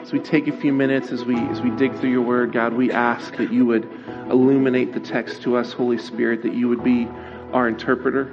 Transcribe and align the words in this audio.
as 0.00 0.12
we 0.12 0.20
take 0.20 0.46
a 0.46 0.56
few 0.56 0.72
minutes 0.72 1.10
as 1.10 1.24
we 1.24 1.34
as 1.48 1.60
we 1.60 1.70
dig 1.70 1.92
through 1.96 2.10
your 2.10 2.22
word, 2.22 2.52
God, 2.52 2.72
we 2.72 2.92
ask 2.92 3.36
that 3.36 3.52
you 3.52 3.66
would 3.66 3.90
illuminate 4.30 4.92
the 4.92 5.00
text 5.00 5.42
to 5.42 5.56
us, 5.56 5.72
Holy 5.72 5.98
Spirit, 5.98 6.44
that 6.44 6.54
you 6.54 6.68
would 6.68 6.84
be 6.84 7.08
our 7.52 7.66
interpreter. 7.66 8.32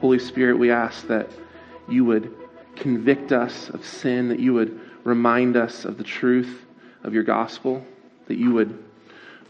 Holy 0.00 0.18
Spirit, 0.18 0.58
we 0.58 0.70
ask 0.70 1.06
that 1.08 1.30
you 1.86 2.06
would 2.06 2.34
convict 2.76 3.30
us 3.30 3.68
of 3.68 3.84
sin, 3.84 4.28
that 4.28 4.40
you 4.40 4.54
would 4.54 4.80
remind 5.04 5.58
us 5.58 5.84
of 5.84 5.98
the 5.98 6.04
truth 6.04 6.64
of 7.02 7.14
your 7.14 7.22
gospel, 7.22 7.84
that 8.26 8.36
you 8.36 8.52
would 8.54 8.82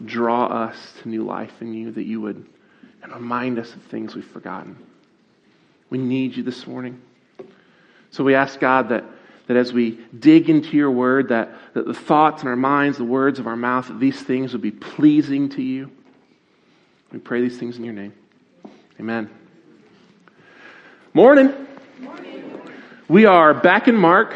draw 0.03 0.45
us 0.45 0.93
to 1.01 1.09
new 1.09 1.23
life 1.23 1.61
in 1.61 1.73
you, 1.73 1.91
that 1.91 2.05
you 2.05 2.21
would 2.21 2.45
and 3.03 3.13
remind 3.13 3.57
us 3.57 3.73
of 3.73 3.81
things 3.83 4.15
we've 4.15 4.25
forgotten. 4.25 4.77
We 5.89 5.97
need 5.97 6.35
you 6.35 6.43
this 6.43 6.67
morning. 6.67 7.01
So 8.11 8.23
we 8.23 8.35
ask 8.35 8.59
God 8.59 8.89
that, 8.89 9.03
that 9.47 9.57
as 9.57 9.73
we 9.73 9.99
dig 10.17 10.49
into 10.49 10.77
your 10.77 10.91
word, 10.91 11.29
that, 11.29 11.49
that 11.73 11.85
the 11.85 11.93
thoughts 11.93 12.43
in 12.43 12.47
our 12.47 12.55
minds, 12.55 12.97
the 12.97 13.03
words 13.03 13.39
of 13.39 13.47
our 13.47 13.55
mouth, 13.55 13.87
that 13.87 13.99
these 13.99 14.21
things 14.21 14.53
would 14.53 14.61
be 14.61 14.71
pleasing 14.71 15.49
to 15.49 15.61
you. 15.61 15.91
We 17.11 17.19
pray 17.19 17.41
these 17.41 17.57
things 17.57 17.77
in 17.77 17.83
your 17.83 17.93
name. 17.93 18.13
Amen. 18.99 19.29
Morning. 21.13 21.53
Morning. 21.99 22.61
We 23.09 23.25
are 23.25 23.53
back 23.53 23.87
in 23.87 23.95
Mark. 23.95 24.33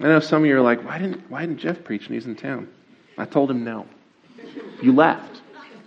I 0.00 0.04
know 0.04 0.20
some 0.20 0.42
of 0.42 0.48
you 0.48 0.56
are 0.56 0.60
like, 0.60 0.84
why 0.84 0.98
didn't, 0.98 1.30
why 1.30 1.40
didn't 1.40 1.58
Jeff 1.58 1.82
preach 1.82 2.06
and 2.06 2.14
he's 2.14 2.26
in 2.26 2.36
town? 2.36 2.68
I 3.16 3.24
told 3.24 3.50
him 3.50 3.64
no. 3.64 3.86
You 4.82 4.92
left. 4.92 5.40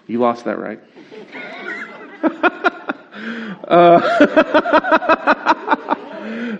You 0.07 0.19
lost 0.19 0.45
that 0.45 0.57
right. 0.57 0.79
uh, 3.67 3.99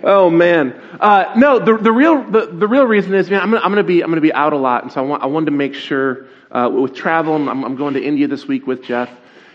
oh 0.04 0.30
man. 0.30 0.80
Uh, 1.00 1.32
no, 1.36 1.58
the, 1.58 1.76
the 1.76 1.90
real 1.92 2.22
the, 2.22 2.46
the 2.46 2.68
real 2.68 2.84
reason 2.84 3.14
is, 3.14 3.28
man, 3.28 3.40
I'm 3.40 3.50
gonna, 3.50 3.62
I'm 3.64 3.72
gonna 3.72 3.82
be 3.82 4.02
I'm 4.02 4.10
gonna 4.10 4.20
be 4.20 4.32
out 4.32 4.52
a 4.52 4.56
lot, 4.56 4.84
and 4.84 4.92
so 4.92 5.00
I, 5.00 5.04
want, 5.04 5.22
I 5.24 5.26
wanted 5.26 5.46
to 5.46 5.52
make 5.52 5.74
sure 5.74 6.26
uh, 6.52 6.70
with 6.72 6.94
travel. 6.94 7.34
I'm, 7.34 7.64
I'm 7.64 7.76
going 7.76 7.94
to 7.94 8.02
India 8.02 8.28
this 8.28 8.46
week 8.46 8.66
with 8.66 8.84
Jeff, 8.84 9.10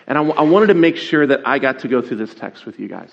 and 0.07 0.17
I, 0.17 0.21
w- 0.21 0.37
I 0.37 0.41
wanted 0.43 0.67
to 0.67 0.73
make 0.73 0.97
sure 0.97 1.25
that 1.27 1.47
I 1.47 1.59
got 1.59 1.79
to 1.79 1.87
go 1.87 2.01
through 2.01 2.17
this 2.17 2.33
text 2.33 2.65
with 2.65 2.79
you 2.79 2.89
guys. 2.89 3.11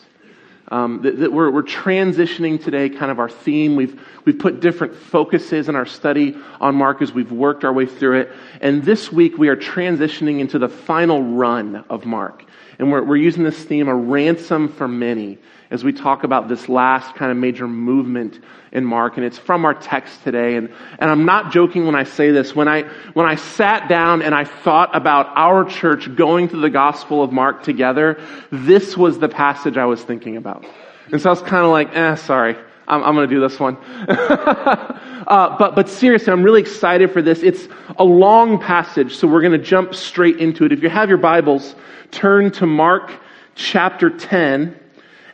Um, 0.72 1.02
that, 1.02 1.18
that 1.18 1.30
we're, 1.30 1.50
we're, 1.50 1.64
transitioning 1.64 2.62
today, 2.64 2.88
kind 2.88 3.10
of 3.10 3.18
our 3.18 3.28
theme. 3.28 3.76
We've, 3.76 4.00
we've 4.24 4.38
put 4.38 4.60
different 4.60 4.96
focuses 4.96 5.68
in 5.68 5.76
our 5.76 5.84
study 5.84 6.34
on 6.62 6.76
Mark 6.76 7.02
as 7.02 7.12
we've 7.12 7.30
worked 7.30 7.62
our 7.62 7.72
way 7.74 7.84
through 7.84 8.20
it. 8.20 8.32
And 8.62 8.82
this 8.82 9.12
week 9.12 9.36
we 9.36 9.48
are 9.48 9.56
transitioning 9.56 10.40
into 10.40 10.58
the 10.58 10.70
final 10.70 11.22
run 11.22 11.84
of 11.90 12.06
Mark. 12.06 12.46
And 12.78 12.90
we're, 12.90 13.02
we're 13.02 13.16
using 13.16 13.44
this 13.44 13.62
theme, 13.62 13.88
a 13.88 13.94
ransom 13.94 14.68
for 14.68 14.88
many, 14.88 15.38
as 15.70 15.84
we 15.84 15.92
talk 15.92 16.24
about 16.24 16.48
this 16.48 16.68
last 16.68 17.14
kind 17.14 17.30
of 17.30 17.36
major 17.36 17.68
movement 17.68 18.40
in 18.72 18.84
Mark. 18.84 19.16
And 19.16 19.26
it's 19.26 19.38
from 19.38 19.64
our 19.64 19.74
text 19.74 20.22
today. 20.24 20.56
And, 20.56 20.70
and 20.98 21.10
I'm 21.10 21.24
not 21.24 21.52
joking 21.52 21.86
when 21.86 21.94
I 21.94 22.04
say 22.04 22.30
this. 22.30 22.54
When 22.54 22.68
I, 22.68 22.82
when 23.14 23.26
I 23.26 23.36
sat 23.36 23.88
down 23.88 24.22
and 24.22 24.34
I 24.34 24.44
thought 24.44 24.94
about 24.94 25.28
our 25.36 25.64
church 25.64 26.14
going 26.14 26.48
through 26.48 26.62
the 26.62 26.70
Gospel 26.70 27.22
of 27.22 27.32
Mark 27.32 27.62
together, 27.62 28.20
this 28.50 28.96
was 28.96 29.18
the 29.18 29.28
passage 29.28 29.76
I 29.76 29.86
was 29.86 30.02
thinking 30.02 30.36
about. 30.36 30.64
And 31.10 31.20
so 31.20 31.30
I 31.30 31.32
was 31.32 31.42
kind 31.42 31.64
of 31.64 31.70
like, 31.70 31.94
eh, 31.94 32.14
sorry. 32.16 32.56
I'm, 32.88 33.02
I'm 33.02 33.14
going 33.14 33.28
to 33.28 33.34
do 33.34 33.40
this 33.40 33.58
one. 33.58 33.76
uh, 34.08 35.56
but, 35.58 35.74
but 35.74 35.88
seriously, 35.88 36.32
I'm 36.32 36.42
really 36.42 36.60
excited 36.60 37.10
for 37.10 37.22
this. 37.22 37.42
It's 37.42 37.68
a 37.98 38.04
long 38.04 38.58
passage, 38.58 39.16
so 39.16 39.26
we're 39.28 39.42
going 39.42 39.58
to 39.58 39.64
jump 39.64 39.94
straight 39.94 40.38
into 40.38 40.64
it. 40.64 40.72
If 40.72 40.82
you 40.82 40.88
have 40.88 41.08
your 41.08 41.18
Bibles, 41.18 41.74
turn 42.10 42.50
to 42.52 42.66
Mark 42.66 43.12
chapter 43.54 44.10
10. 44.10 44.78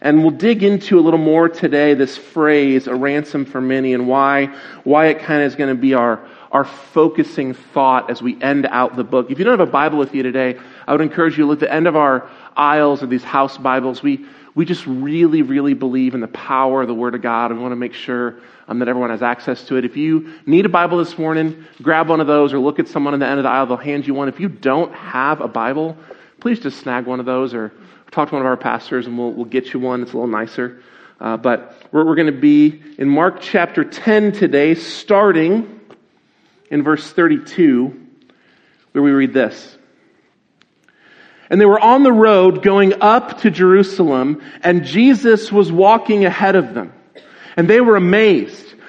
And 0.01 0.23
we'll 0.23 0.31
dig 0.31 0.63
into 0.63 0.99
a 0.99 1.03
little 1.03 1.19
more 1.19 1.49
today 1.49 1.95
this 1.95 2.17
phrase, 2.17 2.87
a 2.87 2.95
ransom 2.95 3.45
for 3.45 3.61
many, 3.61 3.95
and 3.95 4.07
why, 4.07 4.47
why 4.85 5.07
it 5.07 5.19
kind 5.19 5.43
of 5.43 5.49
is 5.49 5.57
going 5.57 5.75
to 5.75 5.81
be 5.81 5.95
our, 5.95 6.25
our 6.53 6.65
focusing 6.65 7.53
thought 7.53 8.09
as 8.09 8.23
we 8.23 8.41
end 8.41 8.67
out 8.67 8.95
the 8.95 9.03
book. 9.03 9.31
If 9.31 9.41
you 9.41 9.45
don't 9.45 9.59
have 9.59 9.69
a 9.69 9.71
Bible 9.71 9.99
with 9.99 10.15
you 10.15 10.23
today, 10.23 10.57
I 10.87 10.93
would 10.93 11.01
encourage 11.01 11.37
you 11.37 11.45
to 11.45 11.49
look 11.49 11.63
at 11.63 11.69
the 11.69 11.75
end 11.75 11.89
of 11.89 11.97
our 11.97 12.31
aisles 12.57 13.03
of 13.03 13.11
these 13.11 13.25
house 13.25 13.59
Bibles. 13.59 14.01
We, 14.01 14.25
we 14.59 14.65
just 14.65 14.85
really, 14.89 15.43
really 15.43 15.75
believe 15.75 16.15
in 16.15 16.21
the 16.21 16.27
power 16.27 16.83
of 16.83 16.89
the 16.89 16.95
Word 16.95 17.15
of 17.15 17.23
God. 17.23 17.53
We 17.53 17.61
want 17.61 17.71
to 17.71 17.77
make 17.77 17.95
sure 17.95 18.41
um, 18.67 18.81
that 18.81 18.89
everyone 18.89 19.11
has 19.11 19.23
access 19.23 19.63
to 19.67 19.77
it. 19.77 19.85
If 19.85 19.97
you 19.97 20.35
need 20.47 20.67
a 20.67 20.69
Bible 20.69 20.99
this 20.99 21.17
morning, 21.17 21.65
grab 21.81 22.09
one 22.09 22.19
of 22.19 22.27
those 22.27 22.53
or 22.53 22.59
look 22.59 22.81
at 22.81 22.89
someone 22.89 23.15
in 23.15 23.21
the 23.21 23.27
end 23.27 23.39
of 23.39 23.45
the 23.45 23.51
aisle. 23.51 23.67
They'll 23.67 23.77
hand 23.77 24.05
you 24.05 24.15
one. 24.15 24.27
If 24.27 24.41
you 24.41 24.49
don't 24.49 24.93
have 24.93 25.41
a 25.41 25.47
Bible, 25.47 25.97
please 26.41 26.59
just 26.59 26.81
snag 26.81 27.07
one 27.07 27.21
of 27.21 27.25
those 27.25 27.55
or 27.55 27.73
talk 28.11 28.31
to 28.31 28.35
one 28.35 28.43
of 28.43 28.47
our 28.47 28.57
pastors 28.57 29.07
and 29.07 29.17
we'll, 29.17 29.31
we'll 29.31 29.45
get 29.45 29.73
you 29.73 29.79
one. 29.79 30.03
It's 30.03 30.11
a 30.11 30.17
little 30.17 30.27
nicer. 30.27 30.83
Uh, 31.21 31.37
but 31.37 31.81
we're, 31.93 32.05
we're 32.05 32.17
going 32.17 32.27
to 32.27 32.41
be 32.41 32.83
in 32.99 33.09
Mark 33.09 33.41
chapter 33.41 33.85
10 33.85 34.33
today, 34.33 34.75
starting 34.75 35.79
in 36.69 36.83
verse 36.83 37.09
32, 37.13 38.09
where 38.91 39.05
we 39.05 39.13
read 39.13 39.33
this. 39.33 39.78
And 41.51 41.61
they 41.61 41.67
were 41.67 41.81
on 41.81 42.03
the 42.03 42.13
road 42.13 42.63
going 42.63 43.01
up 43.01 43.41
to 43.41 43.51
Jerusalem, 43.51 44.43
and 44.63 44.85
Jesus 44.85 45.51
was 45.51 45.73
walking 45.73 46.25
ahead 46.25 46.57
of 46.57 46.75
them. 46.75 46.93
And 47.57 47.69
they 47.69 47.81
were 47.81 47.97
amazed 47.97 48.68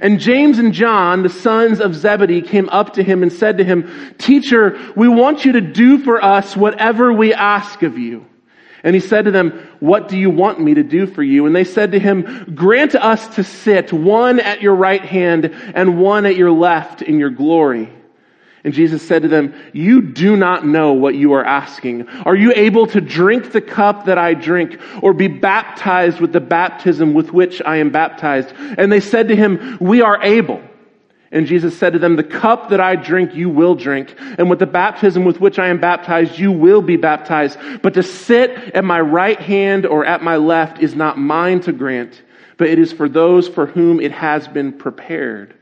And 0.00 0.18
James 0.18 0.58
and 0.58 0.72
John, 0.72 1.22
the 1.22 1.28
sons 1.28 1.80
of 1.80 1.94
Zebedee, 1.94 2.42
came 2.42 2.68
up 2.70 2.94
to 2.94 3.02
him 3.02 3.22
and 3.22 3.32
said 3.32 3.58
to 3.58 3.64
him, 3.64 4.14
Teacher, 4.18 4.78
we 4.96 5.08
want 5.08 5.44
you 5.44 5.52
to 5.52 5.60
do 5.60 5.98
for 5.98 6.22
us 6.24 6.56
whatever 6.56 7.12
we 7.12 7.34
ask 7.34 7.82
of 7.82 7.98
you. 7.98 8.26
And 8.84 8.94
he 8.94 9.00
said 9.00 9.26
to 9.26 9.30
them, 9.30 9.50
What 9.80 10.08
do 10.08 10.16
you 10.16 10.30
want 10.30 10.60
me 10.60 10.74
to 10.74 10.82
do 10.82 11.06
for 11.06 11.22
you? 11.22 11.46
And 11.46 11.54
they 11.54 11.64
said 11.64 11.92
to 11.92 11.98
him, 11.98 12.54
Grant 12.54 12.94
us 12.94 13.36
to 13.36 13.44
sit, 13.44 13.92
one 13.92 14.40
at 14.40 14.62
your 14.62 14.74
right 14.74 15.04
hand 15.04 15.46
and 15.74 16.00
one 16.00 16.26
at 16.26 16.36
your 16.36 16.50
left 16.50 17.02
in 17.02 17.18
your 17.18 17.30
glory. 17.30 17.92
And 18.64 18.72
Jesus 18.72 19.06
said 19.06 19.22
to 19.22 19.28
them, 19.28 19.54
You 19.72 20.00
do 20.00 20.36
not 20.36 20.64
know 20.64 20.92
what 20.92 21.16
you 21.16 21.32
are 21.32 21.44
asking. 21.44 22.08
Are 22.08 22.36
you 22.36 22.52
able 22.54 22.86
to 22.88 23.00
drink 23.00 23.50
the 23.50 23.60
cup 23.60 24.06
that 24.06 24.18
I 24.18 24.34
drink 24.34 24.80
or 25.02 25.12
be 25.12 25.26
baptized 25.26 26.20
with 26.20 26.32
the 26.32 26.40
baptism 26.40 27.12
with 27.12 27.32
which 27.32 27.60
I 27.62 27.78
am 27.78 27.90
baptized? 27.90 28.52
And 28.78 28.92
they 28.92 29.00
said 29.00 29.28
to 29.28 29.36
him, 29.36 29.78
We 29.80 30.02
are 30.02 30.22
able. 30.22 30.62
And 31.32 31.46
Jesus 31.46 31.76
said 31.76 31.94
to 31.94 31.98
them, 31.98 32.14
The 32.14 32.22
cup 32.22 32.68
that 32.68 32.80
I 32.80 32.94
drink, 32.94 33.34
you 33.34 33.48
will 33.48 33.74
drink. 33.74 34.14
And 34.38 34.48
with 34.48 34.60
the 34.60 34.66
baptism 34.66 35.24
with 35.24 35.40
which 35.40 35.58
I 35.58 35.68
am 35.68 35.80
baptized, 35.80 36.38
you 36.38 36.52
will 36.52 36.82
be 36.82 36.96
baptized. 36.96 37.58
But 37.82 37.94
to 37.94 38.04
sit 38.04 38.50
at 38.50 38.84
my 38.84 39.00
right 39.00 39.40
hand 39.40 39.86
or 39.86 40.04
at 40.04 40.22
my 40.22 40.36
left 40.36 40.80
is 40.80 40.94
not 40.94 41.18
mine 41.18 41.60
to 41.62 41.72
grant, 41.72 42.22
but 42.58 42.68
it 42.68 42.78
is 42.78 42.92
for 42.92 43.08
those 43.08 43.48
for 43.48 43.66
whom 43.66 43.98
it 43.98 44.12
has 44.12 44.46
been 44.46 44.72
prepared. 44.74 45.54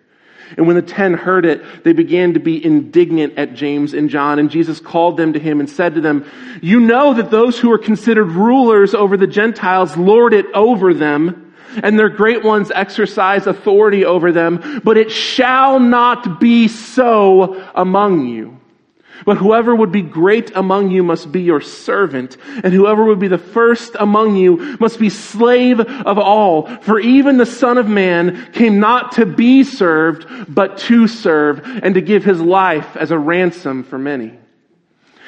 And 0.56 0.66
when 0.66 0.76
the 0.76 0.82
ten 0.82 1.14
heard 1.14 1.46
it, 1.46 1.84
they 1.84 1.92
began 1.92 2.34
to 2.34 2.40
be 2.40 2.64
indignant 2.64 3.38
at 3.38 3.54
James 3.54 3.94
and 3.94 4.10
John. 4.10 4.38
And 4.38 4.50
Jesus 4.50 4.80
called 4.80 5.16
them 5.16 5.32
to 5.32 5.38
him 5.38 5.60
and 5.60 5.68
said 5.68 5.94
to 5.94 6.00
them, 6.00 6.24
You 6.60 6.80
know 6.80 7.14
that 7.14 7.30
those 7.30 7.58
who 7.58 7.72
are 7.72 7.78
considered 7.78 8.30
rulers 8.30 8.94
over 8.94 9.16
the 9.16 9.26
Gentiles 9.26 9.96
lord 9.96 10.34
it 10.34 10.46
over 10.54 10.92
them, 10.92 11.54
and 11.82 11.98
their 11.98 12.08
great 12.08 12.44
ones 12.44 12.70
exercise 12.74 13.46
authority 13.46 14.04
over 14.04 14.32
them, 14.32 14.80
but 14.84 14.96
it 14.96 15.10
shall 15.10 15.78
not 15.78 16.40
be 16.40 16.68
so 16.68 17.64
among 17.74 18.26
you. 18.26 18.59
But 19.24 19.36
whoever 19.38 19.74
would 19.74 19.92
be 19.92 20.02
great 20.02 20.52
among 20.54 20.90
you 20.90 21.02
must 21.02 21.30
be 21.30 21.42
your 21.42 21.60
servant, 21.60 22.36
and 22.62 22.72
whoever 22.72 23.04
would 23.04 23.18
be 23.18 23.28
the 23.28 23.38
first 23.38 23.96
among 23.98 24.36
you 24.36 24.56
must 24.78 24.98
be 24.98 25.10
slave 25.10 25.80
of 25.80 26.18
all. 26.18 26.66
For 26.82 26.98
even 26.98 27.36
the 27.36 27.46
Son 27.46 27.78
of 27.78 27.88
Man 27.88 28.50
came 28.52 28.80
not 28.80 29.12
to 29.12 29.26
be 29.26 29.64
served, 29.64 30.26
but 30.52 30.78
to 30.78 31.06
serve, 31.06 31.60
and 31.82 31.94
to 31.94 32.00
give 32.00 32.24
his 32.24 32.40
life 32.40 32.96
as 32.96 33.10
a 33.10 33.18
ransom 33.18 33.84
for 33.84 33.98
many. 33.98 34.38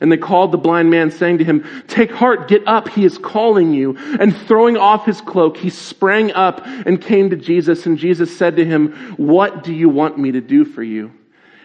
And 0.00 0.12
they 0.12 0.16
called 0.16 0.52
the 0.52 0.58
blind 0.58 0.90
man, 0.90 1.10
saying 1.10 1.38
to 1.38 1.44
him, 1.44 1.66
Take 1.88 2.12
heart, 2.12 2.48
get 2.48 2.66
up, 2.66 2.88
he 2.88 3.04
is 3.04 3.18
calling 3.18 3.72
you. 3.72 3.96
And 4.20 4.36
throwing 4.36 4.76
off 4.76 5.04
his 5.04 5.20
cloak, 5.20 5.56
he 5.56 5.70
sprang 5.70 6.32
up 6.32 6.62
and 6.64 7.00
came 7.00 7.30
to 7.30 7.36
Jesus. 7.36 7.86
And 7.86 7.98
Jesus 7.98 8.36
said 8.36 8.56
to 8.56 8.64
him, 8.64 8.92
What 9.16 9.64
do 9.64 9.72
you 9.72 9.88
want 9.88 10.18
me 10.18 10.32
to 10.32 10.40
do 10.40 10.64
for 10.64 10.82
you? 10.82 11.12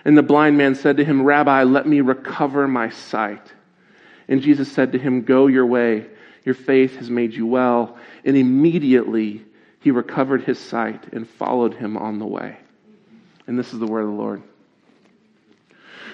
And 0.06 0.18
the 0.18 0.24
blind 0.24 0.58
man 0.58 0.76
said 0.76 0.98
to 0.98 1.06
him, 1.06 1.24
Rabbi, 1.24 1.64
let 1.64 1.88
me 1.88 2.02
recover 2.02 2.68
my 2.68 2.90
sight. 2.90 3.54
And 4.28 4.42
Jesus 4.42 4.72
said 4.72 4.92
to 4.94 4.98
him, 4.98 5.22
Go 5.22 5.48
your 5.48 5.66
way 5.66 6.08
your 6.44 6.56
faith 6.56 6.98
has 6.98 7.10
made 7.10 7.34
you 7.34 7.46
well. 7.46 7.98
And 8.26 8.36
immediately 8.36 9.44
he 9.80 9.92
recovered 9.92 10.44
his 10.44 10.60
sight 10.60 11.14
and 11.14 11.28
followed 11.28 11.74
him 11.74 11.98
on 11.98 12.20
the 12.20 12.26
way. 12.26 12.58
And 13.48 13.58
this 13.58 13.74
is 13.74 13.80
the 13.80 13.88
word 13.88 14.02
of 14.02 14.08
the 14.08 14.16
Lord. 14.16 14.44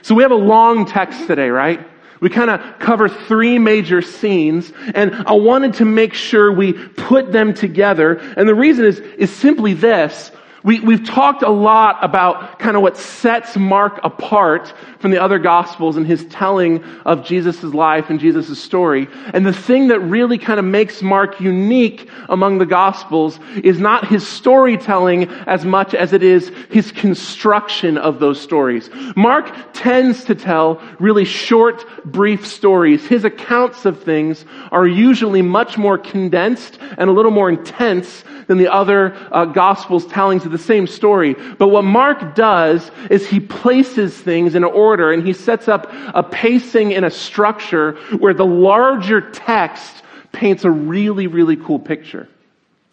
So 0.01 0.15
we 0.15 0.23
have 0.23 0.31
a 0.31 0.35
long 0.35 0.85
text 0.85 1.27
today, 1.27 1.49
right? 1.49 1.85
We 2.19 2.29
kind 2.29 2.49
of 2.49 2.79
cover 2.79 3.07
three 3.07 3.59
major 3.59 4.01
scenes, 4.01 4.73
and 4.93 5.13
I 5.15 5.33
wanted 5.33 5.75
to 5.75 5.85
make 5.85 6.13
sure 6.13 6.51
we 6.51 6.73
put 6.73 7.31
them 7.31 7.53
together. 7.53 8.15
And 8.35 8.47
the 8.47 8.55
reason 8.55 8.85
is, 8.85 8.99
is 8.99 9.31
simply 9.31 9.73
this. 9.73 10.31
We, 10.63 10.81
we've 10.81 11.05
talked 11.05 11.41
a 11.41 11.49
lot 11.49 12.03
about 12.03 12.59
kind 12.59 12.75
of 12.75 12.81
what 12.81 12.97
sets 12.97 13.55
Mark 13.55 14.01
apart 14.03 14.73
from 14.99 15.11
the 15.11 15.21
other 15.21 15.39
gospels 15.39 15.95
and 15.95 16.05
his 16.05 16.25
telling 16.25 16.83
of 17.05 17.25
Jesus' 17.25 17.63
life 17.63 18.09
and 18.09 18.19
Jesus' 18.19 18.61
story. 18.61 19.07
And 19.33 19.45
the 19.45 19.53
thing 19.53 19.87
that 19.87 19.99
really 20.01 20.37
kind 20.37 20.59
of 20.59 20.65
makes 20.65 21.01
Mark 21.01 21.39
unique 21.39 22.09
among 22.27 22.57
the 22.57 22.65
gospels 22.65 23.39
is 23.63 23.79
not 23.79 24.07
his 24.07 24.27
storytelling 24.27 25.29
as 25.47 25.63
much 25.63 25.93
as 25.93 26.11
it 26.11 26.21
is 26.21 26.51
his 26.69 26.91
construction 26.91 27.97
of 27.97 28.19
those 28.19 28.39
stories. 28.41 28.89
Mark 29.15 29.53
tends 29.73 30.25
to 30.25 30.35
tell 30.35 30.81
really 30.99 31.25
short, 31.25 31.85
brief 32.03 32.45
stories. 32.45 33.07
His 33.07 33.23
accounts 33.23 33.85
of 33.85 34.03
things 34.03 34.43
are 34.71 34.87
usually 34.87 35.41
much 35.41 35.77
more 35.77 35.97
condensed 35.97 36.77
and 36.97 37.09
a 37.09 37.13
little 37.13 37.31
more 37.31 37.49
intense 37.49 38.23
than 38.47 38.57
the 38.57 38.71
other 38.71 39.15
uh, 39.31 39.45
gospels 39.45 40.05
tellings 40.07 40.43
of 40.43 40.51
the 40.51 40.57
same 40.57 40.87
story. 40.87 41.35
But 41.57 41.67
what 41.67 41.83
Mark 41.83 42.35
does 42.35 42.89
is 43.09 43.27
he 43.27 43.39
places 43.39 44.17
things 44.17 44.55
in 44.55 44.63
an 44.63 44.71
order 44.71 44.88
and 44.93 45.25
he 45.25 45.33
sets 45.33 45.67
up 45.67 45.87
a 45.91 46.23
pacing 46.23 46.93
and 46.93 47.05
a 47.05 47.11
structure 47.11 47.93
where 48.17 48.33
the 48.33 48.45
larger 48.45 49.21
text 49.31 50.03
paints 50.31 50.63
a 50.63 50.71
really, 50.71 51.27
really 51.27 51.55
cool 51.55 51.79
picture. 51.79 52.27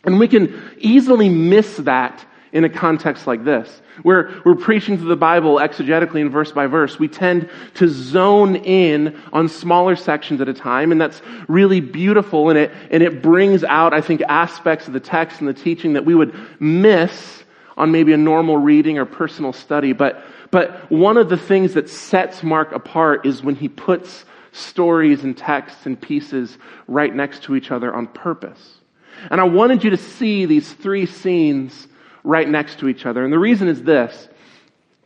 And 0.04 0.18
we 0.18 0.28
can 0.28 0.62
easily 0.78 1.28
miss 1.28 1.76
that 1.78 2.24
in 2.52 2.64
a 2.64 2.68
context 2.68 3.26
like 3.26 3.44
this, 3.44 3.82
where 4.02 4.40
we're 4.44 4.54
preaching 4.54 4.96
through 4.96 5.08
the 5.08 5.16
Bible 5.16 5.56
exegetically 5.56 6.22
and 6.22 6.30
verse 6.30 6.52
by 6.52 6.66
verse. 6.66 6.98
We 6.98 7.08
tend 7.08 7.50
to 7.74 7.88
zone 7.88 8.56
in 8.56 9.20
on 9.32 9.48
smaller 9.48 9.96
sections 9.96 10.40
at 10.40 10.48
a 10.48 10.54
time, 10.54 10.92
and 10.92 11.00
that's 11.00 11.20
really 11.48 11.80
beautiful, 11.80 12.48
and 12.48 12.58
it, 12.58 12.72
and 12.90 13.02
it 13.02 13.20
brings 13.20 13.62
out, 13.64 13.92
I 13.92 14.00
think, 14.00 14.22
aspects 14.22 14.86
of 14.86 14.94
the 14.94 15.00
text 15.00 15.40
and 15.40 15.48
the 15.48 15.54
teaching 15.54 15.94
that 15.94 16.04
we 16.06 16.14
would 16.14 16.34
miss 16.60 17.42
on 17.76 17.90
maybe 17.90 18.12
a 18.14 18.16
normal 18.16 18.56
reading 18.56 18.96
or 18.96 19.04
personal 19.04 19.52
study. 19.52 19.92
But, 19.92 20.24
but 20.56 20.90
one 20.90 21.18
of 21.18 21.28
the 21.28 21.36
things 21.36 21.74
that 21.74 21.86
sets 21.90 22.42
Mark 22.42 22.72
apart 22.72 23.26
is 23.26 23.42
when 23.42 23.56
he 23.56 23.68
puts 23.68 24.24
stories 24.52 25.22
and 25.22 25.36
texts 25.36 25.84
and 25.84 26.00
pieces 26.00 26.56
right 26.88 27.14
next 27.14 27.42
to 27.42 27.56
each 27.56 27.70
other 27.70 27.94
on 27.94 28.06
purpose. 28.06 28.78
And 29.30 29.38
I 29.38 29.44
wanted 29.44 29.84
you 29.84 29.90
to 29.90 29.98
see 29.98 30.46
these 30.46 30.72
three 30.72 31.04
scenes 31.04 31.88
right 32.24 32.48
next 32.48 32.78
to 32.78 32.88
each 32.88 33.04
other. 33.04 33.22
And 33.22 33.30
the 33.30 33.38
reason 33.38 33.68
is 33.68 33.82
this. 33.82 34.30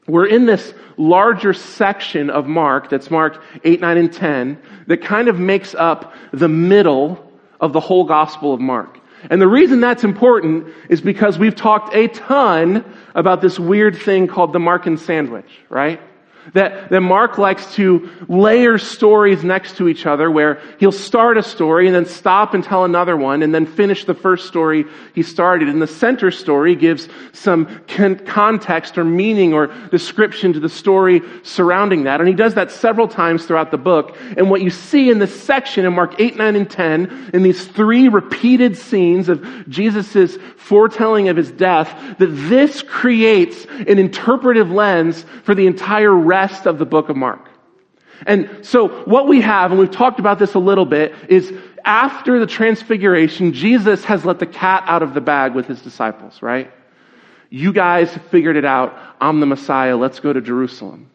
We're 0.07 0.27
in 0.27 0.47
this 0.47 0.73
larger 0.97 1.53
section 1.53 2.31
of 2.31 2.47
Mark, 2.47 2.89
that's 2.89 3.11
Mark 3.11 3.43
8, 3.65 3.81
9, 3.81 3.97
and 3.97 4.13
10, 4.13 4.63
that 4.87 5.03
kind 5.03 5.27
of 5.27 5.41
makes 5.41 5.75
up 5.75 6.15
the 6.33 6.49
middle 6.49 7.29
of 7.61 7.73
the 7.73 7.81
whole 7.81 8.05
Gospel 8.05 8.55
of 8.55 8.61
Mark. 8.61 9.00
And 9.29 9.41
the 9.41 9.49
reason 9.49 9.81
that's 9.81 10.05
important 10.05 10.69
is 10.89 11.01
because 11.01 11.39
we've 11.39 11.55
talked 11.55 11.95
a 11.95 12.09
ton 12.09 12.85
about 13.15 13.41
this 13.43 13.59
weird 13.59 13.97
thing 13.97 14.27
called 14.27 14.53
the 14.53 14.59
Markan 14.59 14.99
sandwich, 14.99 15.51
right? 15.69 16.01
That, 16.55 16.91
that 16.91 17.01
Mark 17.01 17.39
likes 17.39 17.75
to 17.75 18.11
layer 18.29 18.79
stories 18.79 19.45
next 19.45 19.77
to 19.77 19.89
each 19.89 20.07
other 20.07 20.31
where 20.31 20.61
he'll 20.79 20.91
start 20.91 21.39
a 21.39 21.43
story 21.43 21.87
and 21.87 21.95
then 21.95 22.07
stop 22.07 22.55
and 22.55 22.65
tell 22.65 22.85
another 22.85 23.17
one 23.17 23.43
and 23.43 23.55
then 23.55 23.67
finish 23.67 24.05
the 24.05 24.15
first 24.15 24.49
story 24.49 24.85
he 25.15 25.23
started. 25.23 25.69
And 25.69 25.81
the 25.81 25.87
center 25.87 26.31
story 26.31 26.75
gives 26.75 27.09
some 27.33 27.83
con- 27.87 28.19
context 28.27 28.99
or 28.99 29.05
meaning 29.05 29.53
or 29.53 29.69
description 29.91 30.53
to 30.55 30.61
the 30.61 30.69
story 30.69 31.23
surrounding 31.43 32.05
that. 32.05 32.21
And 32.21 32.29
he 32.29 32.35
does 32.35 32.55
that 32.55 32.71
several 32.71 33.07
times 33.07 33.47
throughout 33.47 33.71
the 33.71 33.79
book. 33.79 34.17
And 34.37 34.51
what 34.51 34.63
you 34.63 34.71
see 34.71 35.11
in 35.11 35.19
this 35.19 35.43
section 35.43 35.85
in 35.85 35.93
Mark 35.93 36.21
8, 36.21 36.37
9, 36.37 36.57
and 36.57 36.71
10, 36.71 37.31
in 37.35 37.43
these 37.43 37.67
three 37.67 38.09
repeated 38.09 38.77
scenes 38.77 39.29
of 39.29 39.69
Jesus' 39.69 40.37
foretelling 40.57 41.29
of 41.29 41.37
his 41.37 41.51
death, 41.53 42.17
that 42.19 42.27
this 42.27 42.83
creates 42.83 43.67
an 43.87 43.99
interpretive 43.99 44.71
lens 44.71 45.25
for 45.45 45.55
the 45.55 45.67
entire 45.67 46.15
rest 46.31 46.67
of 46.67 46.79
the 46.79 46.87
book 46.87 47.09
of 47.09 47.17
Mark. 47.17 47.45
And 48.27 48.49
so 48.63 48.89
what 49.15 49.27
we 49.27 49.41
have, 49.41 49.71
and 49.71 49.81
we've 49.81 49.91
talked 49.91 50.21
about 50.21 50.39
this 50.39 50.55
a 50.55 50.59
little 50.59 50.85
bit, 50.85 51.15
is 51.29 51.53
after 51.85 52.39
the 52.39 52.47
transfiguration, 52.47 53.53
Jesus 53.53 54.05
has 54.05 54.25
let 54.25 54.39
the 54.39 54.47
cat 54.47 54.85
out 54.87 55.03
of 55.03 55.15
the 55.15 55.21
bag 55.21 55.55
with 55.55 55.67
his 55.67 55.81
disciples, 55.81 56.43
right? 56.43 56.71
You 57.49 57.73
guys 57.73 58.17
figured 58.31 58.57
it 58.57 58.65
out. 58.65 58.97
I'm 59.21 59.41
the 59.41 59.47
Messiah. 59.47 59.97
Let's 59.97 60.21
go 60.21 60.33
to 60.33 60.41
Jerusalem. 60.41 61.11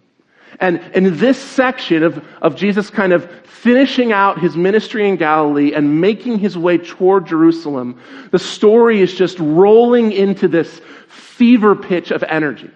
And 0.59 0.79
in 0.93 1.17
this 1.17 1.37
section 1.37 2.03
of, 2.03 2.23
of 2.41 2.55
Jesus 2.55 2.89
kind 2.89 3.13
of 3.13 3.29
finishing 3.45 4.11
out 4.11 4.39
his 4.39 4.55
ministry 4.55 5.07
in 5.07 5.17
Galilee 5.17 5.73
and 5.73 6.01
making 6.01 6.39
his 6.39 6.57
way 6.57 6.77
toward 6.77 7.27
Jerusalem, 7.27 7.99
the 8.31 8.39
story 8.39 9.01
is 9.01 9.13
just 9.13 9.37
rolling 9.39 10.11
into 10.11 10.47
this 10.47 10.81
fever 11.07 11.75
pitch 11.75 12.11
of 12.11 12.23
energy. 12.23 12.71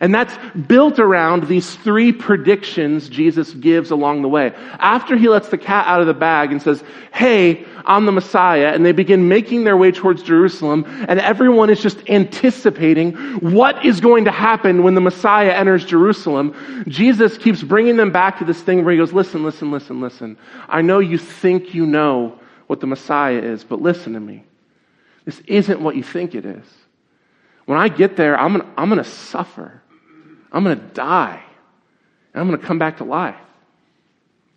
And 0.00 0.14
that's 0.14 0.34
built 0.56 0.98
around 0.98 1.48
these 1.48 1.74
three 1.76 2.12
predictions 2.12 3.08
Jesus 3.08 3.52
gives 3.52 3.90
along 3.90 4.22
the 4.22 4.28
way. 4.28 4.52
After 4.78 5.16
he 5.16 5.28
lets 5.28 5.48
the 5.48 5.58
cat 5.58 5.86
out 5.86 6.00
of 6.00 6.06
the 6.06 6.14
bag 6.14 6.50
and 6.50 6.62
says, 6.62 6.82
Hey, 7.12 7.66
I'm 7.84 8.06
the 8.06 8.12
Messiah, 8.12 8.68
and 8.68 8.86
they 8.86 8.92
begin 8.92 9.28
making 9.28 9.64
their 9.64 9.76
way 9.76 9.92
towards 9.92 10.22
Jerusalem, 10.22 10.86
and 11.08 11.20
everyone 11.20 11.68
is 11.68 11.82
just 11.82 12.08
anticipating 12.08 13.12
what 13.40 13.84
is 13.84 14.00
going 14.00 14.24
to 14.24 14.30
happen 14.30 14.82
when 14.82 14.94
the 14.94 15.00
Messiah 15.00 15.52
enters 15.52 15.84
Jerusalem. 15.84 16.84
Jesus 16.88 17.36
keeps 17.36 17.62
bringing 17.62 17.96
them 17.96 18.12
back 18.12 18.38
to 18.38 18.44
this 18.46 18.62
thing 18.62 18.84
where 18.84 18.92
he 18.92 18.98
goes, 18.98 19.12
Listen, 19.12 19.44
listen, 19.44 19.70
listen, 19.70 20.00
listen. 20.00 20.38
I 20.68 20.80
know 20.80 21.00
you 21.00 21.18
think 21.18 21.74
you 21.74 21.84
know 21.84 22.38
what 22.66 22.80
the 22.80 22.86
Messiah 22.86 23.38
is, 23.38 23.62
but 23.62 23.82
listen 23.82 24.14
to 24.14 24.20
me. 24.20 24.44
This 25.26 25.40
isn't 25.40 25.80
what 25.80 25.96
you 25.96 26.02
think 26.02 26.34
it 26.34 26.46
is. 26.46 26.64
When 27.66 27.78
I 27.78 27.88
get 27.88 28.16
there, 28.16 28.38
I'm 28.38 28.52
gonna, 28.52 28.72
I'm 28.76 28.88
gonna 28.88 29.04
suffer. 29.04 29.81
I'm 30.52 30.64
going 30.64 30.78
to 30.78 30.86
die. 30.94 31.42
And 32.32 32.40
I'm 32.40 32.48
going 32.48 32.60
to 32.60 32.66
come 32.66 32.78
back 32.78 32.98
to 32.98 33.04
life. 33.04 33.36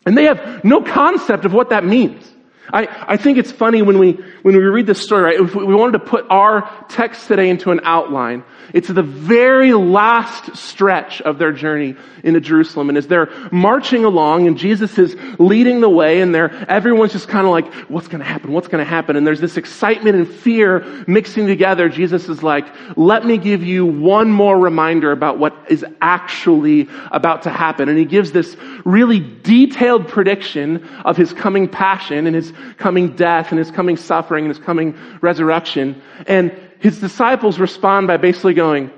And 0.05 0.17
they 0.17 0.25
have 0.25 0.63
no 0.63 0.81
concept 0.81 1.45
of 1.45 1.53
what 1.53 1.69
that 1.69 1.83
means. 1.83 2.31
I, 2.71 2.87
I 3.07 3.17
think 3.17 3.37
it's 3.37 3.51
funny 3.51 3.81
when 3.81 3.99
we, 3.99 4.13
when 4.41 4.55
we 4.55 4.63
read 4.63 4.87
this 4.87 5.01
story, 5.01 5.23
right? 5.23 5.39
If 5.39 5.55
we 5.55 5.75
wanted 5.75 5.93
to 5.93 6.05
put 6.05 6.25
our 6.29 6.85
text 6.89 7.27
today 7.27 7.49
into 7.49 7.71
an 7.71 7.81
outline, 7.83 8.43
it's 8.73 8.87
the 8.87 9.03
very 9.03 9.73
last 9.73 10.55
stretch 10.55 11.21
of 11.21 11.37
their 11.37 11.51
journey 11.51 11.95
into 12.23 12.41
Jerusalem. 12.41 12.89
And 12.89 12.97
as 12.97 13.07
they're 13.07 13.29
marching 13.51 14.03
along 14.03 14.47
and 14.47 14.57
Jesus 14.57 14.97
is 14.97 15.15
leading 15.39 15.81
the 15.81 15.89
way 15.89 16.21
and 16.21 16.33
they 16.33 16.39
everyone's 16.67 17.11
just 17.11 17.27
kind 17.27 17.45
of 17.45 17.51
like, 17.51 17.71
what's 17.89 18.07
going 18.07 18.19
to 18.19 18.25
happen? 18.25 18.51
What's 18.51 18.67
going 18.67 18.83
to 18.83 18.89
happen? 18.89 19.15
And 19.15 19.25
there's 19.25 19.39
this 19.39 19.57
excitement 19.57 20.15
and 20.15 20.27
fear 20.27 21.05
mixing 21.07 21.47
together. 21.47 21.87
Jesus 21.89 22.27
is 22.27 22.43
like, 22.43 22.65
let 22.97 23.25
me 23.25 23.37
give 23.37 23.63
you 23.63 23.85
one 23.85 24.31
more 24.31 24.57
reminder 24.59 25.11
about 25.11 25.37
what 25.39 25.55
is 25.69 25.85
actually 26.01 26.89
about 27.11 27.43
to 27.43 27.49
happen. 27.49 27.89
And 27.89 27.97
he 27.97 28.05
gives 28.05 28.31
this 28.31 28.57
really 28.83 29.19
detailed 29.19 30.07
prediction 30.07 30.83
of 31.05 31.15
his 31.17 31.33
coming 31.33 31.67
passion 31.67 32.27
and 32.27 32.35
his 32.35 32.51
coming 32.77 33.15
death 33.15 33.51
and 33.51 33.59
his 33.59 33.71
coming 33.71 33.97
suffering 33.97 34.45
and 34.45 34.55
his 34.55 34.63
coming 34.63 34.97
resurrection. 35.21 36.01
And 36.27 36.51
his 36.79 36.99
disciples 36.99 37.59
respond 37.59 38.07
by 38.07 38.17
basically 38.17 38.53
going, 38.53 38.91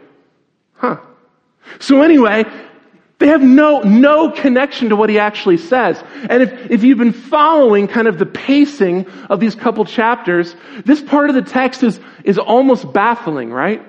huh. 0.74 0.98
So 1.80 2.02
anyway, 2.02 2.46
They 3.20 3.28
have 3.28 3.42
no, 3.42 3.80
no 3.82 4.30
connection 4.30 4.90
to 4.90 4.96
what 4.96 5.10
he 5.10 5.18
actually 5.18 5.58
says. 5.58 6.04
And 6.30 6.44
if, 6.44 6.72
if 6.72 6.84
you've 6.84 7.00
been 7.00 7.14
following 7.14 7.88
kind 7.88 8.08
of 8.08 8.20
the 8.20 8.28
pacing 8.28 9.08
of 9.30 9.40
these 9.40 9.56
couple 9.56 9.86
chapters, 9.86 10.56
this 10.86 11.02
part 11.02 11.30
of 11.30 11.36
the 11.36 11.42
text 11.42 11.82
is, 11.82 12.00
is 12.24 12.38
almost 12.38 12.94
baffling, 12.94 13.52
right? 13.52 13.82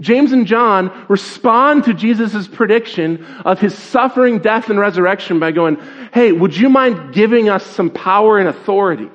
James 0.00 0.32
and 0.32 0.46
John 0.46 1.06
respond 1.08 1.84
to 1.84 1.94
Jesus' 1.94 2.48
prediction 2.48 3.24
of 3.44 3.60
his 3.60 3.76
suffering, 3.76 4.38
death, 4.38 4.70
and 4.70 4.78
resurrection 4.78 5.38
by 5.38 5.52
going, 5.52 5.78
Hey, 6.12 6.32
would 6.32 6.56
you 6.56 6.68
mind 6.68 7.14
giving 7.14 7.48
us 7.48 7.64
some 7.64 7.90
power 7.90 8.38
and 8.38 8.48
authority? 8.48 9.10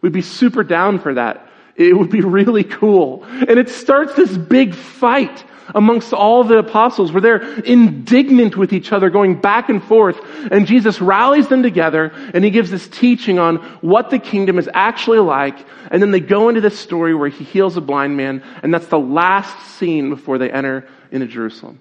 We'd 0.00 0.12
be 0.12 0.22
super 0.22 0.62
down 0.62 0.98
for 0.98 1.14
that. 1.14 1.48
It 1.76 1.96
would 1.96 2.10
be 2.10 2.20
really 2.20 2.64
cool. 2.64 3.24
And 3.24 3.58
it 3.58 3.68
starts 3.68 4.14
this 4.14 4.36
big 4.36 4.74
fight 4.74 5.44
amongst 5.74 6.12
all 6.12 6.44
the 6.44 6.58
apostles 6.58 7.12
where 7.12 7.20
they're 7.20 7.60
indignant 7.60 8.56
with 8.56 8.72
each 8.72 8.92
other, 8.92 9.10
going 9.10 9.40
back 9.40 9.68
and 9.68 9.82
forth. 9.82 10.18
And 10.50 10.66
Jesus 10.66 11.00
rallies 11.00 11.48
them 11.48 11.62
together 11.62 12.12
and 12.34 12.44
he 12.44 12.50
gives 12.50 12.70
this 12.70 12.88
teaching 12.88 13.38
on 13.38 13.56
what 13.80 14.10
the 14.10 14.18
kingdom 14.18 14.58
is 14.58 14.68
actually 14.72 15.18
like. 15.18 15.58
And 15.90 16.02
then 16.02 16.10
they 16.10 16.20
go 16.20 16.48
into 16.48 16.60
this 16.60 16.78
story 16.78 17.14
where 17.14 17.28
he 17.28 17.44
heals 17.44 17.76
a 17.76 17.80
blind 17.80 18.16
man. 18.16 18.42
And 18.62 18.72
that's 18.72 18.86
the 18.86 18.98
last 18.98 19.76
scene 19.78 20.10
before 20.10 20.38
they 20.38 20.50
enter 20.50 20.88
into 21.10 21.26
Jerusalem. 21.26 21.80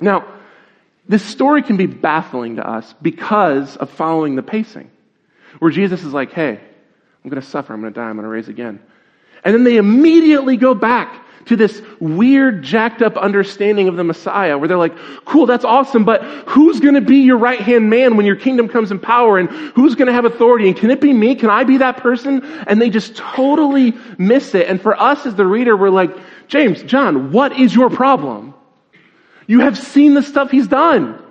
Now, 0.00 0.26
this 1.08 1.24
story 1.24 1.62
can 1.62 1.76
be 1.76 1.86
baffling 1.86 2.56
to 2.56 2.68
us 2.68 2.94
because 3.02 3.76
of 3.76 3.90
following 3.90 4.36
the 4.36 4.42
pacing. 4.42 4.90
Where 5.58 5.70
Jesus 5.70 6.02
is 6.02 6.12
like, 6.12 6.32
hey, 6.32 6.60
I'm 7.24 7.30
going 7.30 7.42
to 7.42 7.46
suffer. 7.46 7.72
I'm 7.72 7.80
going 7.80 7.92
to 7.92 8.00
die. 8.00 8.06
I'm 8.06 8.16
going 8.16 8.24
to 8.24 8.28
raise 8.28 8.48
again. 8.48 8.80
And 9.44 9.54
then 9.54 9.64
they 9.64 9.76
immediately 9.76 10.56
go 10.56 10.74
back 10.74 11.21
to 11.46 11.56
this 11.56 11.82
weird, 12.00 12.62
jacked 12.62 13.02
up 13.02 13.16
understanding 13.16 13.88
of 13.88 13.96
the 13.96 14.04
Messiah 14.04 14.56
where 14.56 14.68
they're 14.68 14.78
like, 14.78 14.96
cool, 15.24 15.46
that's 15.46 15.64
awesome, 15.64 16.04
but 16.04 16.22
who's 16.46 16.80
going 16.80 16.94
to 16.94 17.00
be 17.00 17.18
your 17.18 17.38
right 17.38 17.60
hand 17.60 17.90
man 17.90 18.16
when 18.16 18.26
your 18.26 18.36
kingdom 18.36 18.68
comes 18.68 18.90
in 18.90 18.98
power 18.98 19.38
and 19.38 19.50
who's 19.50 19.94
going 19.94 20.06
to 20.06 20.12
have 20.12 20.24
authority? 20.24 20.68
And 20.68 20.76
can 20.76 20.90
it 20.90 21.00
be 21.00 21.12
me? 21.12 21.34
Can 21.34 21.50
I 21.50 21.64
be 21.64 21.78
that 21.78 21.96
person? 21.98 22.42
And 22.66 22.80
they 22.80 22.90
just 22.90 23.16
totally 23.16 23.94
miss 24.18 24.54
it. 24.54 24.68
And 24.68 24.80
for 24.80 25.00
us 25.00 25.26
as 25.26 25.34
the 25.34 25.46
reader, 25.46 25.76
we're 25.76 25.90
like, 25.90 26.16
James, 26.48 26.82
John, 26.82 27.32
what 27.32 27.58
is 27.58 27.74
your 27.74 27.90
problem? 27.90 28.54
You 29.46 29.60
have 29.60 29.76
seen 29.76 30.14
the 30.14 30.22
stuff 30.22 30.50
he's 30.50 30.68
done. 30.68 31.22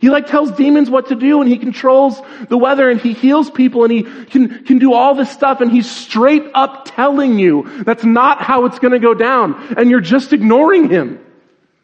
He 0.00 0.08
like 0.08 0.26
tells 0.26 0.50
demons 0.52 0.88
what 0.88 1.08
to 1.08 1.14
do 1.14 1.42
and 1.42 1.48
he 1.48 1.58
controls 1.58 2.22
the 2.48 2.56
weather 2.56 2.88
and 2.88 2.98
he 2.98 3.12
heals 3.12 3.50
people 3.50 3.84
and 3.84 3.92
he 3.92 4.02
can, 4.02 4.64
can 4.64 4.78
do 4.78 4.94
all 4.94 5.14
this 5.14 5.30
stuff 5.30 5.60
and 5.60 5.70
he's 5.70 5.90
straight 5.90 6.44
up 6.54 6.86
telling 6.86 7.38
you 7.38 7.84
that's 7.84 8.02
not 8.02 8.40
how 8.40 8.64
it's 8.64 8.78
going 8.78 8.92
to 8.92 8.98
go 8.98 9.12
down 9.12 9.74
and 9.76 9.90
you're 9.90 10.00
just 10.00 10.32
ignoring 10.32 10.88
him. 10.88 11.22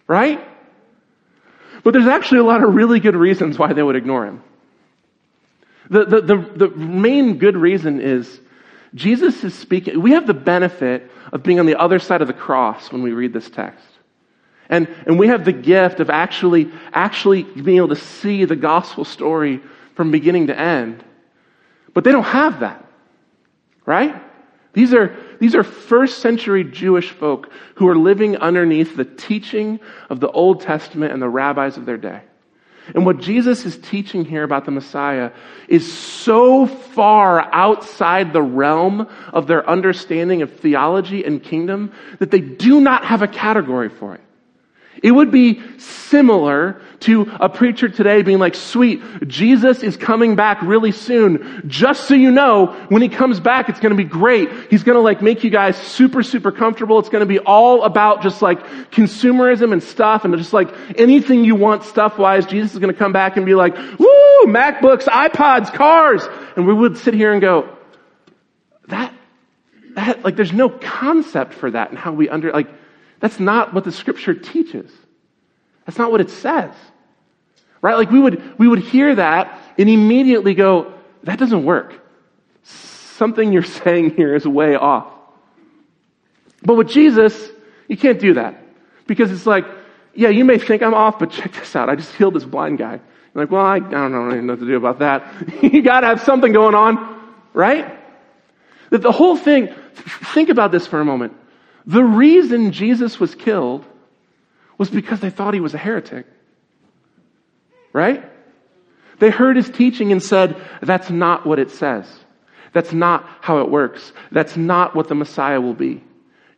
Right? 0.09 0.41
But 1.85 1.93
there's 1.93 2.07
actually 2.07 2.39
a 2.39 2.45
lot 2.45 2.65
of 2.65 2.75
really 2.75 3.01
good 3.01 3.17
reasons 3.17 3.59
why 3.59 3.75
they 3.75 3.83
would 3.83 3.97
ignore 3.97 4.25
him. 4.25 4.43
The, 5.91 6.07
the, 6.07 6.21
the, 6.23 6.37
the 6.69 6.69
main 6.71 7.37
good 7.37 7.57
reason 7.57 8.01
is 8.01 8.41
Jesus 8.95 9.45
is 9.45 9.55
speaking. 9.55 10.01
We 10.01 10.13
have 10.13 10.27
the 10.27 10.35
benefit 10.35 11.11
of 11.35 11.43
being 11.43 11.61
on 11.61 11.67
the 11.67 11.77
other 11.77 11.99
side 11.99 12.23
of 12.23 12.29
the 12.29 12.35
cross 12.35 12.91
when 12.91 13.03
we 13.03 13.13
read 13.13 13.35
this 13.35 13.51
text. 13.51 13.87
And, 14.69 14.89
and 15.07 15.19
we 15.19 15.29
have 15.29 15.45
the 15.45 15.53
gift 15.53 16.01
of 16.01 16.11
actually, 16.11 16.71
actually 16.93 17.43
being 17.45 17.79
able 17.79 17.89
to 17.89 17.97
see 17.97 18.45
the 18.45 18.57
gospel 18.57 19.05
story 19.05 19.61
from 19.95 20.11
beginning 20.11 20.49
to 20.49 20.59
end. 20.59 21.05
But 21.95 22.05
they 22.05 22.13
don't 22.13 22.25
have 22.25 22.61
that. 22.61 22.85
Right? 23.85 24.15
These 24.73 24.93
are, 24.93 25.17
these 25.41 25.55
are 25.55 25.63
first 25.63 26.19
century 26.19 26.63
Jewish 26.65 27.11
folk 27.11 27.51
who 27.77 27.89
are 27.89 27.97
living 27.97 28.37
underneath 28.37 28.97
the 28.97 29.05
teaching 29.05 29.81
of 30.11 30.21
the 30.21 30.31
Old 30.31 30.61
Testament 30.61 31.13
and 31.13 31.23
the 31.23 31.29
rabbis 31.29 31.77
of 31.77 31.87
their 31.87 31.97
day. 31.97 32.21
And 32.95 33.05
what 33.05 33.19
Jesus 33.19 33.65
is 33.65 33.77
teaching 33.79 34.25
here 34.25 34.45
about 34.45 34.65
the 34.65 34.71
Messiah 34.71 35.33
is 35.67 35.91
so 35.91 36.67
far 36.67 37.41
outside 37.53 38.33
the 38.33 38.43
realm 38.43 39.09
of 39.33 39.47
their 39.47 39.69
understanding 39.69 40.43
of 40.43 40.61
theology 40.61 41.25
and 41.25 41.43
kingdom 41.43 41.93
that 42.19 42.31
they 42.31 42.41
do 42.41 42.81
not 42.81 43.05
have 43.05 43.23
a 43.23 43.29
category 43.29 43.89
for 43.89 44.15
it. 44.15 44.21
It 45.03 45.11
would 45.11 45.31
be 45.31 45.61
similar 45.79 46.81
to 47.01 47.31
a 47.41 47.49
preacher 47.49 47.89
today 47.89 48.23
being 48.23 48.39
like, 48.39 48.55
sweet, 48.55 49.03
Jesus 49.27 49.83
is 49.83 49.97
coming 49.97 50.37
back 50.37 50.63
really 50.63 50.93
soon. 50.93 51.63
Just 51.67 52.09
so 52.09 52.15
you 52.15 52.31
know, 52.31 52.69
when 52.89 53.03
he 53.03 53.09
comes 53.09 53.39
back, 53.39 53.69
it's 53.69 53.81
going 53.81 53.91
to 53.91 53.97
be 53.97 54.09
great. 54.09 54.49
He's 54.71 54.83
going 54.83 54.97
to 54.97 55.03
like 55.03 55.21
make 55.21 55.45
you 55.45 55.51
guys 55.51 55.77
super, 55.77 56.23
super 56.23 56.51
comfortable. 56.51 56.99
It's 56.99 57.09
going 57.09 57.21
to 57.21 57.27
be 57.27 57.39
all 57.39 57.85
about 57.85 58.23
just 58.23 58.41
like 58.41 58.65
consumerism 58.91 59.73
and 59.73 59.83
stuff 59.83 60.25
and 60.25 60.37
just 60.37 60.53
like 60.53 60.73
anything 60.99 61.45
you 61.45 61.55
want 61.55 61.85
stuff 61.85 62.19
wise. 62.19 62.47
Jesus 62.47 62.73
is 62.73 62.79
going 62.79 62.93
to 62.93 62.99
come 62.99 63.13
back 63.13 63.37
and 63.37 63.45
be 63.45 63.55
like, 63.55 63.77
woo, 63.77 64.47
MacBooks, 64.47 65.05
iPods, 65.05 65.73
cars. 65.73 66.27
And 66.57 66.67
we 66.67 66.73
would 66.73 66.97
sit 66.97 67.15
here 67.15 67.33
and 67.33 67.41
go, 67.41 67.69
that, 68.89 69.13
that, 69.95 70.25
like 70.25 70.37
there's 70.37 70.53
no 70.53 70.71
concept 70.71 71.53
for 71.53 71.71
that 71.71 71.91
and 71.91 71.99
how 71.99 72.13
we 72.13 72.29
under, 72.29 72.53
like, 72.53 72.69
that's 73.21 73.41
not 73.41 73.73
what 73.75 73.85
the 73.85 73.93
scripture 73.93 74.35
teaches. 74.35 74.91
That's 75.87 75.99
not 75.99 76.11
what 76.11 76.21
it 76.21 76.31
says. 76.31 76.73
Right? 77.81 77.97
Like 77.97 78.11
we 78.11 78.19
would, 78.19 78.59
we 78.59 78.69
would 78.69 78.81
hear 78.81 79.15
that 79.15 79.61
and 79.79 79.89
immediately 79.89 80.55
go, 80.55 80.95
that 81.23 81.39
doesn't 81.39 81.65
work. 81.65 81.95
Something 82.65 83.53
you're 83.53 83.63
saying 83.85 84.17
here 84.17 84.35
is 84.35 84.47
way 84.47 84.75
off. 84.75 85.13
But 86.63 86.75
with 86.75 86.89
Jesus, 86.89 87.51
you 87.89 87.97
can't 87.97 88.19
do 88.19 88.35
that. 88.35 88.63
Because 89.07 89.31
it's 89.31 89.47
like, 89.47 89.65
yeah, 90.15 90.31
you 90.31 90.45
may 90.45 90.59
think 90.59 90.83
I'm 90.83 90.95
off, 90.95 91.19
but 91.19 91.31
check 91.31 91.53
this 91.53 91.77
out. 91.77 91.89
I 91.89 91.95
just 91.95 92.13
healed 92.15 92.35
this 92.35 92.45
blind 92.45 92.79
guy. 92.79 93.01
You're 93.35 93.45
like, 93.45 93.51
well, 93.51 93.65
I, 93.65 93.77
I 93.77 93.81
don't 93.81 94.13
know, 94.13 94.53
what 94.53 94.61
to 94.61 94.67
do 94.67 94.77
about 94.77 94.99
that. 95.01 95.63
you 95.63 95.83
gotta 95.83 96.07
have 96.07 96.23
something 96.23 96.53
going 96.53 96.75
on, 96.75 97.35
right? 97.53 97.99
That 98.91 99.03
the 99.03 99.13
whole 99.13 99.37
thing, 99.37 99.73
think 100.33 100.49
about 100.49 100.73
this 100.73 100.87
for 100.87 101.01
a 101.01 101.05
moment. 101.05 101.35
The 101.87 102.03
reason 102.03 102.73
Jesus 102.73 103.21
was 103.21 103.35
killed 103.35 103.85
was 104.79 104.91
because 104.91 105.21
they 105.21 105.31
thought 105.31 105.55
he 105.55 105.61
was 105.61 105.75
a 105.75 105.79
heretic. 105.79 106.27
Right? 107.93 108.25
They 109.19 109.31
heard 109.31 109.57
his 109.57 109.71
teaching 109.71 110.13
and 110.13 110.23
said, 110.23 110.57
that's 110.83 111.11
not 111.11 111.47
what 111.47 111.59
it 111.59 111.71
says. 111.71 112.07
That's 112.73 112.93
not 112.93 113.27
how 113.41 113.61
it 113.61 113.71
works. 113.71 114.13
That's 114.31 114.57
not 114.57 114.95
what 114.95 115.09
the 115.09 115.15
Messiah 115.15 115.61
will 115.61 115.75
be. 115.75 116.05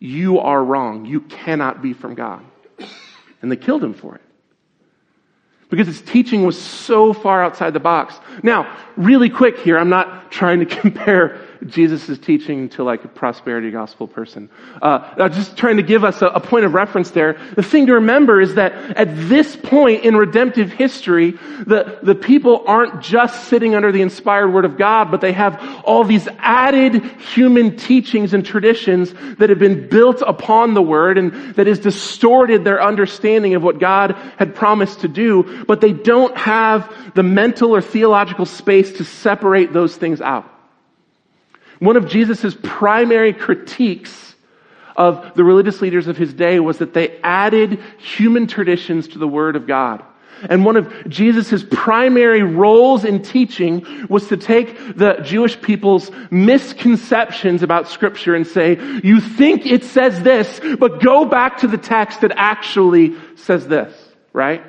You 0.00 0.40
are 0.40 0.64
wrong. 0.64 1.04
You 1.04 1.20
cannot 1.20 1.82
be 1.82 1.92
from 1.92 2.14
God. 2.14 2.44
And 3.40 3.52
they 3.52 3.56
killed 3.56 3.84
him 3.84 3.94
for 3.94 4.16
it. 4.16 4.22
Because 5.70 5.86
his 5.86 6.00
teaching 6.00 6.44
was 6.44 6.60
so 6.60 7.12
far 7.12 7.44
outside 7.44 7.74
the 7.74 7.80
box. 7.80 8.18
Now, 8.42 8.74
really 8.96 9.28
quick 9.28 9.58
here, 9.58 9.78
I'm 9.78 9.90
not 9.90 10.32
trying 10.32 10.60
to 10.60 10.66
compare 10.80 11.40
Jesus' 11.66 12.08
is 12.08 12.18
teaching 12.18 12.68
to 12.70 12.84
like 12.84 13.04
a 13.04 13.08
prosperity 13.08 13.70
gospel 13.70 14.06
person. 14.06 14.48
Uh, 14.80 15.28
just 15.28 15.56
trying 15.56 15.76
to 15.78 15.82
give 15.82 16.04
us 16.04 16.22
a, 16.22 16.26
a, 16.26 16.40
point 16.40 16.64
of 16.64 16.74
reference 16.74 17.10
there. 17.10 17.38
The 17.56 17.62
thing 17.62 17.86
to 17.86 17.94
remember 17.94 18.40
is 18.40 18.54
that 18.54 18.72
at 18.96 19.08
this 19.28 19.56
point 19.56 20.04
in 20.04 20.16
redemptive 20.16 20.70
history, 20.70 21.32
the, 21.66 21.98
the 22.02 22.14
people 22.14 22.64
aren't 22.66 23.02
just 23.02 23.48
sitting 23.48 23.74
under 23.74 23.90
the 23.90 24.02
inspired 24.02 24.52
word 24.52 24.64
of 24.64 24.78
God, 24.78 25.10
but 25.10 25.20
they 25.20 25.32
have 25.32 25.82
all 25.84 26.04
these 26.04 26.28
added 26.38 27.04
human 27.20 27.76
teachings 27.76 28.34
and 28.34 28.46
traditions 28.46 29.12
that 29.38 29.50
have 29.50 29.58
been 29.58 29.88
built 29.88 30.22
upon 30.26 30.74
the 30.74 30.82
word 30.82 31.18
and 31.18 31.54
that 31.56 31.66
has 31.66 31.78
distorted 31.78 32.64
their 32.64 32.82
understanding 32.82 33.54
of 33.54 33.62
what 33.62 33.78
God 33.78 34.12
had 34.36 34.54
promised 34.54 35.00
to 35.00 35.08
do, 35.08 35.64
but 35.66 35.80
they 35.80 35.92
don't 35.92 36.36
have 36.36 37.14
the 37.14 37.22
mental 37.22 37.74
or 37.74 37.80
theological 37.80 38.46
space 38.46 38.92
to 38.98 39.04
separate 39.04 39.72
those 39.72 39.96
things 39.96 40.20
out. 40.20 40.57
One 41.78 41.96
of 41.96 42.08
Jesus' 42.08 42.56
primary 42.62 43.32
critiques 43.32 44.34
of 44.96 45.34
the 45.34 45.44
religious 45.44 45.80
leaders 45.80 46.08
of 46.08 46.16
his 46.16 46.34
day 46.34 46.58
was 46.58 46.78
that 46.78 46.92
they 46.92 47.18
added 47.22 47.80
human 47.98 48.46
traditions 48.48 49.08
to 49.08 49.18
the 49.18 49.28
Word 49.28 49.54
of 49.54 49.66
God. 49.66 50.02
And 50.42 50.64
one 50.64 50.76
of 50.76 51.08
Jesus' 51.08 51.64
primary 51.70 52.42
roles 52.42 53.04
in 53.04 53.22
teaching 53.22 54.06
was 54.08 54.28
to 54.28 54.36
take 54.36 54.96
the 54.96 55.14
Jewish 55.24 55.60
people's 55.60 56.10
misconceptions 56.30 57.62
about 57.62 57.88
Scripture 57.88 58.34
and 58.34 58.46
say, 58.46 58.78
you 59.02 59.20
think 59.20 59.66
it 59.66 59.84
says 59.84 60.22
this, 60.22 60.60
but 60.78 61.02
go 61.02 61.24
back 61.24 61.58
to 61.58 61.68
the 61.68 61.78
text 61.78 62.20
that 62.20 62.32
actually 62.36 63.16
says 63.36 63.66
this, 63.66 63.92
right? 64.32 64.62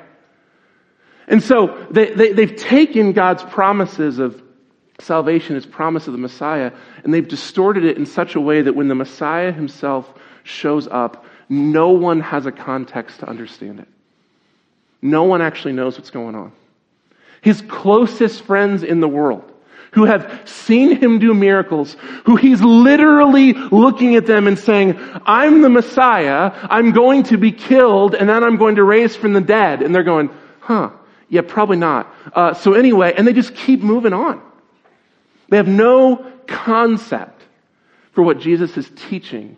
And 1.28 1.42
so 1.42 1.86
they, 1.90 2.14
they, 2.14 2.32
they've 2.32 2.56
taken 2.56 3.12
God's 3.12 3.44
promises 3.44 4.18
of 4.18 4.42
salvation 5.02 5.56
is 5.56 5.66
promise 5.66 6.06
of 6.06 6.12
the 6.12 6.18
Messiah, 6.18 6.72
and 7.04 7.12
they've 7.12 7.26
distorted 7.26 7.84
it 7.84 7.96
in 7.96 8.06
such 8.06 8.34
a 8.34 8.40
way 8.40 8.62
that 8.62 8.74
when 8.74 8.88
the 8.88 8.94
Messiah 8.94 9.52
himself 9.52 10.12
shows 10.42 10.88
up, 10.88 11.24
no 11.48 11.90
one 11.90 12.20
has 12.20 12.46
a 12.46 12.52
context 12.52 13.20
to 13.20 13.28
understand 13.28 13.80
it. 13.80 13.88
No 15.02 15.24
one 15.24 15.42
actually 15.42 15.72
knows 15.72 15.96
what's 15.96 16.10
going 16.10 16.34
on. 16.34 16.52
His 17.40 17.62
closest 17.62 18.42
friends 18.42 18.82
in 18.82 19.00
the 19.00 19.08
world, 19.08 19.50
who 19.92 20.04
have 20.04 20.42
seen 20.44 20.96
him 20.96 21.18
do 21.18 21.34
miracles, 21.34 21.96
who 22.24 22.36
he's 22.36 22.60
literally 22.60 23.54
looking 23.54 24.14
at 24.14 24.26
them 24.26 24.46
and 24.46 24.58
saying, 24.58 24.96
I'm 25.24 25.62
the 25.62 25.68
Messiah, 25.68 26.52
I'm 26.62 26.92
going 26.92 27.24
to 27.24 27.38
be 27.38 27.50
killed, 27.50 28.14
and 28.14 28.28
then 28.28 28.44
I'm 28.44 28.56
going 28.56 28.76
to 28.76 28.84
raise 28.84 29.16
from 29.16 29.32
the 29.32 29.40
dead. 29.40 29.82
And 29.82 29.94
they're 29.94 30.04
going, 30.04 30.30
huh, 30.60 30.90
Yeah, 31.28 31.40
probably 31.46 31.78
not. 31.78 32.14
Uh, 32.32 32.54
so 32.54 32.74
anyway, 32.74 33.14
and 33.16 33.26
they 33.26 33.32
just 33.32 33.54
keep 33.54 33.80
moving 33.80 34.12
on. 34.12 34.40
They 35.50 35.58
have 35.58 35.68
no 35.68 36.32
concept 36.46 37.42
for 38.12 38.22
what 38.22 38.40
Jesus 38.40 38.76
is 38.76 38.90
teaching 38.96 39.56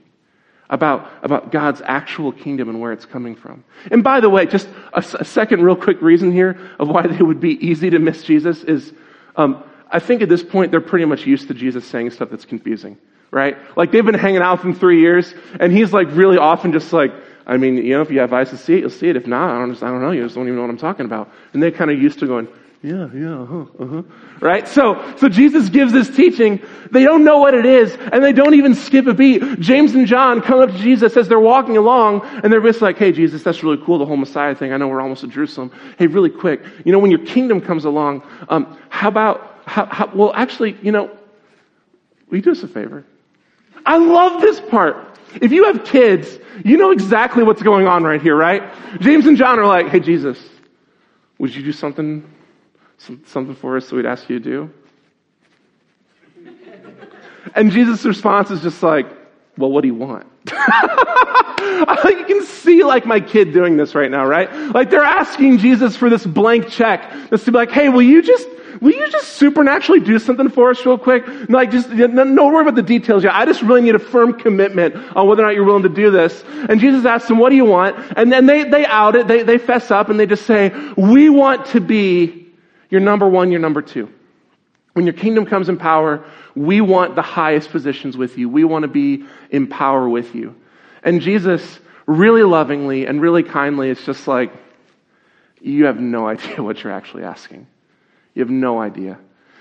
about, 0.68 1.10
about 1.22 1.52
God's 1.52 1.82
actual 1.84 2.32
kingdom 2.32 2.68
and 2.68 2.80
where 2.80 2.92
it's 2.92 3.06
coming 3.06 3.36
from. 3.36 3.62
And 3.90 4.02
by 4.02 4.20
the 4.20 4.30
way, 4.30 4.46
just 4.46 4.68
a, 4.92 5.04
a 5.20 5.24
second 5.24 5.62
real 5.62 5.76
quick 5.76 6.00
reason 6.02 6.32
here 6.32 6.58
of 6.80 6.88
why 6.88 7.06
they 7.06 7.22
would 7.22 7.40
be 7.40 7.64
easy 7.66 7.90
to 7.90 7.98
miss 7.98 8.22
Jesus 8.22 8.64
is 8.64 8.92
um, 9.36 9.62
I 9.92 9.98
think 9.98 10.22
at 10.22 10.28
this 10.28 10.42
point 10.42 10.70
they're 10.70 10.80
pretty 10.80 11.04
much 11.04 11.26
used 11.26 11.48
to 11.48 11.54
Jesus 11.54 11.86
saying 11.86 12.10
stuff 12.10 12.30
that's 12.30 12.46
confusing, 12.46 12.96
right? 13.30 13.56
Like 13.76 13.92
they've 13.92 14.04
been 14.04 14.14
hanging 14.14 14.40
out 14.40 14.58
with 14.58 14.66
him 14.66 14.74
three 14.74 15.00
years, 15.00 15.34
and 15.60 15.70
he's 15.70 15.92
like 15.92 16.08
really 16.12 16.38
often 16.38 16.72
just 16.72 16.92
like, 16.92 17.12
I 17.46 17.58
mean, 17.58 17.76
you 17.76 17.94
know, 17.94 18.00
if 18.00 18.10
you 18.10 18.20
have 18.20 18.32
eyes 18.32 18.50
to 18.50 18.56
see 18.56 18.74
it, 18.74 18.80
you'll 18.80 18.90
see 18.90 19.08
it. 19.08 19.16
If 19.16 19.26
not, 19.26 19.50
I 19.50 19.58
don't, 19.58 19.72
just, 19.72 19.82
I 19.82 19.88
don't 19.88 20.00
know. 20.00 20.12
You 20.12 20.22
just 20.22 20.34
don't 20.34 20.44
even 20.44 20.56
know 20.56 20.62
what 20.62 20.70
I'm 20.70 20.78
talking 20.78 21.04
about. 21.04 21.30
And 21.52 21.62
they're 21.62 21.72
kind 21.72 21.90
of 21.90 22.00
used 22.00 22.20
to 22.20 22.26
going, 22.26 22.48
yeah, 22.82 23.08
yeah, 23.14 23.42
uh-huh, 23.42 23.64
uh-huh. 23.78 24.02
Right? 24.40 24.66
So, 24.66 25.14
so 25.16 25.28
Jesus 25.28 25.68
gives 25.68 25.92
this 25.92 26.10
teaching. 26.14 26.60
They 26.90 27.04
don't 27.04 27.22
know 27.22 27.38
what 27.38 27.54
it 27.54 27.64
is, 27.64 27.96
and 27.96 28.24
they 28.24 28.32
don't 28.32 28.54
even 28.54 28.74
skip 28.74 29.06
a 29.06 29.14
beat. 29.14 29.60
James 29.60 29.94
and 29.94 30.04
John 30.04 30.40
come 30.40 30.58
up 30.58 30.70
to 30.70 30.78
Jesus 30.78 31.16
as 31.16 31.28
they're 31.28 31.38
walking 31.38 31.76
along, 31.76 32.22
and 32.42 32.52
they're 32.52 32.60
just 32.60 32.82
like, 32.82 32.98
hey, 32.98 33.12
Jesus, 33.12 33.44
that's 33.44 33.62
really 33.62 33.80
cool, 33.84 33.98
the 33.98 34.06
whole 34.06 34.16
Messiah 34.16 34.56
thing. 34.56 34.72
I 34.72 34.78
know 34.78 34.88
we're 34.88 35.00
almost 35.00 35.22
at 35.22 35.30
Jerusalem. 35.30 35.70
Hey, 35.96 36.08
really 36.08 36.28
quick, 36.28 36.60
you 36.84 36.90
know, 36.90 36.98
when 36.98 37.12
your 37.12 37.24
kingdom 37.24 37.60
comes 37.60 37.84
along, 37.84 38.24
um, 38.48 38.76
how 38.88 39.06
about, 39.06 39.60
how, 39.64 39.86
how, 39.86 40.10
well, 40.12 40.32
actually, 40.34 40.76
you 40.82 40.90
know, 40.90 41.06
will 42.28 42.36
you 42.36 42.42
do 42.42 42.50
us 42.50 42.64
a 42.64 42.68
favor? 42.68 43.04
I 43.86 43.98
love 43.98 44.40
this 44.40 44.60
part. 44.60 45.18
If 45.40 45.52
you 45.52 45.66
have 45.66 45.84
kids, 45.84 46.36
you 46.64 46.76
know 46.76 46.90
exactly 46.90 47.44
what's 47.44 47.62
going 47.62 47.86
on 47.86 48.02
right 48.02 48.20
here, 48.20 48.34
right? 48.34 48.62
James 49.00 49.26
and 49.26 49.36
John 49.36 49.60
are 49.60 49.66
like, 49.66 49.86
hey, 49.86 50.00
Jesus, 50.00 50.38
would 51.38 51.54
you 51.54 51.62
do 51.62 51.72
something 51.72 52.28
something 53.26 53.54
for 53.54 53.76
us 53.76 53.88
that 53.88 53.96
we'd 53.96 54.06
ask 54.06 54.28
you 54.28 54.38
to 54.38 54.44
do? 54.44 54.70
And 57.54 57.72
Jesus' 57.72 58.04
response 58.04 58.50
is 58.52 58.62
just 58.62 58.82
like, 58.82 59.06
well, 59.58 59.70
what 59.70 59.82
do 59.82 59.88
you 59.88 59.94
want? 59.94 60.26
you 60.46 62.24
can 62.26 62.44
see 62.44 62.84
like 62.84 63.04
my 63.04 63.20
kid 63.20 63.52
doing 63.52 63.76
this 63.76 63.94
right 63.94 64.10
now, 64.10 64.24
right? 64.24 64.52
Like 64.72 64.90
they're 64.90 65.02
asking 65.02 65.58
Jesus 65.58 65.96
for 65.96 66.08
this 66.08 66.24
blank 66.24 66.68
check. 66.68 67.12
Just 67.30 67.44
to 67.46 67.52
be 67.52 67.58
like, 67.58 67.70
hey, 67.70 67.88
will 67.88 68.02
you 68.02 68.22
just 68.22 68.48
will 68.80 68.92
you 68.92 69.08
just 69.10 69.34
supernaturally 69.34 70.00
do 70.00 70.18
something 70.18 70.48
for 70.48 70.70
us 70.70 70.84
real 70.84 70.98
quick? 70.98 71.24
Like, 71.48 71.70
just, 71.70 71.88
no 71.90 72.46
worry 72.48 72.62
about 72.62 72.74
the 72.74 72.82
details 72.82 73.22
yet. 73.22 73.32
I 73.32 73.44
just 73.44 73.62
really 73.62 73.80
need 73.80 73.94
a 73.94 74.00
firm 74.00 74.36
commitment 74.36 74.96
on 75.16 75.28
whether 75.28 75.42
or 75.42 75.46
not 75.46 75.54
you're 75.54 75.64
willing 75.64 75.84
to 75.84 75.88
do 75.88 76.10
this. 76.10 76.42
And 76.68 76.80
Jesus 76.80 77.06
asks 77.06 77.28
them, 77.28 77.38
what 77.38 77.50
do 77.50 77.56
you 77.56 77.64
want? 77.64 77.96
And 78.16 78.32
then 78.32 78.46
they, 78.46 78.64
they 78.64 78.84
out 78.86 79.14
it, 79.14 79.28
they, 79.28 79.44
they 79.44 79.56
fess 79.56 79.92
up, 79.92 80.08
and 80.08 80.18
they 80.18 80.26
just 80.26 80.46
say, 80.46 80.70
we 80.96 81.28
want 81.28 81.66
to 81.66 81.80
be 81.80 82.41
you're 82.92 83.00
number 83.00 83.26
one, 83.26 83.50
you're 83.50 83.58
number 83.58 83.80
two. 83.80 84.12
When 84.92 85.06
your 85.06 85.14
kingdom 85.14 85.46
comes 85.46 85.70
in 85.70 85.78
power, 85.78 86.22
we 86.54 86.82
want 86.82 87.14
the 87.14 87.22
highest 87.22 87.70
positions 87.70 88.18
with 88.18 88.36
you. 88.36 88.50
We 88.50 88.64
want 88.64 88.82
to 88.82 88.88
be 88.88 89.24
in 89.48 89.66
power 89.66 90.06
with 90.06 90.34
you. 90.34 90.54
And 91.02 91.22
Jesus, 91.22 91.80
really 92.04 92.42
lovingly 92.42 93.06
and 93.06 93.18
really 93.22 93.44
kindly, 93.44 93.88
is 93.88 94.04
just 94.04 94.28
like, 94.28 94.52
you 95.62 95.86
have 95.86 95.98
no 96.00 96.28
idea 96.28 96.62
what 96.62 96.84
you're 96.84 96.92
actually 96.92 97.24
asking. 97.24 97.66
You 98.34 98.40
have 98.40 98.50
no 98.50 98.78
idea. 98.78 99.18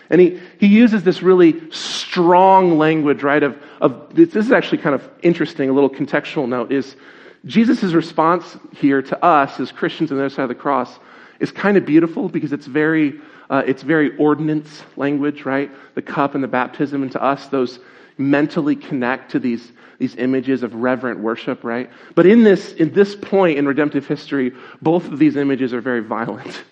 And 0.09 0.19
he, 0.19 0.41
he 0.59 0.67
uses 0.67 1.05
this 1.05 1.23
really 1.23 1.71
strong 1.71 2.77
language, 2.77 3.23
right? 3.23 3.43
Of, 3.43 3.57
of 3.79 4.13
this 4.13 4.35
is 4.35 4.51
actually 4.51 4.79
kind 4.79 4.93
of 4.93 5.09
interesting, 5.21 5.69
a 5.69 5.73
little 5.73 5.89
contextual 5.89 6.49
note 6.49 6.73
is 6.73 6.97
Jesus' 7.45 7.93
response 7.93 8.57
here 8.73 9.01
to 9.01 9.25
us 9.25 9.59
as 9.59 9.71
Christians 9.71 10.11
on 10.11 10.17
the 10.17 10.25
other 10.25 10.33
side 10.33 10.43
of 10.43 10.49
the 10.49 10.55
cross 10.55 10.99
is 11.39 11.51
kind 11.51 11.75
of 11.75 11.85
beautiful 11.85 12.29
because 12.29 12.53
it's 12.53 12.67
very, 12.67 13.19
uh, 13.49 13.63
it's 13.65 13.81
very 13.81 14.15
ordinance 14.17 14.83
language, 14.95 15.43
right? 15.43 15.71
The 15.95 16.01
cup 16.03 16.35
and 16.35 16.43
the 16.43 16.47
baptism, 16.47 17.01
and 17.01 17.11
to 17.13 17.21
us, 17.21 17.47
those 17.47 17.79
mentally 18.17 18.75
connect 18.75 19.31
to 19.31 19.39
these, 19.39 19.71
these 19.97 20.15
images 20.17 20.61
of 20.61 20.75
reverent 20.75 21.19
worship, 21.19 21.63
right? 21.63 21.89
But 22.13 22.27
in 22.27 22.43
this, 22.43 22.73
in 22.73 22.93
this 22.93 23.15
point 23.15 23.57
in 23.57 23.67
redemptive 23.67 24.05
history, 24.05 24.53
both 24.81 25.05
of 25.05 25.17
these 25.17 25.35
images 25.35 25.73
are 25.73 25.81
very 25.81 26.01
violent. 26.01 26.63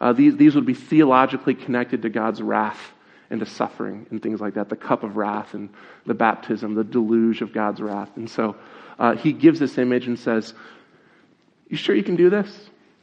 Uh, 0.00 0.12
these, 0.12 0.36
these 0.36 0.54
would 0.54 0.66
be 0.66 0.74
theologically 0.74 1.54
connected 1.54 2.02
to 2.02 2.08
God's 2.08 2.42
wrath 2.42 2.92
and 3.30 3.40
to 3.40 3.46
suffering 3.46 4.06
and 4.10 4.22
things 4.22 4.40
like 4.40 4.54
that 4.54 4.68
the 4.68 4.76
cup 4.76 5.04
of 5.04 5.16
wrath 5.16 5.54
and 5.54 5.70
the 6.06 6.14
baptism, 6.14 6.74
the 6.74 6.84
deluge 6.84 7.40
of 7.40 7.52
God's 7.52 7.80
wrath. 7.80 8.10
And 8.16 8.28
so 8.28 8.56
uh, 9.02 9.16
he 9.16 9.32
gives 9.32 9.58
this 9.58 9.78
image 9.78 10.06
and 10.06 10.16
says, 10.16 10.54
You 11.68 11.76
sure 11.76 11.94
you 11.94 12.04
can 12.04 12.14
do 12.14 12.30
this? 12.30 12.48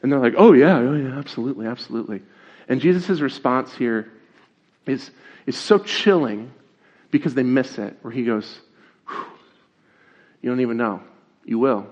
And 0.02 0.10
they're 0.10 0.20
like, 0.20 0.36
oh, 0.38 0.54
yeah, 0.54 0.78
oh, 0.78 0.96
yeah, 0.96 1.20
absolutely, 1.20 1.68
absolutely. 1.68 2.22
And 2.70 2.80
Jesus' 2.80 3.20
response 3.20 3.76
here 3.76 4.10
is, 4.86 5.12
is 5.46 5.58
so 5.58 5.78
chilling 5.78 6.54
because 7.12 7.34
they 7.34 7.44
miss 7.44 7.78
it, 7.78 7.98
where 8.02 8.14
he 8.14 8.24
goes, 8.24 8.60
You 10.42 10.50
don't 10.50 10.62
even 10.62 10.78
know. 10.78 11.04
You 11.44 11.60
will. 11.60 11.86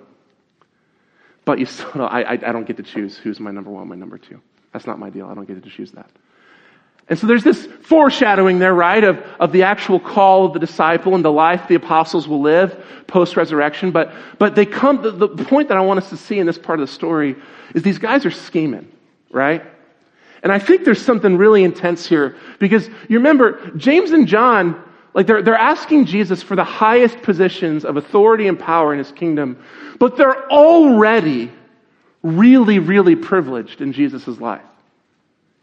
But 1.43 1.59
you 1.59 1.65
still 1.65 1.89
I, 2.09 2.21
I, 2.21 2.31
I 2.31 2.37
don't 2.37 2.65
get 2.65 2.77
to 2.77 2.83
choose 2.83 3.17
who's 3.17 3.41
my 3.41 3.51
number 3.51 3.69
one, 3.69 3.89
my 3.89 3.95
number 3.95 4.17
two. 4.17 4.39
That's 4.71 4.87
not 4.87 4.99
my 4.99 5.09
deal. 5.09 5.27
I 5.27 5.33
don't 5.33 5.45
get 5.45 5.61
to 5.61 5.69
choose 5.69 5.91
that. 5.91 6.09
And 7.09 7.17
so 7.17 7.25
there's 7.25 7.43
this 7.43 7.65
foreshadowing 7.83 8.59
there, 8.59 8.73
right, 8.73 9.03
of, 9.03 9.17
of 9.39 9.53
the 9.53 9.63
actual 9.63 9.99
call 9.99 10.45
of 10.45 10.53
the 10.53 10.59
disciple 10.59 11.15
and 11.15 11.23
the 11.23 11.31
life 11.31 11.67
the 11.67 11.75
apostles 11.75 12.27
will 12.27 12.41
live 12.41 12.83
post 13.07 13.37
resurrection. 13.37 13.91
But, 13.91 14.11
but 14.37 14.55
they 14.55 14.65
come, 14.65 15.01
the, 15.01 15.11
the 15.11 15.45
point 15.45 15.69
that 15.69 15.77
I 15.77 15.81
want 15.81 15.99
us 15.99 16.09
to 16.09 16.17
see 16.17 16.37
in 16.37 16.45
this 16.45 16.57
part 16.57 16.79
of 16.79 16.87
the 16.87 16.93
story 16.93 17.37
is 17.73 17.83
these 17.83 17.97
guys 17.97 18.25
are 18.25 18.31
scheming, 18.31 18.91
right? 19.31 19.63
And 20.43 20.51
I 20.51 20.59
think 20.59 20.83
there's 20.83 21.01
something 21.01 21.37
really 21.37 21.63
intense 21.63 22.05
here 22.05 22.35
because 22.59 22.87
you 23.07 23.17
remember, 23.17 23.71
James 23.77 24.11
and 24.11 24.27
John, 24.27 24.83
like 25.13 25.27
they're, 25.27 25.41
they're 25.41 25.55
asking 25.55 26.05
Jesus 26.05 26.43
for 26.43 26.55
the 26.55 26.63
highest 26.63 27.21
positions 27.21 27.85
of 27.85 27.97
authority 27.97 28.47
and 28.47 28.59
power 28.59 28.91
in 28.91 28.99
his 28.99 29.11
kingdom, 29.13 29.63
but 29.97 30.17
they're 30.17 30.51
already 30.51 31.51
really, 32.21 32.79
really 32.79 33.15
privileged 33.15 33.81
in 33.81 33.93
Jesus' 33.93 34.27
life. 34.27 34.61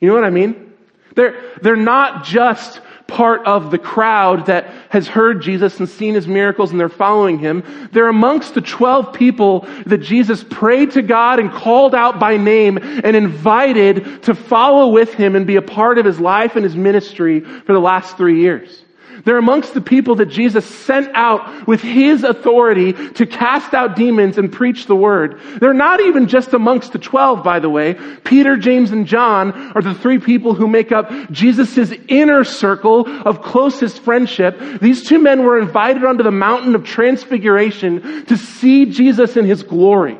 You 0.00 0.08
know 0.08 0.14
what 0.14 0.24
I 0.24 0.30
mean? 0.30 0.73
They're, 1.14 1.40
they're 1.62 1.76
not 1.76 2.24
just 2.24 2.80
part 3.06 3.46
of 3.46 3.70
the 3.70 3.78
crowd 3.78 4.46
that 4.46 4.66
has 4.88 5.06
heard 5.06 5.42
Jesus 5.42 5.78
and 5.78 5.88
seen 5.88 6.14
his 6.14 6.26
miracles 6.26 6.70
and 6.70 6.80
they're 6.80 6.88
following 6.88 7.38
him. 7.38 7.88
They're 7.92 8.08
amongst 8.08 8.54
the 8.54 8.60
12 8.60 9.12
people 9.12 9.60
that 9.86 9.98
Jesus 9.98 10.42
prayed 10.42 10.92
to 10.92 11.02
God 11.02 11.38
and 11.38 11.50
called 11.50 11.94
out 11.94 12.18
by 12.18 12.36
name 12.36 12.78
and 12.78 13.14
invited 13.14 14.22
to 14.24 14.34
follow 14.34 14.88
with 14.88 15.12
him 15.12 15.36
and 15.36 15.46
be 15.46 15.56
a 15.56 15.62
part 15.62 15.98
of 15.98 16.06
his 16.06 16.18
life 16.18 16.56
and 16.56 16.64
his 16.64 16.76
ministry 16.76 17.40
for 17.40 17.72
the 17.72 17.80
last 17.80 18.16
three 18.16 18.40
years. 18.40 18.83
They're 19.24 19.38
amongst 19.38 19.74
the 19.74 19.80
people 19.80 20.16
that 20.16 20.26
Jesus 20.26 20.64
sent 20.64 21.10
out 21.14 21.66
with 21.66 21.80
his 21.80 22.24
authority 22.24 22.92
to 22.92 23.26
cast 23.26 23.74
out 23.74 23.96
demons 23.96 24.38
and 24.38 24.52
preach 24.52 24.86
the 24.86 24.96
word. 24.96 25.40
They're 25.60 25.72
not 25.74 26.00
even 26.00 26.28
just 26.28 26.52
amongst 26.52 26.92
the 26.92 26.98
12, 26.98 27.42
by 27.44 27.60
the 27.60 27.70
way. 27.70 27.94
Peter, 28.24 28.56
James, 28.56 28.90
and 28.90 29.06
John 29.06 29.52
are 29.74 29.82
the 29.82 29.94
three 29.94 30.18
people 30.18 30.54
who 30.54 30.66
make 30.66 30.92
up 30.92 31.10
Jesus' 31.30 31.92
inner 32.08 32.44
circle 32.44 33.06
of 33.26 33.42
closest 33.42 34.00
friendship. 34.00 34.58
These 34.80 35.06
two 35.06 35.18
men 35.18 35.44
were 35.44 35.58
invited 35.58 36.04
onto 36.04 36.22
the 36.22 36.30
mountain 36.30 36.74
of 36.74 36.84
transfiguration 36.84 38.24
to 38.26 38.36
see 38.36 38.86
Jesus 38.86 39.36
in 39.36 39.44
his 39.44 39.62
glory. 39.62 40.18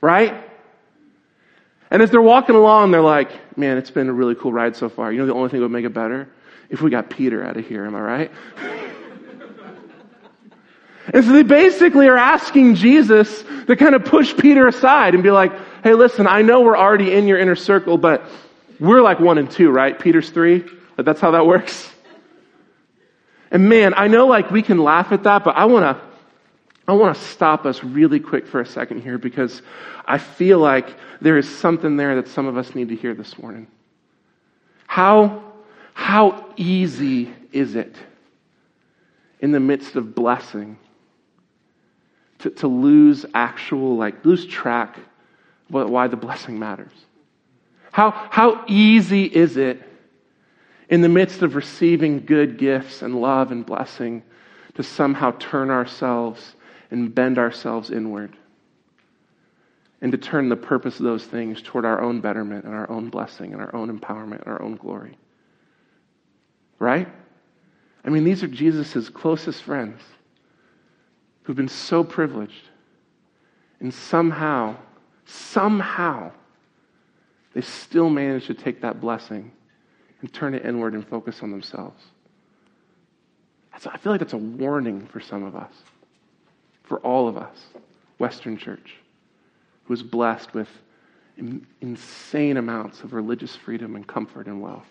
Right? 0.00 0.34
And 1.92 2.00
as 2.00 2.10
they're 2.10 2.22
walking 2.22 2.56
along, 2.56 2.90
they're 2.90 3.02
like, 3.02 3.56
man, 3.58 3.76
it's 3.76 3.90
been 3.90 4.08
a 4.08 4.12
really 4.14 4.34
cool 4.34 4.52
ride 4.52 4.76
so 4.76 4.88
far. 4.88 5.12
You 5.12 5.18
know 5.18 5.26
the 5.26 5.34
only 5.34 5.50
thing 5.50 5.60
that 5.60 5.64
would 5.64 5.72
make 5.72 5.84
it 5.84 5.92
better? 5.92 6.26
If 6.72 6.80
we 6.80 6.90
got 6.90 7.10
Peter 7.10 7.44
out 7.44 7.58
of 7.58 7.66
here, 7.66 7.84
am 7.84 7.94
I 7.94 8.00
right? 8.00 8.30
and 11.12 11.22
so 11.22 11.32
they 11.32 11.42
basically 11.42 12.08
are 12.08 12.16
asking 12.16 12.76
Jesus 12.76 13.44
to 13.66 13.76
kind 13.76 13.94
of 13.94 14.06
push 14.06 14.34
Peter 14.34 14.66
aside 14.66 15.12
and 15.12 15.22
be 15.22 15.30
like, 15.30 15.52
hey, 15.84 15.92
listen, 15.92 16.26
I 16.26 16.40
know 16.40 16.62
we're 16.62 16.76
already 16.76 17.12
in 17.12 17.26
your 17.26 17.38
inner 17.38 17.56
circle, 17.56 17.98
but 17.98 18.24
we're 18.80 19.02
like 19.02 19.20
one 19.20 19.36
and 19.36 19.50
two, 19.50 19.70
right? 19.70 19.98
Peter's 19.98 20.30
three. 20.30 20.64
Like 20.96 21.04
that's 21.04 21.20
how 21.20 21.32
that 21.32 21.46
works. 21.46 21.90
And 23.50 23.68
man, 23.68 23.92
I 23.94 24.08
know 24.08 24.26
like 24.26 24.50
we 24.50 24.62
can 24.62 24.78
laugh 24.78 25.12
at 25.12 25.24
that, 25.24 25.44
but 25.44 25.56
I 25.56 25.66
want 25.66 25.98
to 25.98 26.02
I 26.88 26.94
want 26.94 27.16
to 27.16 27.22
stop 27.22 27.66
us 27.66 27.84
really 27.84 28.18
quick 28.18 28.46
for 28.46 28.60
a 28.60 28.66
second 28.66 29.02
here 29.02 29.18
because 29.18 29.60
I 30.06 30.16
feel 30.16 30.58
like 30.58 30.88
there 31.20 31.36
is 31.36 31.48
something 31.48 31.96
there 31.96 32.16
that 32.16 32.28
some 32.28 32.46
of 32.46 32.56
us 32.56 32.74
need 32.74 32.88
to 32.88 32.96
hear 32.96 33.14
this 33.14 33.38
morning. 33.38 33.68
How 34.86 35.51
how 35.94 36.52
easy 36.56 37.32
is 37.52 37.74
it 37.74 37.94
in 39.40 39.52
the 39.52 39.60
midst 39.60 39.96
of 39.96 40.14
blessing 40.14 40.78
to, 42.40 42.50
to 42.50 42.68
lose 42.68 43.26
actual, 43.34 43.96
like, 43.96 44.24
lose 44.24 44.46
track 44.46 44.98
of 45.72 45.90
why 45.90 46.08
the 46.08 46.16
blessing 46.16 46.58
matters? 46.58 46.92
How, 47.92 48.10
how 48.30 48.64
easy 48.68 49.24
is 49.24 49.56
it 49.56 49.82
in 50.88 51.00
the 51.02 51.08
midst 51.08 51.42
of 51.42 51.54
receiving 51.54 52.24
good 52.24 52.58
gifts 52.58 53.02
and 53.02 53.20
love 53.20 53.52
and 53.52 53.64
blessing 53.64 54.22
to 54.74 54.82
somehow 54.82 55.32
turn 55.38 55.70
ourselves 55.70 56.54
and 56.90 57.14
bend 57.14 57.38
ourselves 57.38 57.90
inward? 57.90 58.36
and 60.02 60.10
to 60.10 60.18
turn 60.18 60.48
the 60.48 60.56
purpose 60.56 60.98
of 60.98 61.04
those 61.04 61.24
things 61.24 61.62
toward 61.62 61.84
our 61.84 62.00
own 62.02 62.20
betterment 62.20 62.64
and 62.64 62.74
our 62.74 62.90
own 62.90 63.08
blessing 63.08 63.52
and 63.52 63.62
our 63.62 63.74
own 63.74 63.96
empowerment 63.96 64.40
and 64.40 64.48
our 64.48 64.60
own 64.60 64.74
glory. 64.74 65.16
Right? 66.82 67.06
I 68.04 68.08
mean, 68.08 68.24
these 68.24 68.42
are 68.42 68.48
Jesus' 68.48 69.08
closest 69.08 69.62
friends 69.62 70.00
who've 71.44 71.56
been 71.56 71.68
so 71.68 72.02
privileged. 72.02 72.64
And 73.78 73.94
somehow, 73.94 74.74
somehow, 75.24 76.32
they 77.54 77.60
still 77.60 78.10
manage 78.10 78.48
to 78.48 78.54
take 78.54 78.80
that 78.80 79.00
blessing 79.00 79.52
and 80.22 80.32
turn 80.32 80.54
it 80.54 80.64
inward 80.64 80.94
and 80.94 81.06
focus 81.06 81.40
on 81.44 81.52
themselves. 81.52 82.02
That's, 83.70 83.86
I 83.86 83.96
feel 83.98 84.10
like 84.10 84.18
that's 84.18 84.32
a 84.32 84.38
warning 84.38 85.06
for 85.06 85.20
some 85.20 85.44
of 85.44 85.54
us, 85.54 85.72
for 86.82 86.98
all 86.98 87.28
of 87.28 87.36
us, 87.36 87.58
Western 88.18 88.56
Church 88.56 88.96
who 89.84 89.94
is 89.94 90.02
blessed 90.02 90.52
with 90.52 90.68
insane 91.80 92.56
amounts 92.56 93.02
of 93.02 93.12
religious 93.12 93.54
freedom 93.54 93.94
and 93.94 94.04
comfort 94.04 94.48
and 94.48 94.60
wealth. 94.60 94.86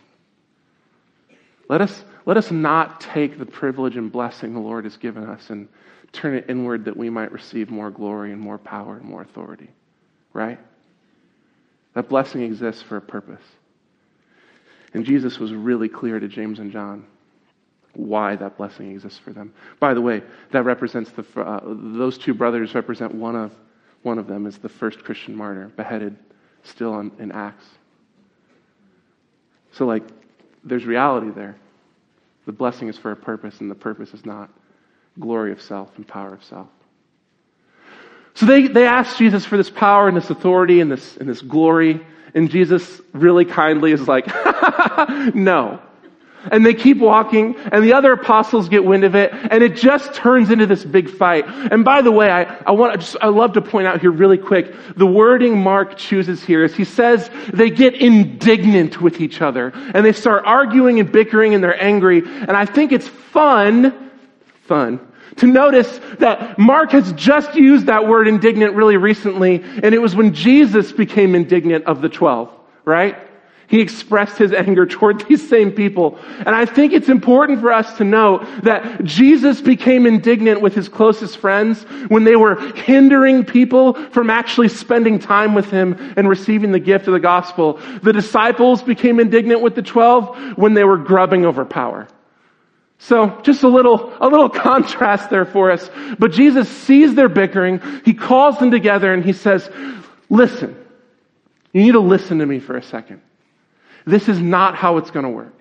Let 1.70 1.82
us, 1.82 2.04
let 2.26 2.38
us 2.38 2.52
not 2.52 3.02
take 3.02 3.38
the 3.40 3.46
privilege 3.46 3.96
and 3.96 4.12
blessing 4.12 4.54
the 4.54 4.60
Lord 4.60 4.84
has 4.86 4.98
given 4.98 5.24
us 5.24 5.50
and 5.50 5.68
turn 6.12 6.36
it 6.36 6.46
inward 6.50 6.86
that 6.86 6.98
we 6.98 7.10
might 7.10 7.32
receive 7.32 7.70
more 7.70 7.90
glory 7.90 8.32
and 8.32 8.42
more 8.42 8.58
power 8.58 8.98
and 8.98 9.06
more 9.06 9.22
authority. 9.22 9.70
Right? 10.34 10.60
That 11.94 12.10
blessing 12.10 12.42
exists 12.42 12.82
for 12.82 12.98
a 12.98 13.02
purpose. 13.02 13.44
And 14.94 15.06
Jesus 15.06 15.40
was 15.40 15.54
really 15.54 15.88
clear 15.88 16.20
to 16.20 16.28
James 16.28 16.60
and 16.60 16.72
John 16.72 17.06
why 17.94 18.36
that 18.38 18.58
blessing 18.58 18.92
exists 18.92 19.20
for 19.20 19.32
them. 19.34 19.54
By 19.80 19.94
the 19.94 20.02
way, 20.02 20.22
that 20.52 20.64
represents 20.64 21.12
the, 21.12 21.26
uh, 21.40 21.62
those 21.64 22.18
two 22.18 22.34
brothers 22.34 22.74
represent 22.74 23.14
one 23.14 23.36
of 23.36 23.54
one 24.04 24.18
of 24.18 24.28
them 24.28 24.48
is 24.48 24.58
the 24.58 24.70
first 24.70 25.04
Christian 25.04 25.36
martyr, 25.36 25.72
beheaded 25.76 26.18
still 26.64 26.94
on, 26.94 27.12
in 27.20 27.32
Acts. 27.32 27.66
So, 29.74 29.86
like, 29.86 30.04
there's 30.64 30.86
reality 30.86 31.30
there. 31.30 31.56
The 32.46 32.52
blessing 32.52 32.88
is 32.88 32.98
for 32.98 33.12
a 33.12 33.16
purpose, 33.16 33.60
and 33.62 33.70
the 33.70 33.76
purpose 33.76 34.14
is 34.14 34.26
not 34.26 34.50
glory 35.20 35.52
of 35.52 35.62
self 35.62 35.96
and 35.98 36.08
power 36.08 36.34
of 36.34 36.44
self. 36.44 36.68
So 38.34 38.46
they, 38.46 38.68
they 38.68 38.88
asked 38.88 39.18
Jesus 39.18 39.46
for 39.46 39.58
this 39.58 39.70
power 39.70 40.08
and 40.08 40.16
this 40.16 40.30
authority 40.30 40.80
and 40.80 40.92
this, 40.92 41.18
and 41.18 41.28
this 41.28 41.42
glory, 41.42 42.06
and 42.34 42.50
Jesus 42.50 43.02
really 43.14 43.46
kindly 43.46 43.92
is 43.92 44.08
like, 44.08 44.26
no. 45.36 45.82
And 46.50 46.66
they 46.66 46.74
keep 46.74 46.98
walking, 46.98 47.56
and 47.72 47.84
the 47.84 47.94
other 47.94 48.14
apostles 48.14 48.68
get 48.68 48.84
wind 48.84 49.04
of 49.04 49.14
it, 49.14 49.32
and 49.32 49.62
it 49.62 49.76
just 49.76 50.16
turns 50.16 50.50
into 50.50 50.66
this 50.66 50.84
big 50.84 51.08
fight. 51.08 51.46
And 51.48 51.86
by 51.86 52.02
the 52.02 52.12
way, 52.12 52.32
I, 52.32 52.44
I 52.66 52.72
want 52.72 53.00
just, 53.00 53.16
I 53.22 53.28
love 53.28 53.54
to 53.54 53.62
point 53.62 53.86
out 53.86 54.02
here 54.02 54.10
really 54.10 54.40
quick, 54.40 54.74
the 54.96 55.06
wording 55.06 55.60
Mark 55.60 55.98
chooses 55.98 56.44
here 56.44 56.64
is 56.64 56.74
he 56.74 56.84
says 56.84 57.30
they 57.54 57.70
get 57.70 57.94
indignant 57.94 59.02
with 59.02 59.22
each 59.22 59.40
other, 59.40 59.72
and 59.94 60.04
they 60.04 60.14
start 60.14 60.44
arguing 60.46 61.00
and 61.00 61.12
bickering, 61.12 61.54
and 61.54 61.64
they're 61.64 61.80
angry. 61.82 62.24
And 62.26 62.52
I 62.52 62.66
think 62.66 62.92
it's 62.92 63.08
fun, 63.08 64.12
fun, 64.64 65.00
to 65.38 65.46
notice 65.46 66.00
that 66.18 66.58
Mark 66.58 66.92
has 66.92 67.14
just 67.14 67.56
used 67.56 67.86
that 67.86 68.08
word 68.08 68.28
indignant 68.28 68.74
really 68.74 68.98
recently, 68.98 69.62
and 69.62 69.94
it 69.94 70.02
was 70.02 70.16
when 70.16 70.34
Jesus 70.34 70.92
became 70.92 71.36
indignant 71.36 71.86
of 71.86 72.02
the 72.02 72.10
twelve, 72.10 72.50
right? 72.84 73.16
He 73.72 73.80
expressed 73.80 74.38
his 74.38 74.52
anger 74.52 74.86
toward 74.86 75.26
these 75.30 75.48
same 75.48 75.72
people. 75.72 76.20
And 76.40 76.50
I 76.50 76.66
think 76.66 76.92
it's 76.92 77.08
important 77.08 77.62
for 77.62 77.72
us 77.72 77.98
to 78.00 78.04
know 78.04 78.40
that 78.64 79.06
Jesus 79.06 79.62
became 79.62 80.06
indignant 80.06 80.60
with 80.60 80.76
his 80.76 80.90
closest 80.90 81.38
friends 81.38 81.84
when 82.10 82.26
they 82.26 82.36
were 82.36 82.60
hindering 82.74 83.46
people 83.46 83.94
from 84.10 84.30
actually 84.30 84.68
spending 84.68 85.20
time 85.20 85.56
with 85.56 85.72
him 85.72 86.14
and 86.18 86.28
receiving 86.28 86.74
the 86.74 86.82
gift 86.82 87.08
of 87.08 87.14
the 87.14 87.20
gospel. 87.22 87.80
The 88.04 88.12
disciples 88.12 88.84
became 88.84 89.22
indignant 89.22 89.62
with 89.62 89.76
the 89.76 89.82
12 89.82 90.58
when 90.58 90.74
they 90.74 90.84
were 90.84 90.98
grubbing 90.98 91.46
over 91.46 91.64
power. 91.64 92.10
So 92.98 93.40
just 93.42 93.64
a 93.64 93.70
little, 93.70 94.14
a 94.20 94.28
little 94.28 94.50
contrast 94.68 95.30
there 95.30 95.46
for 95.46 95.72
us. 95.72 95.90
But 96.20 96.34
Jesus 96.34 96.68
sees 96.68 97.16
their 97.16 97.30
bickering. 97.30 97.80
He 98.04 98.14
calls 98.16 98.58
them 98.60 98.70
together 98.70 99.14
and 99.14 99.24
he 99.24 99.32
says, 99.32 99.70
listen, 100.30 100.76
you 101.72 101.84
need 101.84 101.94
to 101.94 102.02
listen 102.02 102.40
to 102.40 102.46
me 102.46 102.60
for 102.60 102.76
a 102.76 102.84
second. 102.84 103.22
This 104.06 104.30
is 104.30 104.40
not 104.40 104.76
how 104.76 104.98
it's 104.98 105.12
going 105.12 105.26
to 105.26 105.32
work. 105.32 105.54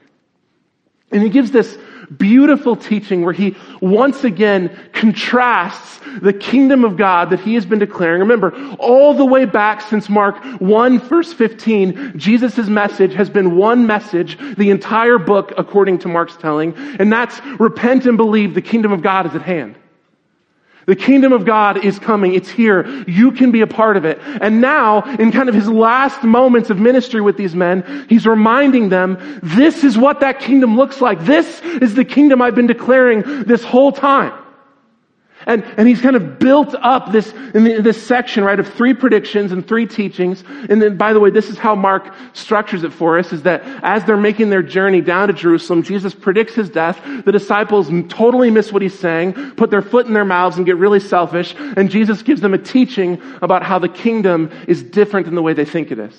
And 1.12 1.22
he 1.22 1.28
gives 1.28 1.50
this 1.50 1.76
beautiful 2.16 2.74
teaching 2.76 3.24
where 3.24 3.32
he 3.32 3.56
once 3.80 4.24
again 4.24 4.76
contrasts 4.92 6.00
the 6.22 6.32
kingdom 6.32 6.84
of 6.84 6.96
God 6.96 7.30
that 7.30 7.40
he 7.40 7.54
has 7.54 7.64
been 7.64 7.78
declaring. 7.78 8.20
Remember, 8.20 8.54
all 8.78 9.14
the 9.14 9.24
way 9.24 9.44
back 9.44 9.80
since 9.80 10.08
Mark 10.08 10.42
1 10.60 10.98
verse 11.00 11.32
15, 11.32 12.14
Jesus' 12.16 12.68
message 12.68 13.14
has 13.14 13.30
been 13.30 13.56
one 13.56 13.86
message, 13.86 14.38
the 14.56 14.70
entire 14.70 15.18
book 15.18 15.52
according 15.56 15.98
to 15.98 16.08
Mark's 16.08 16.36
telling, 16.36 16.74
and 16.98 17.12
that's 17.12 17.40
repent 17.60 18.06
and 18.06 18.16
believe 18.16 18.54
the 18.54 18.62
kingdom 18.62 18.92
of 18.92 19.02
God 19.02 19.26
is 19.26 19.34
at 19.34 19.42
hand. 19.42 19.76
The 20.86 20.96
kingdom 20.96 21.32
of 21.32 21.44
God 21.44 21.84
is 21.84 21.98
coming. 21.98 22.34
It's 22.34 22.48
here. 22.48 22.86
You 23.06 23.32
can 23.32 23.50
be 23.52 23.60
a 23.60 23.66
part 23.66 23.96
of 23.96 24.04
it. 24.04 24.18
And 24.40 24.60
now, 24.60 25.02
in 25.16 25.30
kind 25.30 25.48
of 25.48 25.54
his 25.54 25.68
last 25.68 26.22
moments 26.22 26.70
of 26.70 26.78
ministry 26.78 27.20
with 27.20 27.36
these 27.36 27.54
men, 27.54 28.06
he's 28.08 28.26
reminding 28.26 28.88
them, 28.88 29.18
this 29.42 29.84
is 29.84 29.98
what 29.98 30.20
that 30.20 30.40
kingdom 30.40 30.76
looks 30.76 31.00
like. 31.00 31.24
This 31.24 31.60
is 31.62 31.94
the 31.94 32.04
kingdom 32.04 32.42
I've 32.42 32.54
been 32.54 32.66
declaring 32.66 33.44
this 33.44 33.62
whole 33.62 33.92
time. 33.92 34.32
And, 35.46 35.64
and 35.76 35.88
he's 35.88 36.00
kind 36.00 36.16
of 36.16 36.38
built 36.38 36.74
up 36.74 37.12
this, 37.12 37.32
in 37.54 37.64
the, 37.64 37.80
this 37.80 38.02
section, 38.02 38.44
right, 38.44 38.60
of 38.60 38.68
three 38.74 38.92
predictions 38.94 39.52
and 39.52 39.66
three 39.66 39.86
teachings. 39.86 40.44
And 40.68 40.82
then, 40.82 40.96
by 40.96 41.12
the 41.12 41.20
way, 41.20 41.30
this 41.30 41.48
is 41.48 41.58
how 41.58 41.74
Mark 41.74 42.12
structures 42.34 42.84
it 42.84 42.92
for 42.92 43.18
us, 43.18 43.32
is 43.32 43.42
that 43.42 43.62
as 43.82 44.04
they're 44.04 44.16
making 44.16 44.50
their 44.50 44.62
journey 44.62 45.00
down 45.00 45.28
to 45.28 45.34
Jerusalem, 45.34 45.82
Jesus 45.82 46.14
predicts 46.14 46.54
his 46.54 46.68
death. 46.68 47.00
The 47.24 47.32
disciples 47.32 47.90
totally 48.08 48.50
miss 48.50 48.72
what 48.72 48.82
he's 48.82 48.98
saying, 48.98 49.32
put 49.52 49.70
their 49.70 49.82
foot 49.82 50.06
in 50.06 50.12
their 50.12 50.24
mouths 50.24 50.56
and 50.56 50.66
get 50.66 50.76
really 50.76 51.00
selfish. 51.00 51.54
And 51.58 51.90
Jesus 51.90 52.22
gives 52.22 52.40
them 52.40 52.54
a 52.54 52.58
teaching 52.58 53.20
about 53.40 53.62
how 53.62 53.78
the 53.78 53.88
kingdom 53.88 54.50
is 54.68 54.82
different 54.82 55.26
than 55.26 55.34
the 55.34 55.42
way 55.42 55.54
they 55.54 55.64
think 55.64 55.90
it 55.90 55.98
is. 55.98 56.14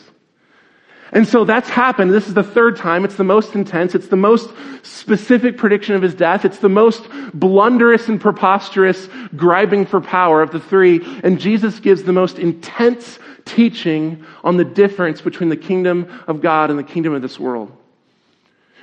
And 1.13 1.27
so 1.27 1.43
that's 1.43 1.69
happened. 1.69 2.11
This 2.11 2.27
is 2.27 2.33
the 2.33 2.43
third 2.43 2.77
time. 2.77 3.03
It's 3.03 3.15
the 3.15 3.23
most 3.23 3.53
intense. 3.53 3.95
It's 3.95 4.07
the 4.07 4.15
most 4.15 4.49
specific 4.83 5.57
prediction 5.57 5.95
of 5.95 6.01
his 6.01 6.15
death. 6.15 6.45
It's 6.45 6.59
the 6.59 6.69
most 6.69 7.05
blunderous 7.33 8.07
and 8.07 8.19
preposterous 8.19 9.09
griping 9.35 9.85
for 9.85 9.99
power 9.99 10.41
of 10.41 10.51
the 10.51 10.59
three. 10.59 11.01
And 11.23 11.39
Jesus 11.39 11.79
gives 11.79 12.03
the 12.03 12.13
most 12.13 12.39
intense 12.39 13.19
teaching 13.43 14.25
on 14.43 14.57
the 14.57 14.63
difference 14.63 15.21
between 15.21 15.49
the 15.49 15.57
kingdom 15.57 16.23
of 16.27 16.41
God 16.41 16.69
and 16.69 16.79
the 16.79 16.83
kingdom 16.83 17.13
of 17.13 17.21
this 17.21 17.39
world. 17.39 17.75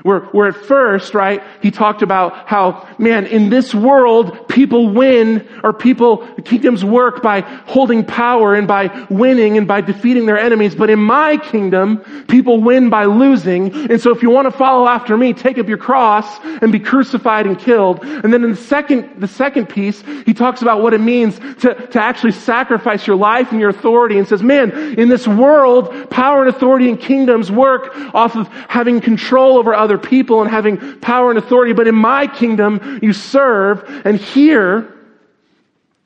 Where, 0.04 0.20
where 0.20 0.48
at 0.48 0.54
first, 0.54 1.12
right, 1.12 1.42
he 1.60 1.72
talked 1.72 2.02
about 2.02 2.46
how, 2.46 2.88
man, 2.98 3.26
in 3.26 3.50
this 3.50 3.74
world, 3.74 4.48
people 4.48 4.92
win, 4.92 5.46
or 5.64 5.72
people, 5.72 6.18
kingdoms 6.44 6.84
work 6.84 7.20
by 7.20 7.40
holding 7.40 8.04
power 8.04 8.54
and 8.54 8.68
by 8.68 9.06
winning 9.10 9.58
and 9.58 9.66
by 9.66 9.80
defeating 9.80 10.26
their 10.26 10.38
enemies. 10.38 10.76
But 10.76 10.88
in 10.88 11.00
my 11.00 11.36
kingdom, 11.36 11.98
people 12.28 12.60
win 12.60 12.90
by 12.90 13.06
losing. 13.06 13.74
And 13.90 14.00
so 14.00 14.12
if 14.12 14.22
you 14.22 14.30
want 14.30 14.46
to 14.46 14.56
follow 14.56 14.86
after 14.86 15.16
me, 15.16 15.32
take 15.32 15.58
up 15.58 15.66
your 15.66 15.78
cross 15.78 16.38
and 16.62 16.70
be 16.70 16.78
crucified 16.78 17.46
and 17.46 17.58
killed. 17.58 18.04
And 18.04 18.32
then 18.32 18.44
in 18.44 18.50
the 18.50 18.56
second, 18.56 19.20
the 19.20 19.26
second 19.26 19.68
piece, 19.68 20.04
he 20.24 20.32
talks 20.32 20.62
about 20.62 20.80
what 20.80 20.94
it 20.94 21.00
means 21.00 21.40
to, 21.60 21.74
to 21.74 22.00
actually 22.00 22.32
sacrifice 22.32 23.04
your 23.04 23.16
life 23.16 23.50
and 23.50 23.60
your 23.60 23.70
authority 23.70 24.16
and 24.16 24.28
says, 24.28 24.44
man, 24.44 24.70
in 24.96 25.08
this 25.08 25.26
world, 25.26 26.08
power 26.08 26.46
and 26.46 26.54
authority 26.54 26.88
and 26.88 27.00
kingdoms 27.00 27.50
work 27.50 27.96
off 28.14 28.36
of 28.36 28.46
having 28.68 29.00
control 29.00 29.58
over 29.58 29.74
others 29.74 29.87
other 29.88 29.98
people 29.98 30.42
and 30.42 30.50
having 30.50 31.00
power 31.00 31.30
and 31.30 31.38
authority, 31.38 31.72
but 31.72 31.88
in 31.88 31.94
my 31.94 32.26
kingdom 32.26 32.98
you 33.02 33.14
serve. 33.14 34.02
And 34.04 34.18
here, 34.18 34.94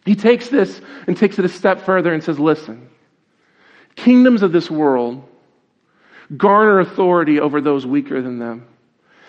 he 0.05 0.15
takes 0.15 0.49
this 0.49 0.81
and 1.09 1.17
takes 1.17 1.37
it 1.41 1.45
a 1.45 1.49
step 1.49 1.81
further 1.81 2.15
and 2.15 2.23
says, 2.23 2.39
listen, 2.39 2.89
kingdoms 3.97 4.43
of 4.43 4.53
this 4.53 4.71
world 4.71 5.29
garner 6.37 6.79
authority 6.79 7.41
over 7.41 7.61
those 7.61 7.85
weaker 7.85 8.23
than 8.23 8.39
them. 8.39 8.69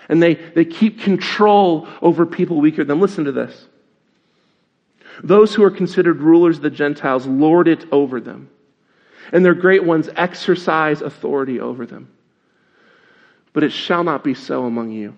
And 0.08 0.22
they, 0.22 0.36
they 0.36 0.66
keep 0.66 1.02
control 1.02 1.88
over 2.02 2.28
people 2.28 2.62
weaker 2.62 2.84
than 2.84 2.90
them. 2.90 3.02
Listen 3.02 3.26
to 3.26 3.32
this. 3.32 3.68
Those 5.24 5.56
who 5.56 5.64
are 5.64 5.72
considered 5.72 6.22
rulers 6.22 6.58
of 6.58 6.64
the 6.64 6.70
Gentiles 6.70 7.26
lord 7.26 7.68
it 7.68 7.86
over 7.92 8.22
them, 8.22 8.50
and 9.32 9.44
their 9.44 9.54
great 9.56 9.84
ones 9.84 10.10
exercise 10.16 11.02
authority 11.02 11.60
over 11.60 11.86
them 11.88 12.10
but 13.54 13.64
it 13.64 13.72
shall 13.72 14.04
not 14.04 14.24
be 14.24 14.34
so 14.34 14.66
among 14.66 14.92
you. 14.92 15.16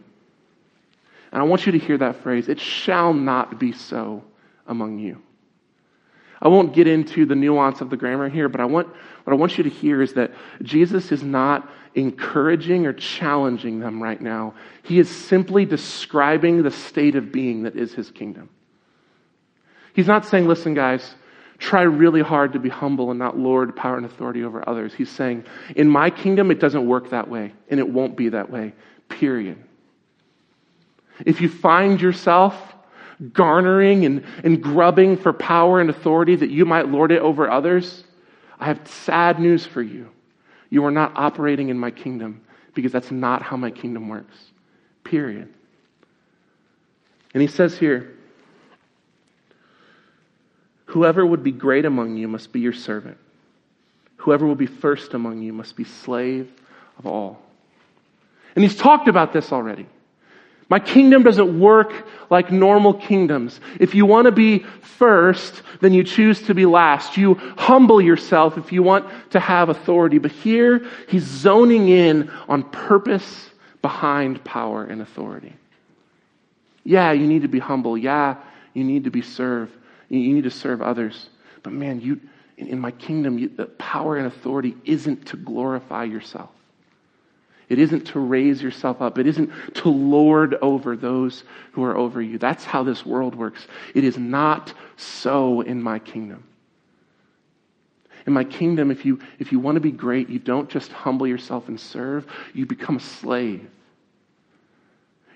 And 1.32 1.42
I 1.42 1.46
want 1.46 1.66
you 1.66 1.72
to 1.72 1.80
hear 1.80 1.98
that 1.98 2.22
phrase 2.24 2.48
it 2.48 2.60
shall 2.60 3.14
not 3.14 3.60
be 3.60 3.72
so 3.72 4.24
among 4.68 5.00
you. 5.00 5.22
I 6.42 6.48
won't 6.48 6.74
get 6.74 6.88
into 6.88 7.26
the 7.26 7.36
nuance 7.36 7.82
of 7.82 7.90
the 7.90 7.98
grammar 7.98 8.30
here, 8.30 8.50
but 8.50 8.62
I 8.62 8.66
want, 8.66 8.88
what 9.24 9.34
I 9.34 9.36
want 9.36 9.58
you 9.58 9.64
to 9.64 9.70
hear 9.70 10.02
is 10.02 10.14
that 10.14 10.32
Jesus 10.62 11.12
is 11.12 11.24
not 11.24 11.70
encouraging 11.96 12.86
or 12.86 12.94
challenging 12.94 13.80
them 13.80 14.04
right 14.04 14.20
now. 14.20 14.54
He 14.84 15.00
is 15.00 15.10
simply 15.10 15.66
describing 15.66 16.62
the 16.62 16.72
state 16.72 17.16
of 17.16 17.32
being 17.32 17.64
that 17.64 17.76
is 17.76 17.94
his 17.94 18.12
kingdom. 18.12 18.50
He's 19.94 20.08
not 20.08 20.26
saying, 20.26 20.46
listen, 20.46 20.74
guys, 20.74 21.16
try 21.58 21.84
really 21.84 22.22
hard 22.22 22.54
to 22.54 22.60
be 22.60 22.70
humble 22.70 23.12
and 23.12 23.20
not 23.20 23.38
lord 23.38 23.76
power 23.76 23.98
and 23.98 24.06
authority 24.06 24.44
over 24.44 24.68
others. 24.68 24.94
He's 24.94 25.10
saying, 25.10 25.46
in 25.76 25.88
my 25.88 26.10
kingdom, 26.10 26.52
it 26.52 26.60
doesn't 26.60 26.86
work 26.86 27.10
that 27.12 27.30
way, 27.30 27.54
and 27.70 27.80
it 27.80 27.88
won't 27.88 28.18
be 28.18 28.30
that 28.30 28.50
way, 28.50 28.74
period. 29.10 29.58
If 31.26 31.40
you 31.42 31.50
find 31.50 32.02
yourself 32.02 32.76
garnering 33.32 34.06
and, 34.06 34.26
and 34.44 34.62
grubbing 34.62 35.18
for 35.18 35.32
power 35.32 35.80
and 35.80 35.90
authority 35.90 36.36
that 36.36 36.50
you 36.50 36.66
might 36.66 36.90
lord 36.90 37.12
it 37.12 37.22
over 37.22 37.50
others, 37.50 38.04
I 38.60 38.66
have 38.66 38.86
sad 38.88 39.40
news 39.40 39.66
for 39.66 39.82
you. 39.82 40.10
You 40.70 40.84
are 40.86 40.92
not 40.92 41.14
operating 41.16 41.70
in 41.70 41.80
my 41.80 41.92
kingdom 41.92 42.42
because 42.74 42.92
that's 42.92 43.12
not 43.12 43.42
how 43.42 43.56
my 43.56 43.72
kingdom 43.72 44.10
works. 44.10 44.36
Period. 45.04 45.54
And 47.34 47.42
he 47.42 47.48
says 47.48 47.78
here, 47.78 48.15
Whoever 50.96 51.26
would 51.26 51.44
be 51.44 51.52
great 51.52 51.84
among 51.84 52.16
you 52.16 52.30
must 52.30 52.54
be 52.54 52.62
your 52.62 52.72
servant. 52.72 53.18
Whoever 54.16 54.48
will 54.48 54.56
be 54.56 54.66
first 54.66 55.14
among 55.14 55.42
you 55.42 55.52
must 55.52 55.76
be 55.76 55.84
slave 55.84 56.50
of 56.98 57.06
all. 57.06 57.42
And 58.56 58.64
he's 58.64 58.78
talked 58.78 59.10
about 59.10 59.34
this 59.34 59.52
already. 59.52 59.88
My 60.70 60.80
kingdom 60.80 61.22
doesn't 61.22 61.60
work 61.60 62.08
like 62.30 62.50
normal 62.50 62.94
kingdoms. 62.94 63.60
If 63.78 63.94
you 63.94 64.06
want 64.06 64.28
to 64.28 64.32
be 64.32 64.60
first, 64.60 65.64
then 65.82 65.92
you 65.92 66.02
choose 66.02 66.42
to 66.44 66.54
be 66.54 66.66
last. 66.66 67.18
You 67.18 67.34
humble 67.58 68.02
yourself 68.02 68.58
if 68.58 68.72
you 68.72 68.82
want 68.82 69.06
to 69.32 69.40
have 69.42 69.68
authority. 69.68 70.18
But 70.18 70.32
here, 70.32 70.90
he's 71.10 71.26
zoning 71.26 71.90
in 71.90 72.32
on 72.48 72.64
purpose 72.64 73.50
behind 73.82 74.42
power 74.46 74.86
and 74.86 75.02
authority. 75.02 75.52
Yeah, 76.86 77.12
you 77.12 77.28
need 77.28 77.42
to 77.42 77.50
be 77.50 77.60
humble. 77.60 77.98
Yeah, 77.98 78.38
you 78.74 78.86
need 78.86 79.04
to 79.04 79.12
be 79.12 79.24
served. 79.24 79.74
You 80.10 80.34
need 80.34 80.44
to 80.44 80.52
serve 80.52 80.82
others. 80.82 81.30
But 81.64 81.74
man, 81.74 82.02
you, 82.02 82.20
in 82.58 82.80
my 82.80 82.92
kingdom, 82.92 83.38
you, 83.38 83.50
the 83.50 83.66
power 83.66 84.18
and 84.18 84.28
authority 84.28 84.76
isn't 84.86 85.28
to 85.28 85.38
glorify 85.38 86.04
yourself. 86.04 86.50
It 87.68 87.80
isn't 87.80 88.06
to 88.08 88.20
raise 88.20 88.62
yourself 88.62 89.02
up. 89.02 89.18
It 89.18 89.26
isn't 89.26 89.52
to 89.76 89.90
lord 89.90 90.56
over 90.62 90.96
those 90.96 91.44
who 91.72 91.84
are 91.84 91.98
over 91.98 92.22
you. 92.22 92.38
That's 92.38 92.64
how 92.64 92.84
this 92.84 93.06
world 93.06 93.34
works. 93.34 93.66
It 93.96 94.04
is 94.04 94.18
not 94.18 94.74
so 94.98 95.62
in 95.62 95.82
my 95.82 95.98
kingdom. 96.00 96.44
In 98.28 98.34
my 98.34 98.44
kingdom, 98.44 98.92
if 98.92 99.06
you, 99.06 99.20
if 99.40 99.52
you 99.52 99.60
want 99.60 99.76
to 99.76 99.82
be 99.82 99.92
great, 99.92 100.30
you 100.30 100.40
don't 100.40 100.70
just 100.70 100.92
humble 100.92 101.28
yourself 101.28 101.68
and 101.68 101.80
serve, 101.80 102.26
you 102.54 102.66
become 102.66 102.98
a 102.98 103.00
slave. 103.00 103.68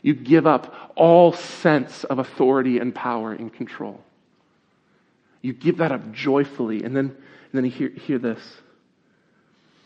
You 0.02 0.14
give 0.14 0.48
up 0.48 0.94
all 0.96 1.34
sense 1.34 2.04
of 2.04 2.20
authority 2.20 2.80
and 2.80 2.94
power 2.94 3.34
and 3.34 3.54
control. 3.54 4.02
You 5.42 5.54
give 5.54 5.78
that 5.78 5.92
up 5.92 6.12
joyfully. 6.12 6.84
And 6.84 6.96
then, 6.96 7.06
and 7.06 7.16
then 7.54 7.64
hear, 7.66 7.90
hear 7.90 8.20
this. 8.20 8.42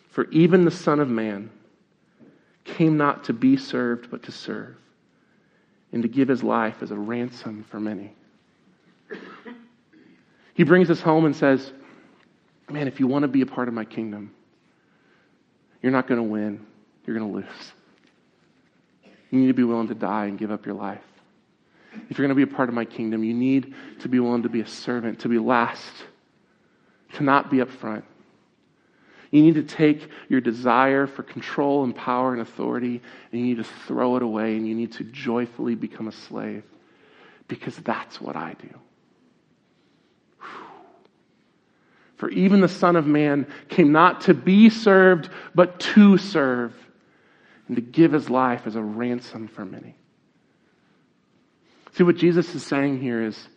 For 0.10 0.30
even 0.32 0.66
the 0.66 0.72
Son 0.72 1.00
of 1.00 1.10
Man, 1.10 1.50
came 2.64 2.98
not 2.98 3.26
to 3.26 3.34
be 3.34 3.58
served, 3.58 4.10
but 4.10 4.24
to 4.24 4.32
serve, 4.32 4.76
and 5.92 6.02
to 6.04 6.08
give 6.08 6.28
his 6.28 6.44
life 6.44 6.82
as 6.82 6.92
a 6.92 6.98
ransom 6.98 7.66
for 7.70 7.80
many. 7.80 8.14
He 10.54 10.64
brings 10.64 10.90
us 10.90 11.02
home 11.02 11.26
and 11.26 11.36
says, 11.36 11.72
Man, 12.70 12.88
if 12.88 13.00
you 13.00 13.08
want 13.08 13.24
to 13.24 13.28
be 13.28 13.42
a 13.42 13.46
part 13.46 13.68
of 13.68 13.74
my 13.74 13.86
kingdom, 13.86 14.34
you're 15.82 15.92
not 15.92 16.08
going 16.08 16.20
to 16.20 16.24
win, 16.24 16.66
you're 17.06 17.18
going 17.18 17.30
to 17.30 17.38
lose. 17.38 17.74
You 19.32 19.40
need 19.40 19.48
to 19.48 19.54
be 19.54 19.64
willing 19.64 19.88
to 19.90 19.96
die 19.96 20.26
and 20.26 20.38
give 20.38 20.52
up 20.52 20.66
your 20.66 20.76
life. 20.76 21.02
If 22.10 22.18
you're 22.18 22.28
going 22.28 22.38
to 22.38 22.46
be 22.46 22.52
a 22.52 22.56
part 22.56 22.70
of 22.70 22.76
my 22.76 22.86
kingdom, 22.86 23.24
you 23.24 23.34
need 23.34 23.74
to 24.00 24.10
be 24.10 24.20
willing 24.20 24.44
to 24.44 24.50
be 24.50 24.62
a 24.62 24.68
servant, 24.68 25.20
to 25.20 25.30
be 25.30 25.40
last, 25.40 25.94
to 27.14 27.24
not 27.24 27.52
be 27.52 27.62
up 27.62 27.70
front. 27.70 28.06
You 29.32 29.42
need 29.42 29.56
to 29.56 29.64
take 29.64 30.10
your 30.30 30.42
desire 30.42 31.08
for 31.08 31.24
control 31.24 31.84
and 31.84 31.96
power 31.96 32.34
and 32.34 32.42
authority 32.42 33.02
and 33.32 33.42
you 33.42 33.48
need 33.48 33.58
to 33.58 33.64
throw 33.64 34.16
it 34.16 34.22
away 34.22 34.56
and 34.56 34.68
you 34.68 34.76
need 34.76 34.92
to 34.94 35.04
joyfully 35.04 35.74
become 35.74 36.08
a 36.08 36.12
slave 36.12 36.64
because 37.48 37.76
that's 37.78 38.22
what 38.22 38.36
I 38.36 38.56
do. 38.62 38.70
For 42.18 42.30
even 42.30 42.62
the 42.62 42.70
Son 42.70 42.96
of 42.96 43.08
Man 43.08 43.48
came 43.70 43.92
not 43.92 44.22
to 44.22 44.36
be 44.36 44.70
served, 44.70 45.30
but 45.56 45.80
to 45.80 46.20
serve 46.20 46.74
and 47.68 47.76
to 47.76 47.82
give 47.82 48.12
his 48.12 48.30
life 48.30 48.68
as 48.68 48.76
a 48.76 48.84
ransom 48.84 49.48
for 49.48 49.66
many. 49.66 49.96
See, 51.94 52.04
what 52.04 52.18
Jesus 52.18 52.54
is 52.56 52.66
saying 52.66 53.02
here 53.02 53.24
is 53.24 53.48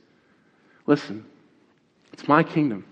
listen, 0.86 1.24
it's 2.12 2.28
my 2.28 2.42
kingdom. 2.42 2.84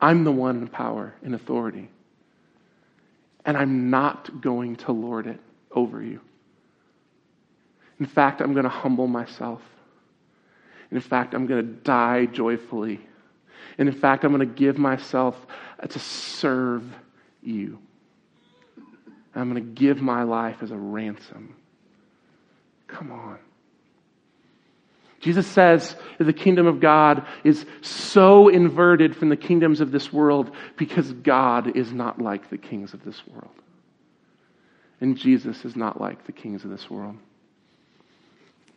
I'm 0.00 0.24
the 0.24 0.32
one 0.32 0.58
in 0.58 0.68
power 0.68 1.14
and 1.22 1.34
authority. 1.34 1.88
And 3.44 3.56
I'm 3.56 3.90
not 3.90 4.40
going 4.40 4.76
to 4.76 4.92
lord 4.92 5.26
it 5.26 5.40
over 5.70 6.02
you. 6.02 6.20
In 8.00 8.06
fact, 8.06 8.40
I'm 8.40 8.52
going 8.52 8.64
to 8.64 8.70
humble 8.70 9.06
myself. 9.06 9.62
In 10.90 11.00
fact, 11.00 11.34
I'm 11.34 11.46
going 11.46 11.64
to 11.64 11.72
die 11.72 12.26
joyfully. 12.26 13.00
And 13.78 13.88
in 13.88 13.94
fact, 13.94 14.24
I'm 14.24 14.34
going 14.34 14.46
to 14.46 14.54
give 14.54 14.78
myself 14.78 15.36
uh, 15.80 15.86
to 15.86 15.98
serve 15.98 16.84
you. 17.42 17.78
I'm 19.34 19.50
going 19.50 19.62
to 19.62 19.72
give 19.72 20.00
my 20.00 20.22
life 20.22 20.62
as 20.62 20.70
a 20.70 20.76
ransom. 20.76 21.56
Come 22.86 23.10
on. 23.10 23.38
Jesus 25.24 25.46
says 25.46 25.96
that 26.18 26.24
the 26.24 26.34
kingdom 26.34 26.66
of 26.66 26.80
God 26.80 27.26
is 27.44 27.64
so 27.80 28.48
inverted 28.48 29.16
from 29.16 29.30
the 29.30 29.38
kingdoms 29.38 29.80
of 29.80 29.90
this 29.90 30.12
world 30.12 30.54
because 30.76 31.10
God 31.14 31.78
is 31.78 31.94
not 31.94 32.20
like 32.20 32.50
the 32.50 32.58
kings 32.58 32.92
of 32.92 33.02
this 33.06 33.26
world. 33.26 33.48
And 35.00 35.16
Jesus 35.16 35.64
is 35.64 35.76
not 35.76 35.98
like 35.98 36.26
the 36.26 36.32
kings 36.32 36.62
of 36.64 36.70
this 36.70 36.90
world. 36.90 37.16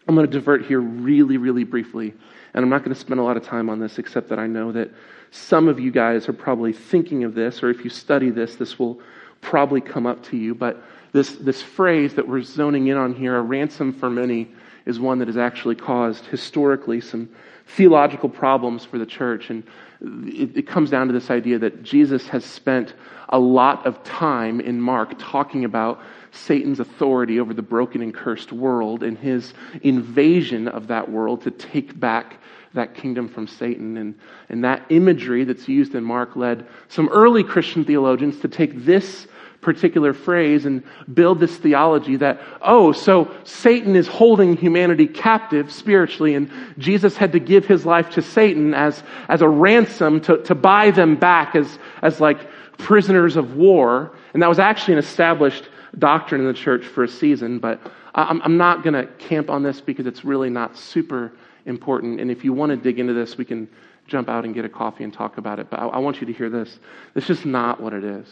I'm 0.07 0.15
going 0.15 0.25
to 0.25 0.31
divert 0.31 0.65
here 0.65 0.79
really, 0.79 1.35
really 1.35 1.65
briefly, 1.65 2.13
and 2.53 2.63
I'm 2.63 2.69
not 2.69 2.79
going 2.85 2.93
to 2.93 2.99
spend 2.99 3.19
a 3.19 3.23
lot 3.23 3.35
of 3.35 3.43
time 3.43 3.69
on 3.69 3.81
this 3.81 3.99
except 3.99 4.29
that 4.29 4.39
I 4.39 4.47
know 4.47 4.71
that 4.71 4.89
some 5.31 5.67
of 5.67 5.81
you 5.81 5.91
guys 5.91 6.29
are 6.29 6.33
probably 6.33 6.71
thinking 6.71 7.25
of 7.25 7.35
this, 7.35 7.61
or 7.61 7.69
if 7.69 7.83
you 7.83 7.89
study 7.89 8.29
this, 8.29 8.55
this 8.55 8.79
will 8.79 9.01
probably 9.41 9.81
come 9.81 10.05
up 10.07 10.23
to 10.27 10.37
you. 10.37 10.55
But 10.55 10.81
this, 11.11 11.31
this 11.33 11.61
phrase 11.61 12.13
that 12.15 12.25
we're 12.25 12.41
zoning 12.41 12.87
in 12.87 12.95
on 12.95 13.13
here, 13.15 13.35
a 13.35 13.41
ransom 13.41 13.91
for 13.91 14.09
many, 14.09 14.47
is 14.87 14.99
one 14.99 15.19
that 15.19 15.27
has 15.27 15.37
actually 15.37 15.75
caused 15.75 16.25
historically 16.25 17.01
some 17.01 17.29
theological 17.67 18.29
problems 18.29 18.85
for 18.85 18.97
the 18.97 19.05
church. 19.05 19.49
And 19.49 19.63
it, 20.01 20.57
it, 20.57 20.67
comes 20.67 20.89
down 20.89 21.07
to 21.07 21.13
this 21.13 21.29
idea 21.29 21.59
that 21.59 21.83
Jesus 21.83 22.27
has 22.29 22.45
spent 22.45 22.93
a 23.29 23.37
lot 23.37 23.85
of 23.85 24.01
time 24.03 24.61
in 24.61 24.79
Mark 24.79 25.13
talking 25.19 25.65
about 25.65 25.99
Satan's 26.31 26.79
authority 26.79 27.39
over 27.39 27.53
the 27.53 27.61
broken 27.61 28.01
and 28.01 28.13
cursed 28.13 28.53
world 28.53 29.03
and 29.03 29.17
his 29.17 29.53
invasion 29.81 30.69
of 30.69 30.87
that 30.87 31.11
world 31.11 31.41
to 31.41 31.51
take 31.51 31.99
back 31.99 32.37
that 32.73 32.93
kingdom 32.93 33.27
from 33.27 33.47
Satan. 33.47 33.97
And, 33.97 34.15
and 34.47 34.63
that 34.63 34.85
imagery 34.89 35.43
that's 35.43 35.67
used 35.67 35.95
in 35.95 36.03
Mark 36.05 36.37
led 36.37 36.65
some 36.87 37.09
early 37.09 37.43
Christian 37.43 37.83
theologians 37.83 38.39
to 38.39 38.47
take 38.47 38.85
this 38.85 39.27
particular 39.67 40.13
phrase 40.13 40.65
and 40.65 40.81
build 41.13 41.41
this 41.41 41.57
theology 41.57 42.15
that, 42.15 42.39
oh, 42.61 42.93
so 42.93 43.29
Satan 43.43 43.97
is 43.97 44.07
holding 44.07 44.55
humanity 44.55 45.05
captive 45.05 45.69
spiritually, 45.73 46.35
and 46.35 46.49
Jesus 46.77 47.17
had 47.17 47.33
to 47.33 47.39
give 47.39 47.65
his 47.65 47.85
life 47.85 48.09
to 48.11 48.21
Satan 48.21 48.73
as, 48.73 49.03
as 49.27 49.41
a 49.41 49.49
ransom 49.49 50.21
to, 50.21 50.41
to 50.43 50.55
buy 50.55 50.89
them 50.91 51.17
back 51.17 51.53
as, 51.53 51.79
as 52.01 52.21
like 52.21 52.47
prisoners 52.77 53.35
of 53.35 53.57
war. 53.57 54.15
And 54.33 54.41
that 54.41 54.47
was 54.47 54.57
actually 54.57 54.93
an 54.93 54.99
established 54.99 55.67
doctrine 55.99 56.39
in 56.39 56.47
the 56.47 56.53
church 56.53 56.85
for 56.85 57.03
a 57.03 57.09
season, 57.09 57.59
but 57.59 57.81
I'm, 58.15 58.41
I'm 58.43 58.55
not 58.55 58.83
going 58.83 58.93
to 58.93 59.05
camp 59.17 59.49
on 59.49 59.63
this 59.63 59.81
because 59.81 60.07
it's 60.07 60.23
really 60.23 60.49
not 60.49 60.77
super 60.77 61.33
important. 61.65 62.21
And 62.21 62.31
if 62.31 62.45
you 62.45 62.53
want 62.53 62.69
to 62.69 62.77
dig 62.77 62.99
into 62.99 63.11
this, 63.11 63.37
we 63.37 63.43
can 63.43 63.67
jump 64.07 64.29
out 64.29 64.45
and 64.45 64.55
get 64.55 64.63
a 64.63 64.69
coffee 64.69 65.03
and 65.03 65.13
talk 65.13 65.37
about 65.37 65.59
it. 65.59 65.69
But 65.69 65.81
I, 65.81 65.87
I 65.87 65.97
want 65.97 66.21
you 66.21 66.27
to 66.27 66.31
hear 66.31 66.49
this. 66.49 66.79
It's 67.15 67.27
just 67.27 67.45
not 67.45 67.81
what 67.81 67.91
it 67.91 68.05
is. 68.05 68.27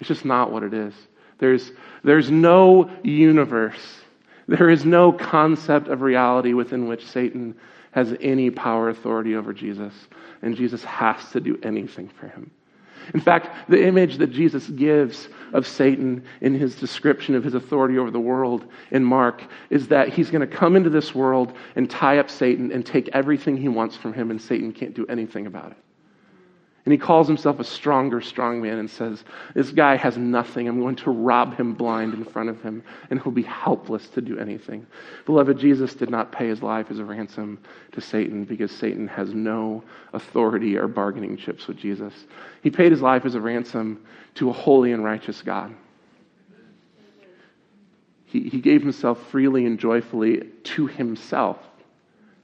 It's 0.00 0.08
just 0.08 0.24
not 0.24 0.50
what 0.52 0.62
it 0.62 0.74
is. 0.74 0.94
There's, 1.38 1.72
there's 2.04 2.30
no 2.30 2.90
universe, 3.02 4.00
there 4.48 4.70
is 4.70 4.84
no 4.84 5.12
concept 5.12 5.88
of 5.88 6.02
reality 6.02 6.52
within 6.52 6.86
which 6.86 7.06
Satan 7.06 7.56
has 7.92 8.14
any 8.20 8.50
power 8.50 8.88
authority 8.88 9.34
over 9.34 9.52
Jesus, 9.52 9.94
and 10.42 10.56
Jesus 10.56 10.82
has 10.84 11.30
to 11.32 11.40
do 11.40 11.58
anything 11.62 12.08
for 12.08 12.28
him. 12.28 12.50
In 13.14 13.20
fact, 13.20 13.68
the 13.68 13.84
image 13.84 14.18
that 14.18 14.30
Jesus 14.30 14.68
gives 14.68 15.28
of 15.52 15.66
Satan 15.66 16.22
in 16.40 16.54
his 16.54 16.76
description 16.76 17.34
of 17.34 17.44
his 17.44 17.54
authority 17.54 17.98
over 17.98 18.10
the 18.10 18.20
world 18.20 18.64
in 18.90 19.04
Mark 19.04 19.42
is 19.70 19.88
that 19.88 20.08
he's 20.08 20.30
going 20.30 20.48
to 20.48 20.56
come 20.56 20.76
into 20.76 20.90
this 20.90 21.14
world 21.14 21.56
and 21.76 21.90
tie 21.90 22.18
up 22.18 22.30
Satan 22.30 22.70
and 22.72 22.86
take 22.86 23.08
everything 23.08 23.56
he 23.56 23.68
wants 23.68 23.96
from 23.96 24.12
him, 24.12 24.30
and 24.30 24.40
Satan 24.40 24.72
can't 24.72 24.94
do 24.94 25.06
anything 25.08 25.46
about 25.46 25.72
it. 25.72 25.78
And 26.84 26.90
he 26.90 26.98
calls 26.98 27.28
himself 27.28 27.60
a 27.60 27.64
stronger, 27.64 28.20
strong 28.20 28.60
man 28.60 28.78
and 28.78 28.90
says, 28.90 29.22
This 29.54 29.70
guy 29.70 29.96
has 29.96 30.16
nothing. 30.16 30.66
I'm 30.66 30.80
going 30.80 30.96
to 30.96 31.12
rob 31.12 31.56
him 31.56 31.74
blind 31.74 32.12
in 32.12 32.24
front 32.24 32.48
of 32.48 32.60
him, 32.60 32.82
and 33.08 33.22
he'll 33.22 33.30
be 33.30 33.42
helpless 33.42 34.08
to 34.08 34.20
do 34.20 34.36
anything. 34.36 34.86
Beloved, 35.24 35.58
Jesus 35.58 35.94
did 35.94 36.10
not 36.10 36.32
pay 36.32 36.48
his 36.48 36.60
life 36.60 36.90
as 36.90 36.98
a 36.98 37.04
ransom 37.04 37.60
to 37.92 38.00
Satan 38.00 38.44
because 38.44 38.72
Satan 38.72 39.06
has 39.06 39.32
no 39.32 39.84
authority 40.12 40.76
or 40.76 40.88
bargaining 40.88 41.36
chips 41.36 41.68
with 41.68 41.76
Jesus. 41.76 42.14
He 42.62 42.70
paid 42.70 42.90
his 42.90 43.00
life 43.00 43.24
as 43.24 43.36
a 43.36 43.40
ransom 43.40 44.04
to 44.34 44.50
a 44.50 44.52
holy 44.52 44.90
and 44.90 45.04
righteous 45.04 45.40
God. 45.40 45.72
He, 48.24 48.48
he 48.48 48.60
gave 48.60 48.82
himself 48.82 49.24
freely 49.30 49.66
and 49.66 49.78
joyfully 49.78 50.48
to 50.64 50.88
himself 50.88 51.58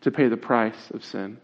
to 0.03 0.13
pay 0.13 0.29
the 0.29 0.37
price 0.37 0.91
of 0.93 1.05
sin. 1.05 1.39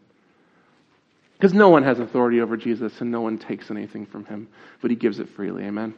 Because 1.39 1.53
no 1.53 1.69
one 1.69 1.83
has 1.83 1.99
authority 1.99 2.41
over 2.41 2.57
Jesus 2.57 3.01
and 3.01 3.11
no 3.11 3.21
one 3.21 3.39
takes 3.39 3.71
anything 3.71 4.07
from 4.07 4.25
him, 4.25 4.49
but 4.81 4.91
he 4.91 4.97
gives 4.97 5.19
it 5.19 5.29
freely. 5.31 5.65
Amen. 5.65 5.95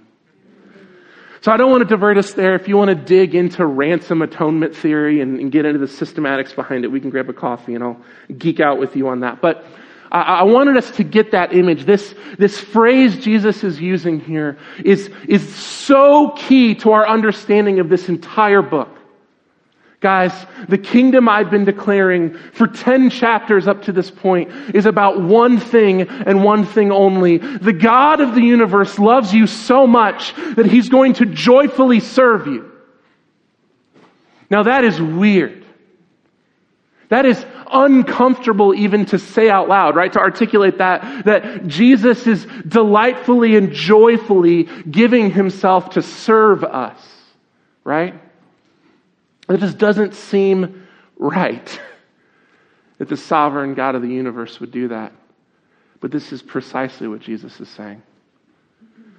So 1.42 1.52
I 1.52 1.58
don't 1.58 1.70
want 1.70 1.82
to 1.82 1.88
divert 1.88 2.18
us 2.18 2.32
there. 2.32 2.54
If 2.54 2.66
you 2.66 2.76
want 2.76 2.88
to 2.88 2.94
dig 2.96 3.34
into 3.34 3.64
ransom 3.64 4.22
atonement 4.22 4.74
theory 4.74 5.20
and, 5.20 5.38
and, 5.38 5.52
get 5.52 5.64
into 5.64 5.78
the 5.78 5.86
systematics 5.86 6.56
behind 6.56 6.84
it, 6.84 6.88
we 6.88 7.00
can 7.00 7.10
grab 7.10 7.28
a 7.28 7.32
coffee 7.32 7.74
and 7.74 7.84
I'll 7.84 8.00
geek 8.36 8.58
out 8.58 8.78
with 8.78 8.96
you 8.96 9.08
on 9.08 9.20
that. 9.20 9.40
But 9.40 9.64
I, 10.10 10.20
I 10.20 10.42
wanted 10.44 10.76
us 10.76 10.90
to 10.92 11.04
get 11.04 11.32
that 11.32 11.52
image. 11.52 11.84
This, 11.84 12.14
this 12.38 12.58
phrase 12.58 13.16
Jesus 13.18 13.62
is 13.62 13.80
using 13.80 14.18
here 14.18 14.58
is, 14.84 15.10
is 15.28 15.54
so 15.54 16.30
key 16.36 16.74
to 16.76 16.92
our 16.92 17.06
understanding 17.06 17.80
of 17.80 17.88
this 17.88 18.08
entire 18.08 18.62
book. 18.62 18.95
Guys, 20.06 20.46
the 20.68 20.78
kingdom 20.78 21.28
I've 21.28 21.50
been 21.50 21.64
declaring 21.64 22.32
for 22.52 22.68
10 22.68 23.10
chapters 23.10 23.66
up 23.66 23.82
to 23.86 23.92
this 23.92 24.08
point 24.08 24.52
is 24.72 24.86
about 24.86 25.20
one 25.20 25.58
thing 25.58 26.02
and 26.02 26.44
one 26.44 26.64
thing 26.64 26.92
only. 26.92 27.38
The 27.38 27.72
God 27.72 28.20
of 28.20 28.36
the 28.36 28.40
universe 28.40 29.00
loves 29.00 29.34
you 29.34 29.48
so 29.48 29.84
much 29.84 30.32
that 30.54 30.64
he's 30.64 30.88
going 30.88 31.14
to 31.14 31.26
joyfully 31.26 31.98
serve 31.98 32.46
you. 32.46 32.70
Now 34.48 34.62
that 34.62 34.84
is 34.84 35.02
weird. 35.02 35.66
That 37.08 37.26
is 37.26 37.44
uncomfortable 37.68 38.76
even 38.76 39.06
to 39.06 39.18
say 39.18 39.50
out 39.50 39.68
loud, 39.68 39.96
right? 39.96 40.12
To 40.12 40.20
articulate 40.20 40.78
that, 40.78 41.24
that 41.24 41.66
Jesus 41.66 42.28
is 42.28 42.46
delightfully 42.68 43.56
and 43.56 43.72
joyfully 43.72 44.68
giving 44.88 45.32
himself 45.32 45.90
to 45.90 46.02
serve 46.02 46.62
us, 46.62 47.04
right? 47.82 48.14
It 49.48 49.60
just 49.60 49.78
doesn't 49.78 50.14
seem 50.14 50.86
right 51.16 51.80
that 52.98 53.08
the 53.08 53.16
sovereign 53.16 53.74
God 53.74 53.94
of 53.94 54.02
the 54.02 54.08
universe 54.08 54.60
would 54.60 54.70
do 54.72 54.88
that. 54.88 55.12
But 56.00 56.10
this 56.10 56.32
is 56.32 56.42
precisely 56.42 57.08
what 57.08 57.20
Jesus 57.20 57.60
is 57.60 57.68
saying. 57.68 58.02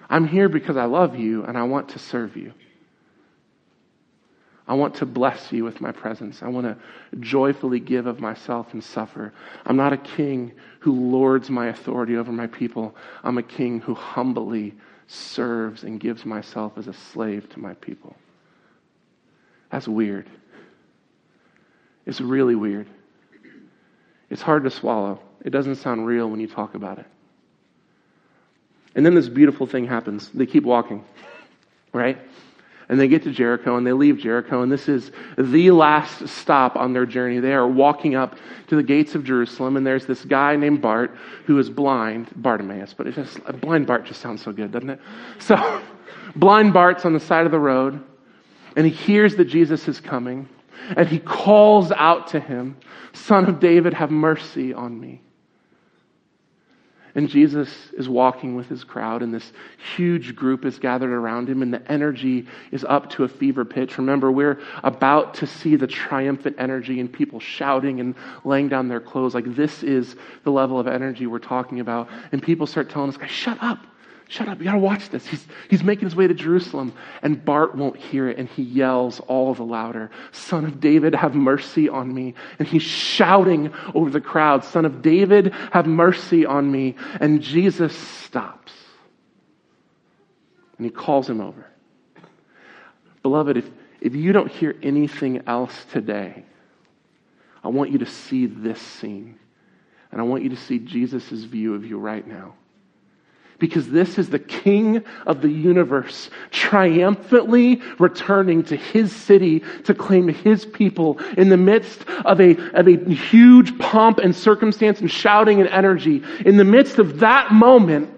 I'm 0.10 0.28
here 0.28 0.50
because 0.50 0.78
I 0.78 0.86
love 0.86 1.16
you 1.16 1.44
and 1.44 1.58
I 1.58 1.64
want 1.64 1.90
to 1.90 2.00
serve 2.00 2.38
you. 2.38 2.54
I 4.68 4.74
want 4.74 4.96
to 4.96 5.06
bless 5.06 5.52
you 5.52 5.64
with 5.64 5.80
my 5.80 5.94
presence. 5.94 6.44
I 6.44 6.50
want 6.50 6.66
to 6.68 6.78
joyfully 7.20 7.80
give 7.80 8.06
of 8.06 8.20
myself 8.20 8.74
and 8.74 8.84
suffer. 8.84 9.34
I'm 9.66 9.78
not 9.78 9.94
a 9.94 9.98
king 9.98 10.52
who 10.80 10.92
lords 10.92 11.50
my 11.50 11.68
authority 11.68 12.18
over 12.18 12.34
my 12.34 12.48
people. 12.48 12.94
I'm 13.24 13.38
a 13.38 13.44
king 13.44 13.80
who 13.80 13.94
humbly 13.94 14.74
serves 15.08 15.84
and 15.84 16.02
gives 16.02 16.26
myself 16.26 16.74
as 16.78 16.88
a 16.88 16.94
slave 16.94 17.50
to 17.52 17.60
my 17.60 17.76
people. 17.76 18.16
That's 19.72 19.88
weird. 19.88 20.30
It's 22.06 22.22
really 22.22 22.56
weird. 22.56 22.88
It's 24.30 24.42
hard 24.42 24.64
to 24.64 24.70
swallow. 24.70 25.20
It 25.44 25.50
doesn't 25.52 25.76
sound 25.76 26.06
real 26.06 26.30
when 26.30 26.40
you 26.40 26.48
talk 26.48 26.76
about 26.76 27.00
it. 27.00 27.06
And 28.96 29.06
then 29.06 29.14
this 29.14 29.30
beautiful 29.30 29.68
thing 29.68 29.86
happens. 29.86 30.30
They 30.30 30.46
keep 30.46 30.64
walking, 30.64 31.06
right? 31.94 32.18
And 32.90 33.00
they 33.00 33.08
get 33.08 33.24
to 33.24 33.32
Jericho 33.32 33.76
and 33.78 33.86
they 33.86 33.92
leave 33.92 34.18
Jericho, 34.18 34.62
and 34.64 34.72
this 34.72 34.88
is 34.88 35.12
the 35.38 35.72
last 35.72 36.28
stop 36.30 36.76
on 36.76 36.94
their 36.94 37.06
journey. 37.06 37.40
They 37.40 37.54
are 37.54 37.68
walking 37.68 38.16
up 38.16 38.38
to 38.68 38.76
the 38.76 38.84
gates 38.84 39.14
of 39.14 39.24
Jerusalem, 39.24 39.78
and 39.78 39.86
there's 39.86 40.06
this 40.06 40.24
guy 40.24 40.56
named 40.56 40.82
Bart 40.82 41.16
who 41.46 41.60
is 41.60 41.70
blind, 41.70 42.30
Bartimaeus, 42.38 42.94
but 42.94 43.08
it's 43.08 43.18
just, 43.18 43.44
blind 43.62 43.86
Bart 43.86 44.06
just 44.06 44.22
sounds 44.22 44.42
so 44.42 44.52
good, 44.52 44.72
doesn't 44.72 44.90
it? 44.90 45.02
So, 45.40 45.82
blind 46.36 46.74
Bart's 46.74 47.06
on 47.06 47.14
the 47.14 47.20
side 47.20 47.46
of 47.46 47.52
the 47.52 47.60
road, 47.60 48.02
and 48.78 48.86
he 48.86 48.92
hears 48.92 49.36
that 49.36 49.46
Jesus 49.46 49.88
is 49.88 50.00
coming, 50.00 50.48
and 50.96 51.10
he 51.10 51.18
calls 51.18 51.92
out 51.92 52.28
to 52.28 52.40
him, 52.40 52.78
Son 53.12 53.50
of 53.50 53.60
David, 53.60 53.96
have 53.96 54.12
mercy 54.12 54.74
on 54.74 54.98
me. 54.98 55.22
And 57.16 57.28
Jesus 57.28 57.68
is 57.98 58.08
walking 58.08 58.56
with 58.56 58.70
his 58.70 58.84
crowd, 58.84 59.24
and 59.24 59.34
this 59.34 59.52
huge 59.96 60.36
group 60.36 60.64
is 60.64 60.78
gathered 60.78 61.10
around 61.10 61.50
him, 61.50 61.64
and 61.64 61.74
the 61.74 61.92
energy 61.92 62.46
is 62.72 62.84
up 62.84 63.10
to 63.12 63.24
a 63.24 63.28
fever 63.28 63.66
pitch. 63.66 63.98
Remember, 63.98 64.32
we're 64.32 64.62
about 64.84 65.34
to 65.34 65.48
see 65.48 65.76
the 65.76 65.88
triumphant 65.88 66.58
energy 66.60 67.00
and 67.00 67.12
people 67.12 67.40
shouting 67.40 68.00
and 68.00 68.14
laying 68.44 68.70
down 68.70 68.88
their 68.88 69.00
clothes. 69.00 69.34
Like, 69.34 69.56
this 69.56 69.82
is 69.82 70.16
the 70.44 70.52
level 70.52 70.80
of 70.80 70.86
energy 70.88 71.26
we're 71.26 71.40
talking 71.40 71.80
about. 71.80 72.08
And 72.32 72.44
people 72.44 72.68
start 72.68 72.92
telling 72.92 73.10
us, 73.10 73.18
guys, 73.18 73.32
shut 73.32 73.58
up. 73.64 73.80
Shut 74.30 74.50
up, 74.50 74.60
you 74.60 74.66
gotta 74.66 74.78
watch 74.78 75.10
this. 75.10 75.26
He's, 75.26 75.46
he's 75.70 75.84
making 75.84 76.06
his 76.06 76.16
way 76.16 76.28
to 76.28 76.34
Jerusalem, 76.34 76.94
and 77.22 77.44
Bart 77.44 77.76
won't 77.76 77.96
hear 77.96 78.28
it, 78.28 78.38
and 78.38 78.50
he 78.50 78.62
yells 78.62 79.22
all 79.22 79.54
the 79.54 79.64
louder, 79.64 80.12
Son 80.34 80.66
of 80.66 80.82
David, 80.82 81.16
have 81.16 81.34
mercy 81.34 81.88
on 81.88 82.14
me. 82.14 82.34
And 82.60 82.68
he's 82.68 82.84
shouting 82.84 83.74
over 83.96 84.10
the 84.10 84.20
crowd, 84.20 84.66
Son 84.66 84.84
of 84.84 85.02
David, 85.02 85.54
have 85.72 85.88
mercy 85.88 86.46
on 86.46 86.70
me. 86.70 86.96
And 87.22 87.42
Jesus 87.42 87.98
stops. 87.98 88.74
And 90.78 90.86
he 90.86 90.92
calls 90.92 91.30
him 91.30 91.40
over. 91.40 91.66
Beloved, 93.24 93.56
if, 93.56 93.70
if 94.02 94.14
you 94.14 94.34
don't 94.34 94.52
hear 94.52 94.76
anything 94.84 95.44
else 95.48 95.86
today, 95.92 96.44
I 97.64 97.70
want 97.70 97.92
you 97.92 98.00
to 98.00 98.06
see 98.06 98.46
this 98.46 98.82
scene. 98.82 99.40
And 100.12 100.20
I 100.20 100.26
want 100.26 100.44
you 100.44 100.50
to 100.50 100.58
see 100.58 100.80
Jesus' 100.80 101.32
view 101.46 101.76
of 101.76 101.86
you 101.86 101.98
right 101.98 102.28
now 102.28 102.56
because 103.60 103.90
this 103.90 104.18
is 104.18 104.30
the 104.30 104.40
king 104.40 105.04
of 105.26 105.42
the 105.42 105.50
universe 105.50 106.30
triumphantly 106.52 107.82
returning 107.98 108.64
to 108.64 108.76
his 108.76 109.16
city 109.16 109.64
to 109.84 109.94
claim 109.94 110.28
his 110.28 110.66
people 110.66 111.20
in 111.38 111.50
the 111.50 111.58
midst 111.58 112.08
of 112.26 112.40
a, 112.40 112.52
of 112.74 112.88
a 112.88 112.98
huge 113.14 113.78
pomp 113.80 114.20
and 114.20 114.36
circumstance 114.36 115.00
and 115.02 115.10
shouting 115.10 115.60
and 115.60 115.70
energy. 115.70 116.24
In 116.46 116.58
the 116.58 116.64
midst 116.64 117.00
of 117.00 117.20
that 117.20 117.52
moment, 117.52 118.14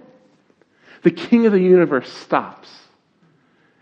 the 1.04 1.12
king 1.12 1.46
of 1.46 1.54
the 1.54 1.62
universe 1.62 2.12
stops 2.12 2.70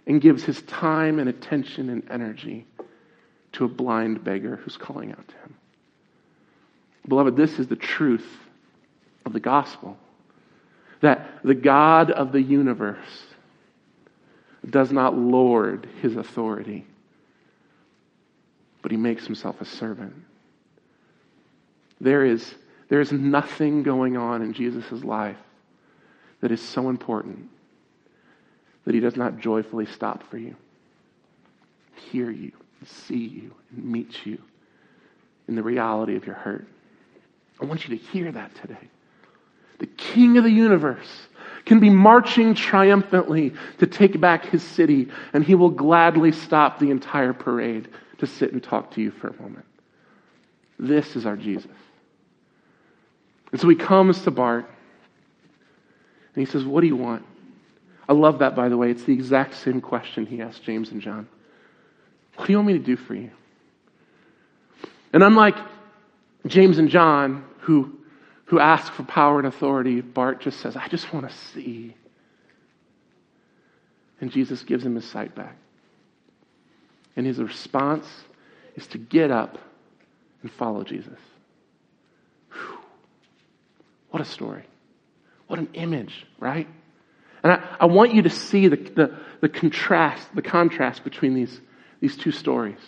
and 0.06 0.22
gives 0.22 0.43
his 0.43 0.62
time 0.63 1.20
and 1.20 1.28
attention 1.28 1.89
and 1.89 2.04
energy 2.10 2.65
to 3.54 3.65
a 3.65 3.67
blind 3.67 4.24
beggar 4.24 4.58
who's 4.58 4.78
calling 4.78 5.12
out 5.12 5.28
to 5.28 5.36
him. 5.38 5.56
Beloved, 7.08 7.36
this 7.36 7.58
is 7.58 7.67
the 7.67 7.76
truth 7.76 8.28
of 9.26 9.34
the 9.34 9.39
gospel 9.39 9.98
that 11.01 11.39
the 11.43 11.55
God 11.55 12.12
of 12.12 12.31
the 12.31 12.41
universe 12.41 13.25
does 14.69 14.91
not 14.91 15.17
lord 15.17 15.88
his 16.01 16.15
authority, 16.15 16.86
but 18.81 18.91
he 18.91 18.97
makes 18.97 19.25
himself 19.25 19.62
a 19.62 19.65
servant. 19.65 20.13
There 22.01 22.25
is, 22.25 22.55
there 22.89 23.01
is 23.01 23.12
nothing 23.12 23.83
going 23.83 24.17
on 24.17 24.41
in 24.41 24.53
Jesus' 24.53 25.03
life 25.03 25.38
that 26.41 26.51
is 26.51 26.62
so 26.62 26.89
important 26.89 27.49
that 28.86 28.93
he 28.93 29.01
does 29.01 29.15
not 29.15 29.39
joyfully 29.39 29.86
stop 29.86 30.23
for 30.29 30.38
you, 30.38 30.55
hear 32.12 32.29
you, 32.31 32.51
see 32.86 33.25
you, 33.25 33.53
and 33.71 33.86
meet 33.86 34.25
you 34.25 34.41
in 35.47 35.55
the 35.55 35.63
reality 35.63 36.15
of 36.15 36.25
your 36.25 36.36
hurt. 36.36 36.67
I 37.60 37.65
want 37.65 37.88
you 37.88 37.97
to 37.97 38.03
hear 38.03 38.31
that 38.31 38.53
today 38.55 38.89
the 39.79 39.85
king 39.85 40.37
of 40.37 40.43
the 40.43 40.51
universe, 40.51 41.27
can 41.65 41.79
be 41.79 41.89
marching 41.89 42.55
triumphantly 42.55 43.53
to 43.79 43.85
take 43.85 44.19
back 44.19 44.45
his 44.45 44.63
city, 44.63 45.09
and 45.33 45.43
he 45.43 45.53
will 45.53 45.69
gladly 45.69 46.31
stop 46.31 46.79
the 46.79 46.89
entire 46.89 47.33
parade 47.33 47.89
to 48.19 48.25
sit 48.25 48.53
and 48.53 48.63
talk 48.63 48.91
to 48.91 49.01
you 49.01 49.11
for 49.11 49.27
a 49.27 49.41
moment. 49.41 49.65
This 50.79 51.15
is 51.15 51.25
our 51.25 51.35
Jesus. 51.35 51.71
And 53.51 53.59
so 53.59 53.67
he 53.67 53.75
comes 53.75 54.21
to 54.23 54.31
Bart, 54.31 54.65
and 56.33 56.45
he 56.45 56.49
says, 56.51 56.63
What 56.63 56.81
do 56.81 56.87
you 56.87 56.95
want? 56.95 57.25
I 58.07 58.13
love 58.13 58.39
that, 58.39 58.55
by 58.55 58.69
the 58.69 58.77
way. 58.77 58.89
It's 58.89 59.03
the 59.03 59.13
exact 59.13 59.55
same 59.55 59.81
question 59.81 60.25
he 60.25 60.41
asked 60.41 60.63
James 60.63 60.91
and 60.91 61.01
John. 61.01 61.27
What 62.35 62.45
do 62.45 62.53
you 62.53 62.57
want 62.57 62.67
me 62.67 62.73
to 62.73 62.79
do 62.79 62.95
for 62.95 63.15
you? 63.15 63.31
And 65.11 65.23
unlike 65.23 65.57
James 66.45 66.78
and 66.78 66.89
John, 66.89 67.43
who 67.59 67.97
who 68.48 68.60
ask 68.60 68.91
for 68.93 69.04
power 69.04 69.39
and 69.39 69.48
authority, 69.48 70.02
Bart 70.02 70.41
just 70.41 70.60
says, 70.60 70.76
I 70.76 70.88
just 70.88 71.14
want 71.14 71.30
to 71.30 71.36
see. 71.54 71.95
And 74.20 74.32
Jesus 74.32 74.64
gives 74.64 74.86
him 74.86 74.95
his 74.95 75.06
sight 75.06 75.36
back. 75.36 75.56
And 77.16 77.26
his 77.26 77.39
response 77.39 78.08
is 78.76 78.88
to 78.88 78.98
get 78.98 79.32
up 79.32 79.58
and 80.41 80.52
follow 80.52 80.84
Jesus. 80.84 81.20
Whew. 82.52 82.78
What 84.12 84.22
a 84.22 84.26
story. 84.26 84.64
What 85.48 85.60
an 85.60 85.70
image, 85.74 86.26
right? 86.39 86.68
And 87.43 87.52
I, 87.52 87.78
I 87.82 87.86
want 87.86 88.14
you 88.14 88.22
to 88.24 88.30
see 88.30 88.70
the, 88.70 88.78
the, 88.78 89.18
the 89.41 89.50
contrast, 89.50 90.34
the 90.36 90.41
contrast 90.41 91.04
between 91.04 91.34
these, 91.34 91.60
these 92.00 92.16
two 92.16 92.32
stories. 92.32 92.80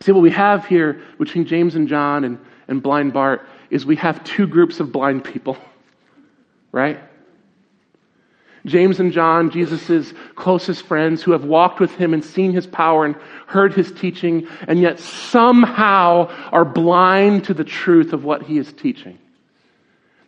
See, 0.00 0.12
what 0.12 0.22
we 0.22 0.30
have 0.30 0.64
here 0.66 1.02
between 1.18 1.44
James 1.44 1.74
and 1.74 1.88
John 1.88 2.24
and, 2.24 2.38
and 2.68 2.82
blind 2.82 3.12
Bart 3.12 3.46
is 3.70 3.84
we 3.84 3.96
have 3.96 4.22
two 4.24 4.46
groups 4.46 4.80
of 4.80 4.92
blind 4.92 5.24
people, 5.24 5.56
right? 6.72 7.00
James 8.66 9.00
and 9.00 9.12
John, 9.12 9.50
Jesus' 9.50 10.12
closest 10.34 10.82
friends 10.82 11.22
who 11.22 11.32
have 11.32 11.44
walked 11.44 11.80
with 11.80 11.94
him 11.94 12.12
and 12.12 12.24
seen 12.24 12.52
his 12.52 12.66
power 12.66 13.04
and 13.04 13.16
heard 13.46 13.72
his 13.72 13.90
teaching, 13.92 14.46
and 14.66 14.80
yet 14.80 14.98
somehow 14.98 16.28
are 16.52 16.64
blind 16.64 17.44
to 17.44 17.54
the 17.54 17.64
truth 17.64 18.12
of 18.12 18.24
what 18.24 18.42
he 18.42 18.58
is 18.58 18.72
teaching. 18.72 19.18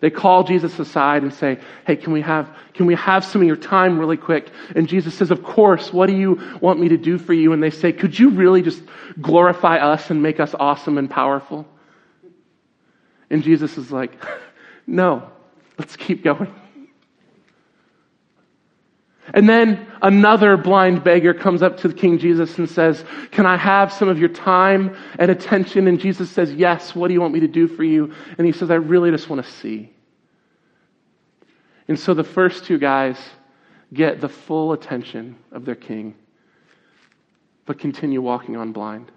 They 0.01 0.09
call 0.11 0.45
Jesus 0.45 0.78
aside 0.78 1.22
and 1.22 1.32
say, 1.32 1.59
Hey, 1.86 1.97
can 1.97 2.12
we 2.12 2.22
have, 2.22 2.49
can 2.72 2.86
we 2.86 2.95
have 2.95 3.22
some 3.22 3.43
of 3.43 3.47
your 3.47 3.57
time 3.57 3.99
really 3.99 4.16
quick? 4.16 4.51
And 4.74 4.88
Jesus 4.88 5.14
says, 5.14 5.30
Of 5.30 5.43
course, 5.43 5.93
what 5.93 6.07
do 6.07 6.16
you 6.16 6.41
want 6.61 6.80
me 6.80 6.88
to 6.88 6.97
do 6.97 7.18
for 7.18 7.34
you? 7.34 7.53
And 7.53 7.62
they 7.62 7.70
say, 7.70 7.93
Could 7.93 8.18
you 8.18 8.30
really 8.30 8.62
just 8.62 8.82
glorify 9.20 9.76
us 9.76 10.09
and 10.11 10.22
make 10.22 10.41
us 10.41 10.55
awesome 10.59 10.97
and 10.97 11.11
powerful? 11.11 11.66
And 13.31 13.43
Jesus 13.43 13.78
is 13.78 13.91
like, 13.91 14.12
No, 14.87 15.31
let's 15.78 15.97
keep 15.97 16.24
going. 16.24 16.53
And 19.33 19.49
then 19.49 19.87
another 20.03 20.57
blind 20.57 21.05
beggar 21.05 21.33
comes 21.33 21.62
up 21.62 21.76
to 21.78 21.89
the 21.89 21.95
King 21.95 22.18
Jesus 22.18 22.59
and 22.59 22.68
says, 22.68 23.05
Can 23.31 23.47
I 23.47 23.57
have 23.57 23.93
some 23.93 24.09
of 24.09 24.18
your 24.18 24.28
time 24.28 24.97
and 25.18 25.31
attention? 25.31 25.87
And 25.87 26.01
Jesus 26.01 26.31
says, 26.31 26.53
Yes, 26.53 26.95
what 26.95 27.09
do 27.09 27.14
you 27.14 27.20
want 27.20 27.33
me 27.33 27.41
to 27.41 27.49
do 27.49 27.68
for 27.68 27.85
you? 27.85 28.12
And 28.37 28.47
he 28.47 28.53
says, 28.53 28.70
I 28.70 28.74
really 28.74 29.11
just 29.11 29.28
want 29.28 29.45
to 29.45 29.51
see. 29.51 29.93
And 31.87 31.99
so 31.99 32.14
the 32.14 32.24
first 32.24 32.64
two 32.64 32.78
guys 32.78 33.18
get 33.93 34.20
the 34.20 34.28
full 34.28 34.72
attention 34.72 35.37
of 35.53 35.64
their 35.64 35.74
king, 35.74 36.14
but 37.66 37.78
continue 37.78 38.20
walking 38.20 38.57
on 38.57 38.72
blind. 38.72 39.11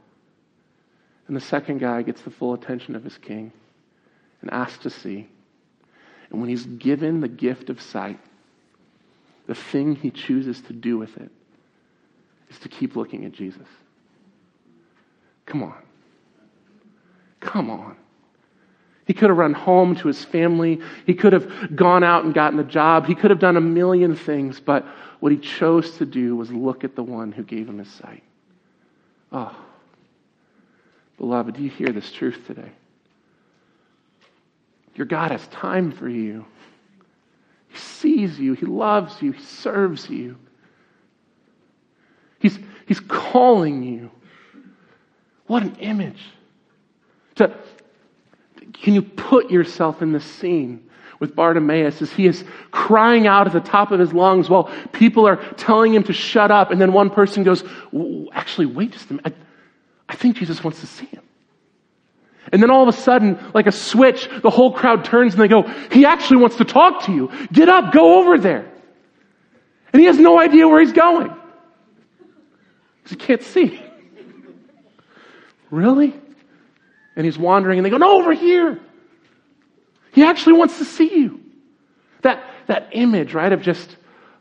And 1.28 1.36
the 1.36 1.42
second 1.42 1.80
guy 1.80 2.02
gets 2.02 2.22
the 2.22 2.32
full 2.32 2.54
attention 2.54 2.96
of 2.96 3.04
his 3.04 3.18
king 3.18 3.52
and 4.44 4.52
asks 4.52 4.84
to 4.84 4.90
see. 4.90 5.28
And 6.30 6.40
when 6.42 6.50
he's 6.50 6.66
given 6.66 7.22
the 7.22 7.28
gift 7.28 7.70
of 7.70 7.82
sight, 7.82 8.20
the 9.48 9.56
thing 9.56 9.96
he 9.96 10.12
chooses 10.12 10.62
to 10.64 10.74
do 10.74 10.98
with 10.98 11.16
it 11.18 11.32
is 12.50 12.60
to 12.60 12.70
keep 12.70 12.96
looking 12.96 13.26
at 13.26 13.32
Jesus. 13.32 13.68
Come 15.46 15.64
on. 15.64 15.76
Come 17.40 17.70
on. 17.70 17.96
He 19.06 19.14
could 19.14 19.30
have 19.30 19.38
run 19.38 19.54
home 19.54 19.96
to 19.98 20.08
his 20.08 20.24
family. 20.24 20.82
He 21.06 21.14
could 21.14 21.34
have 21.34 21.76
gone 21.76 22.04
out 22.04 22.26
and 22.26 22.34
gotten 22.34 22.60
a 22.60 22.64
job. 22.64 23.06
He 23.06 23.16
could 23.16 23.32
have 23.32 23.40
done 23.40 23.58
a 23.58 23.62
million 23.62 24.16
things, 24.16 24.60
but 24.60 24.86
what 25.20 25.32
he 25.32 25.38
chose 25.38 25.98
to 25.98 26.06
do 26.06 26.36
was 26.36 26.52
look 26.52 26.84
at 26.84 26.96
the 26.96 27.04
one 27.04 27.32
who 27.32 27.44
gave 27.44 27.68
him 27.68 27.80
his 27.80 27.90
sight. 27.90 28.24
Oh, 29.32 29.56
beloved, 31.18 31.56
do 31.56 31.64
you 31.64 31.70
hear 31.70 31.90
this 31.90 32.12
truth 32.12 32.46
today? 32.46 32.72
Your 34.96 35.06
God 35.06 35.32
has 35.32 35.46
time 35.48 35.92
for 35.92 36.08
you. 36.08 36.46
He 37.70 37.78
sees 37.78 38.40
you, 38.40 38.54
He 38.54 38.66
loves 38.66 39.22
you, 39.22 39.32
He 39.32 39.42
serves 39.42 40.10
you. 40.10 40.38
He's, 42.40 42.60
he's 42.88 43.00
calling 43.00 43.84
you. 43.84 44.12
What 45.48 45.64
an 45.64 45.76
image. 45.78 46.22
To, 47.36 47.58
can 48.74 48.94
you 48.94 49.02
put 49.02 49.50
yourself 49.50 50.02
in 50.02 50.12
the 50.12 50.20
scene 50.20 50.90
with 51.20 51.36
Bartimaeus 51.36 52.02
as 52.02 52.12
he 52.12 52.28
is 52.28 52.44
crying 52.72 53.28
out 53.28 53.48
at 53.48 53.54
the 53.54 53.62
top 53.62 53.92
of 53.92 54.00
his 54.00 54.12
lungs 54.12 54.50
while 54.50 54.66
people 54.92 55.26
are 55.26 55.38
telling 55.54 55.94
him 55.94 56.04
to 56.04 56.12
shut 56.12 56.52
up, 56.52 56.70
and 56.70 56.82
then 56.82 56.92
one 56.92 57.10
person 57.10 57.44
goes, 57.44 57.64
Actually, 58.34 58.66
wait 58.66 58.92
just 58.92 59.10
a 59.10 59.14
minute. 59.14 59.34
I, 60.10 60.14
I 60.14 60.16
think 60.16 60.36
Jesus 60.36 60.62
wants 60.64 60.82
to 60.82 60.88
see 60.88 61.06
him. 61.06 61.23
And 62.52 62.62
then 62.62 62.70
all 62.70 62.88
of 62.88 62.94
a 62.94 62.98
sudden, 62.98 63.40
like 63.54 63.68
a 63.68 63.72
switch, 63.72 64.28
the 64.42 64.50
whole 64.50 64.74
crowd 64.74 65.06
turns 65.06 65.34
and 65.34 65.42
they 65.42 65.48
go, 65.48 65.64
He 65.92 66.06
actually 66.06 66.38
wants 66.38 66.58
to 66.58 66.66
talk 66.66 67.06
to 67.06 67.12
you. 67.12 67.32
Get 67.52 67.70
up, 67.70 67.94
go 67.94 68.20
over 68.20 68.38
there. 68.38 68.72
And 69.92 70.00
he 70.00 70.08
has 70.08 70.20
no 70.20 70.40
idea 70.40 70.68
where 70.68 70.82
he's 70.82 70.92
going. 70.92 71.34
Because 72.98 73.10
he 73.10 73.16
can't 73.16 73.44
see. 73.44 73.82
really? 75.72 76.14
And 77.16 77.26
he's 77.26 77.38
wandering 77.38 77.80
and 77.80 77.86
they 77.86 77.90
go, 77.90 77.98
No, 77.98 78.20
over 78.20 78.34
here. 78.34 78.80
He 80.12 80.24
actually 80.24 80.54
wants 80.54 80.78
to 80.78 80.86
see 80.86 81.16
you. 81.16 81.42
That, 82.22 82.44
that 82.68 82.90
image, 82.92 83.34
right, 83.34 83.52
of 83.52 83.62
just, 83.62 83.96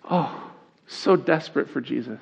oh, 0.08 0.52
so 0.86 1.16
desperate 1.16 1.70
for 1.70 1.80
Jesus 1.80 2.20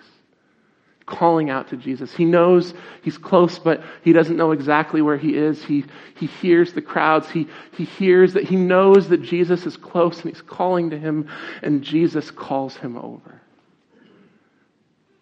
calling 1.11 1.51
out 1.51 1.69
to 1.69 1.77
Jesus. 1.77 2.15
He 2.15 2.25
knows 2.25 2.73
he's 3.03 3.19
close, 3.19 3.59
but 3.59 3.83
he 4.03 4.13
doesn't 4.13 4.37
know 4.37 4.53
exactly 4.53 5.03
where 5.03 5.19
he 5.19 5.37
is. 5.37 5.63
He, 5.65 5.85
he 6.15 6.27
hears 6.27 6.73
the 6.73 6.81
crowds. 6.81 7.29
He, 7.31 7.49
he 7.77 7.85
hears 7.85 8.33
that 8.35 8.45
he 8.45 8.57
knows 8.57 9.09
that 9.09 9.23
Jesus 9.23 9.67
is 9.67 9.77
close 9.77 10.23
and 10.23 10.33
he's 10.33 10.43
calling 10.43 10.91
to 10.91 10.99
him, 10.99 11.29
and 11.63 11.83
Jesus 11.83 12.31
calls 12.31 12.77
him 12.77 12.97
over. 12.97 13.41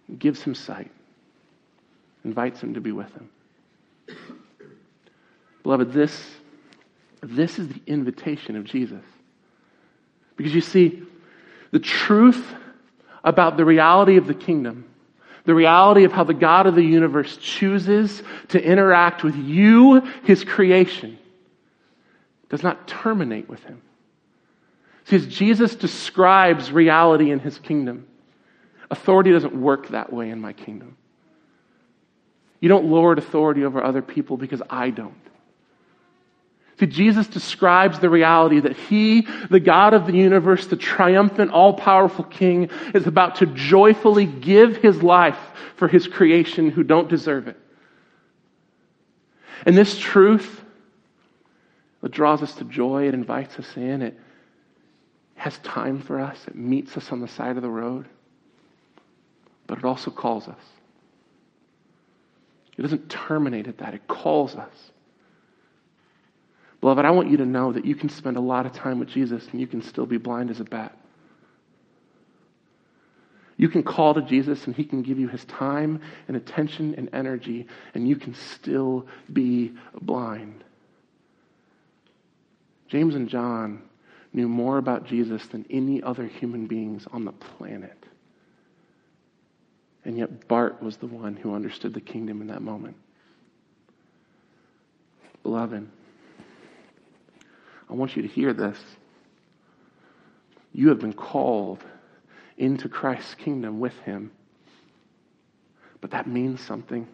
He 0.06 0.14
gives 0.14 0.42
him 0.42 0.54
sight, 0.54 0.90
invites 2.24 2.60
him 2.60 2.74
to 2.74 2.80
be 2.80 2.92
with 2.92 3.12
him. 3.12 3.30
Beloved, 5.62 5.92
this, 5.92 6.30
this 7.22 7.58
is 7.58 7.68
the 7.68 7.80
invitation 7.86 8.56
of 8.56 8.64
Jesus. 8.64 9.04
Because 10.36 10.54
you 10.54 10.60
see, 10.60 11.02
the 11.72 11.80
truth 11.80 12.54
about 13.24 13.56
the 13.56 13.64
reality 13.64 14.16
of 14.16 14.26
the 14.26 14.34
kingdom 14.34 14.84
the 15.48 15.54
reality 15.54 16.04
of 16.04 16.12
how 16.12 16.24
the 16.24 16.34
God 16.34 16.66
of 16.66 16.74
the 16.74 16.84
universe 16.84 17.38
chooses 17.38 18.22
to 18.48 18.62
interact 18.62 19.24
with 19.24 19.34
you, 19.34 20.02
his 20.24 20.44
creation, 20.44 21.18
does 22.50 22.62
not 22.62 22.86
terminate 22.86 23.48
with 23.48 23.64
him. 23.64 23.80
See, 25.06 25.16
as 25.16 25.26
Jesus 25.26 25.74
describes 25.74 26.70
reality 26.70 27.30
in 27.30 27.38
his 27.38 27.58
kingdom, 27.58 28.06
authority 28.90 29.32
doesn't 29.32 29.58
work 29.58 29.88
that 29.88 30.12
way 30.12 30.28
in 30.28 30.38
my 30.38 30.52
kingdom. 30.52 30.98
You 32.60 32.68
don't 32.68 32.84
lord 32.84 33.16
authority 33.16 33.64
over 33.64 33.82
other 33.82 34.02
people 34.02 34.36
because 34.36 34.60
I 34.68 34.90
don't. 34.90 35.14
Jesus 36.86 37.26
describes 37.26 37.98
the 37.98 38.08
reality 38.08 38.60
that 38.60 38.76
He, 38.76 39.26
the 39.50 39.60
God 39.60 39.94
of 39.94 40.06
the 40.06 40.12
universe, 40.12 40.66
the 40.66 40.76
triumphant, 40.76 41.50
all 41.50 41.74
powerful 41.74 42.24
King, 42.24 42.70
is 42.94 43.06
about 43.06 43.36
to 43.36 43.46
joyfully 43.46 44.26
give 44.26 44.76
His 44.76 45.02
life 45.02 45.38
for 45.76 45.88
His 45.88 46.06
creation 46.06 46.70
who 46.70 46.84
don't 46.84 47.08
deserve 47.08 47.48
it. 47.48 47.56
And 49.66 49.76
this 49.76 49.98
truth, 49.98 50.62
draws 52.10 52.42
us 52.42 52.54
to 52.54 52.64
joy, 52.64 53.08
it 53.08 53.14
invites 53.14 53.58
us 53.58 53.76
in, 53.76 54.02
it 54.02 54.18
has 55.34 55.56
time 55.58 56.00
for 56.00 56.20
us, 56.20 56.38
it 56.46 56.54
meets 56.54 56.96
us 56.96 57.12
on 57.12 57.20
the 57.20 57.28
side 57.28 57.56
of 57.56 57.62
the 57.62 57.70
road, 57.70 58.06
but 59.66 59.78
it 59.78 59.84
also 59.84 60.10
calls 60.10 60.48
us. 60.48 60.60
It 62.76 62.82
doesn't 62.82 63.10
terminate 63.10 63.66
at 63.66 63.78
that, 63.78 63.94
it 63.94 64.06
calls 64.08 64.54
us. 64.54 64.72
Beloved, 66.80 67.04
I 67.04 67.10
want 67.10 67.30
you 67.30 67.38
to 67.38 67.46
know 67.46 67.72
that 67.72 67.84
you 67.84 67.94
can 67.94 68.08
spend 68.08 68.36
a 68.36 68.40
lot 68.40 68.66
of 68.66 68.72
time 68.72 68.98
with 68.98 69.08
Jesus 69.08 69.46
and 69.50 69.60
you 69.60 69.66
can 69.66 69.82
still 69.82 70.06
be 70.06 70.16
blind 70.16 70.50
as 70.50 70.60
a 70.60 70.64
bat. 70.64 70.96
You 73.56 73.68
can 73.68 73.82
call 73.82 74.14
to 74.14 74.22
Jesus 74.22 74.66
and 74.66 74.76
he 74.76 74.84
can 74.84 75.02
give 75.02 75.18
you 75.18 75.26
his 75.26 75.44
time 75.46 76.00
and 76.28 76.36
attention 76.36 76.94
and 76.96 77.10
energy, 77.12 77.66
and 77.92 78.08
you 78.08 78.14
can 78.14 78.34
still 78.34 79.06
be 79.32 79.72
blind. 80.00 80.62
James 82.86 83.16
and 83.16 83.28
John 83.28 83.82
knew 84.32 84.48
more 84.48 84.78
about 84.78 85.06
Jesus 85.06 85.44
than 85.48 85.66
any 85.68 86.00
other 86.00 86.26
human 86.26 86.66
beings 86.66 87.06
on 87.12 87.24
the 87.24 87.32
planet. 87.32 88.04
And 90.04 90.16
yet, 90.16 90.46
Bart 90.46 90.80
was 90.80 90.96
the 90.96 91.06
one 91.06 91.36
who 91.36 91.52
understood 91.52 91.92
the 91.92 92.00
kingdom 92.00 92.40
in 92.40 92.46
that 92.46 92.62
moment. 92.62 92.96
Beloved, 95.42 95.88
I 97.90 97.94
want 97.94 98.16
you 98.16 98.22
to 98.22 98.28
hear 98.28 98.52
this. 98.52 98.78
You 100.72 100.88
have 100.90 100.98
been 100.98 101.12
called 101.14 101.82
into 102.56 102.88
Christ's 102.88 103.34
kingdom 103.34 103.80
with 103.80 103.98
him. 104.00 104.30
But 106.00 106.10
that 106.10 106.26
means 106.26 106.60
something. 106.60 107.08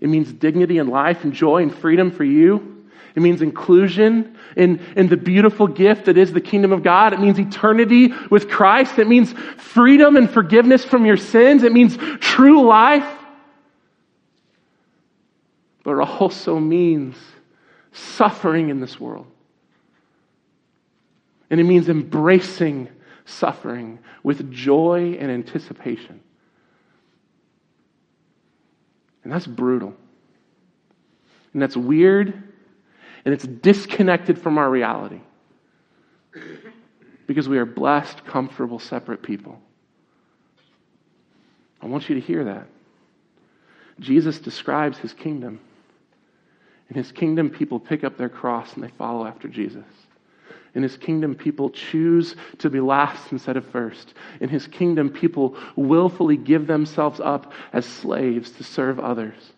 It 0.00 0.08
means 0.08 0.32
dignity 0.32 0.78
and 0.78 0.88
life 0.88 1.24
and 1.24 1.32
joy 1.32 1.62
and 1.62 1.74
freedom 1.74 2.10
for 2.10 2.24
you. 2.24 2.86
It 3.14 3.22
means 3.22 3.42
inclusion 3.42 4.36
in, 4.56 4.78
in 4.96 5.08
the 5.08 5.16
beautiful 5.16 5.66
gift 5.66 6.04
that 6.04 6.16
is 6.16 6.32
the 6.32 6.40
kingdom 6.40 6.72
of 6.72 6.82
God. 6.82 7.12
It 7.12 7.20
means 7.20 7.38
eternity 7.38 8.12
with 8.30 8.48
Christ. 8.48 8.98
It 8.98 9.08
means 9.08 9.32
freedom 9.56 10.16
and 10.16 10.30
forgiveness 10.30 10.84
from 10.84 11.04
your 11.04 11.16
sins. 11.16 11.64
It 11.64 11.72
means 11.72 11.96
true 12.20 12.66
life. 12.66 13.08
But 15.82 15.98
it 15.98 16.08
also 16.08 16.60
means 16.60 17.16
suffering 17.92 18.68
in 18.68 18.80
this 18.80 18.98
world. 19.00 19.26
And 21.50 21.60
it 21.60 21.64
means 21.64 21.88
embracing 21.88 22.88
suffering 23.24 23.98
with 24.22 24.50
joy 24.50 25.16
and 25.18 25.30
anticipation. 25.30 26.20
And 29.24 29.32
that's 29.32 29.46
brutal. 29.46 29.94
And 31.52 31.62
that's 31.62 31.76
weird. 31.76 32.32
And 33.24 33.34
it's 33.34 33.46
disconnected 33.46 34.38
from 34.38 34.58
our 34.58 34.70
reality. 34.70 35.20
Because 37.26 37.48
we 37.48 37.58
are 37.58 37.66
blessed, 37.66 38.24
comfortable, 38.24 38.78
separate 38.78 39.22
people. 39.22 39.60
I 41.80 41.86
want 41.86 42.08
you 42.08 42.14
to 42.14 42.20
hear 42.20 42.44
that. 42.44 42.66
Jesus 44.00 44.38
describes 44.38 44.98
his 44.98 45.12
kingdom. 45.12 45.60
In 46.90 46.96
his 46.96 47.12
kingdom, 47.12 47.50
people 47.50 47.78
pick 47.78 48.04
up 48.04 48.16
their 48.16 48.28
cross 48.28 48.74
and 48.74 48.82
they 48.82 48.88
follow 48.88 49.26
after 49.26 49.48
Jesus. 49.48 49.84
In 50.74 50.82
his 50.82 50.96
kingdom, 50.96 51.34
people 51.34 51.70
choose 51.70 52.36
to 52.58 52.70
be 52.70 52.80
last 52.80 53.32
instead 53.32 53.56
of 53.56 53.66
first. 53.66 54.14
In 54.40 54.48
his 54.48 54.66
kingdom, 54.66 55.10
people 55.10 55.56
willfully 55.76 56.36
give 56.36 56.66
themselves 56.66 57.20
up 57.20 57.52
as 57.72 57.84
slaves 57.84 58.50
to 58.52 58.64
serve 58.64 59.00
others. 59.00 59.52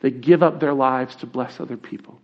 They 0.00 0.10
give 0.10 0.42
up 0.42 0.60
their 0.60 0.74
lives 0.74 1.16
to 1.16 1.26
bless 1.26 1.60
other 1.60 1.76
people. 1.76 2.20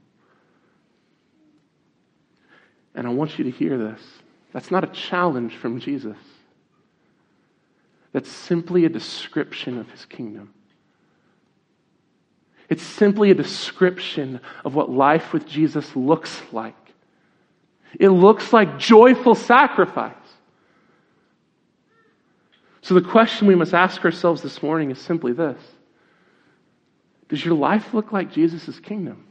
And 2.95 3.07
I 3.07 3.11
want 3.11 3.39
you 3.39 3.45
to 3.45 3.51
hear 3.51 3.79
this. 3.79 4.01
That's 4.53 4.71
not 4.71 4.85
a 4.85 4.89
challenge 4.89 5.57
from 5.57 5.79
Jesus. 5.79 6.19
That's 8.13 8.31
simply 8.31 8.85
a 8.85 8.89
description 8.89 9.79
of 9.79 9.89
his 9.91 10.05
kingdom. 10.05 10.53
It's 12.71 12.85
simply 12.85 13.33
a 13.33 13.35
description 13.35 14.41
of 14.65 14.77
what 14.77 14.89
life 14.89 15.33
with 15.33 15.47
Jesus 15.47 15.95
looks 15.97 16.41
like. 16.53 16.77
It 17.99 18.11
looks 18.11 18.53
like 18.53 18.79
joyful 18.79 19.35
sacrifice. 19.35 20.15
So, 22.83 22.95
the 22.95 23.03
question 23.03 23.49
we 23.49 23.57
must 23.57 23.75
ask 23.75 24.05
ourselves 24.05 24.41
this 24.41 24.63
morning 24.63 24.93
is 24.93 24.99
simply 24.99 25.33
this 25.33 25.61
Does 27.29 27.45
your 27.45 27.55
life 27.55 27.93
look 27.93 28.13
like 28.13 28.33
Jesus' 28.33 28.79
kingdom? 28.79 29.27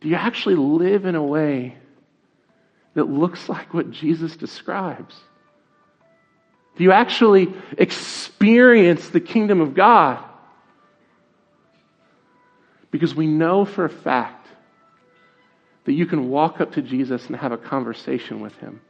Do 0.00 0.08
you 0.08 0.16
actually 0.16 0.56
live 0.56 1.06
in 1.06 1.14
a 1.14 1.22
way 1.22 1.76
that 2.94 3.04
looks 3.04 3.48
like 3.48 3.72
what 3.72 3.92
Jesus 3.92 4.36
describes? 4.36 5.14
Do 6.76 6.84
you 6.84 6.92
actually 6.92 7.52
experience 7.76 9.08
the 9.08 9.20
kingdom 9.20 9.60
of 9.60 9.74
God? 9.74 10.24
Because 12.90 13.14
we 13.14 13.26
know 13.26 13.64
for 13.64 13.84
a 13.84 13.90
fact 13.90 14.46
that 15.84 15.92
you 15.92 16.06
can 16.06 16.28
walk 16.28 16.60
up 16.60 16.72
to 16.72 16.82
Jesus 16.82 17.26
and 17.26 17.36
have 17.36 17.52
a 17.52 17.56
conversation 17.56 18.40
with 18.40 18.54
him 18.56 18.80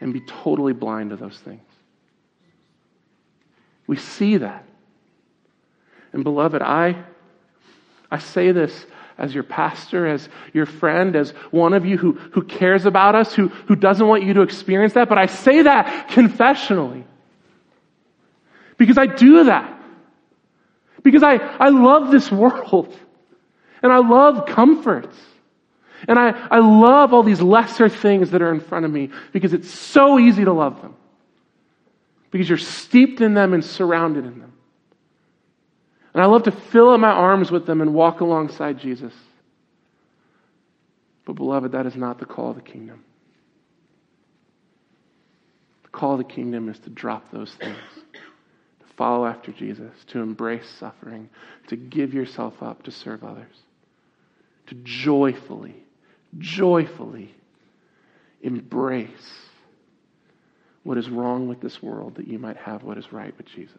and 0.00 0.12
be 0.12 0.20
totally 0.20 0.72
blind 0.72 1.10
to 1.10 1.16
those 1.16 1.38
things. 1.38 1.62
We 3.86 3.96
see 3.96 4.36
that. 4.36 4.64
And 6.12 6.22
beloved, 6.24 6.62
I, 6.62 7.04
I 8.10 8.18
say 8.18 8.52
this 8.52 8.86
as 9.16 9.34
your 9.34 9.42
pastor, 9.42 10.06
as 10.06 10.28
your 10.52 10.66
friend, 10.66 11.16
as 11.16 11.30
one 11.50 11.74
of 11.74 11.84
you 11.84 11.98
who, 11.98 12.12
who 12.12 12.42
cares 12.42 12.86
about 12.86 13.16
us, 13.16 13.34
who, 13.34 13.48
who 13.48 13.74
doesn't 13.74 14.06
want 14.06 14.22
you 14.22 14.34
to 14.34 14.42
experience 14.42 14.92
that, 14.92 15.08
but 15.08 15.18
I 15.18 15.26
say 15.26 15.62
that 15.62 16.08
confessionally. 16.10 17.04
Because 18.76 18.96
I 18.96 19.06
do 19.06 19.44
that. 19.44 19.77
Because 21.02 21.22
I, 21.22 21.36
I 21.36 21.68
love 21.68 22.10
this 22.10 22.30
world. 22.30 22.96
And 23.82 23.92
I 23.92 23.98
love 23.98 24.46
comforts. 24.46 25.16
And 26.06 26.18
I, 26.18 26.30
I 26.50 26.58
love 26.58 27.12
all 27.12 27.22
these 27.22 27.40
lesser 27.40 27.88
things 27.88 28.30
that 28.30 28.42
are 28.42 28.52
in 28.52 28.60
front 28.60 28.84
of 28.84 28.92
me 28.92 29.10
because 29.32 29.52
it's 29.52 29.70
so 29.70 30.18
easy 30.18 30.44
to 30.44 30.52
love 30.52 30.80
them. 30.80 30.94
Because 32.30 32.48
you're 32.48 32.58
steeped 32.58 33.20
in 33.20 33.34
them 33.34 33.54
and 33.54 33.64
surrounded 33.64 34.24
in 34.26 34.38
them. 34.38 34.52
And 36.14 36.22
I 36.22 36.26
love 36.26 36.44
to 36.44 36.50
fill 36.50 36.90
up 36.90 37.00
my 37.00 37.10
arms 37.10 37.50
with 37.50 37.66
them 37.66 37.80
and 37.80 37.94
walk 37.94 38.20
alongside 38.20 38.78
Jesus. 38.78 39.12
But, 41.24 41.34
beloved, 41.34 41.72
that 41.72 41.86
is 41.86 41.94
not 41.94 42.18
the 42.18 42.24
call 42.24 42.50
of 42.50 42.56
the 42.56 42.62
kingdom. 42.62 43.04
The 45.82 45.88
call 45.90 46.12
of 46.12 46.18
the 46.18 46.24
kingdom 46.24 46.68
is 46.68 46.78
to 46.80 46.90
drop 46.90 47.30
those 47.30 47.52
things, 47.52 47.76
follow 48.98 49.24
after 49.24 49.52
Jesus, 49.52 49.94
to 50.08 50.20
embrace 50.20 50.68
suffering, 50.78 51.30
to 51.68 51.76
give 51.76 52.12
yourself 52.12 52.62
up 52.62 52.82
to 52.82 52.90
serve 52.90 53.24
others, 53.24 53.54
to 54.66 54.74
joyfully 54.84 55.84
joyfully 56.36 57.34
embrace 58.42 59.08
what 60.82 60.98
is 60.98 61.08
wrong 61.08 61.48
with 61.48 61.60
this 61.60 61.82
world 61.82 62.16
that 62.16 62.28
you 62.28 62.38
might 62.38 62.56
have 62.56 62.82
what 62.82 62.98
is 62.98 63.12
right 63.12 63.36
with 63.36 63.46
Jesus. 63.46 63.78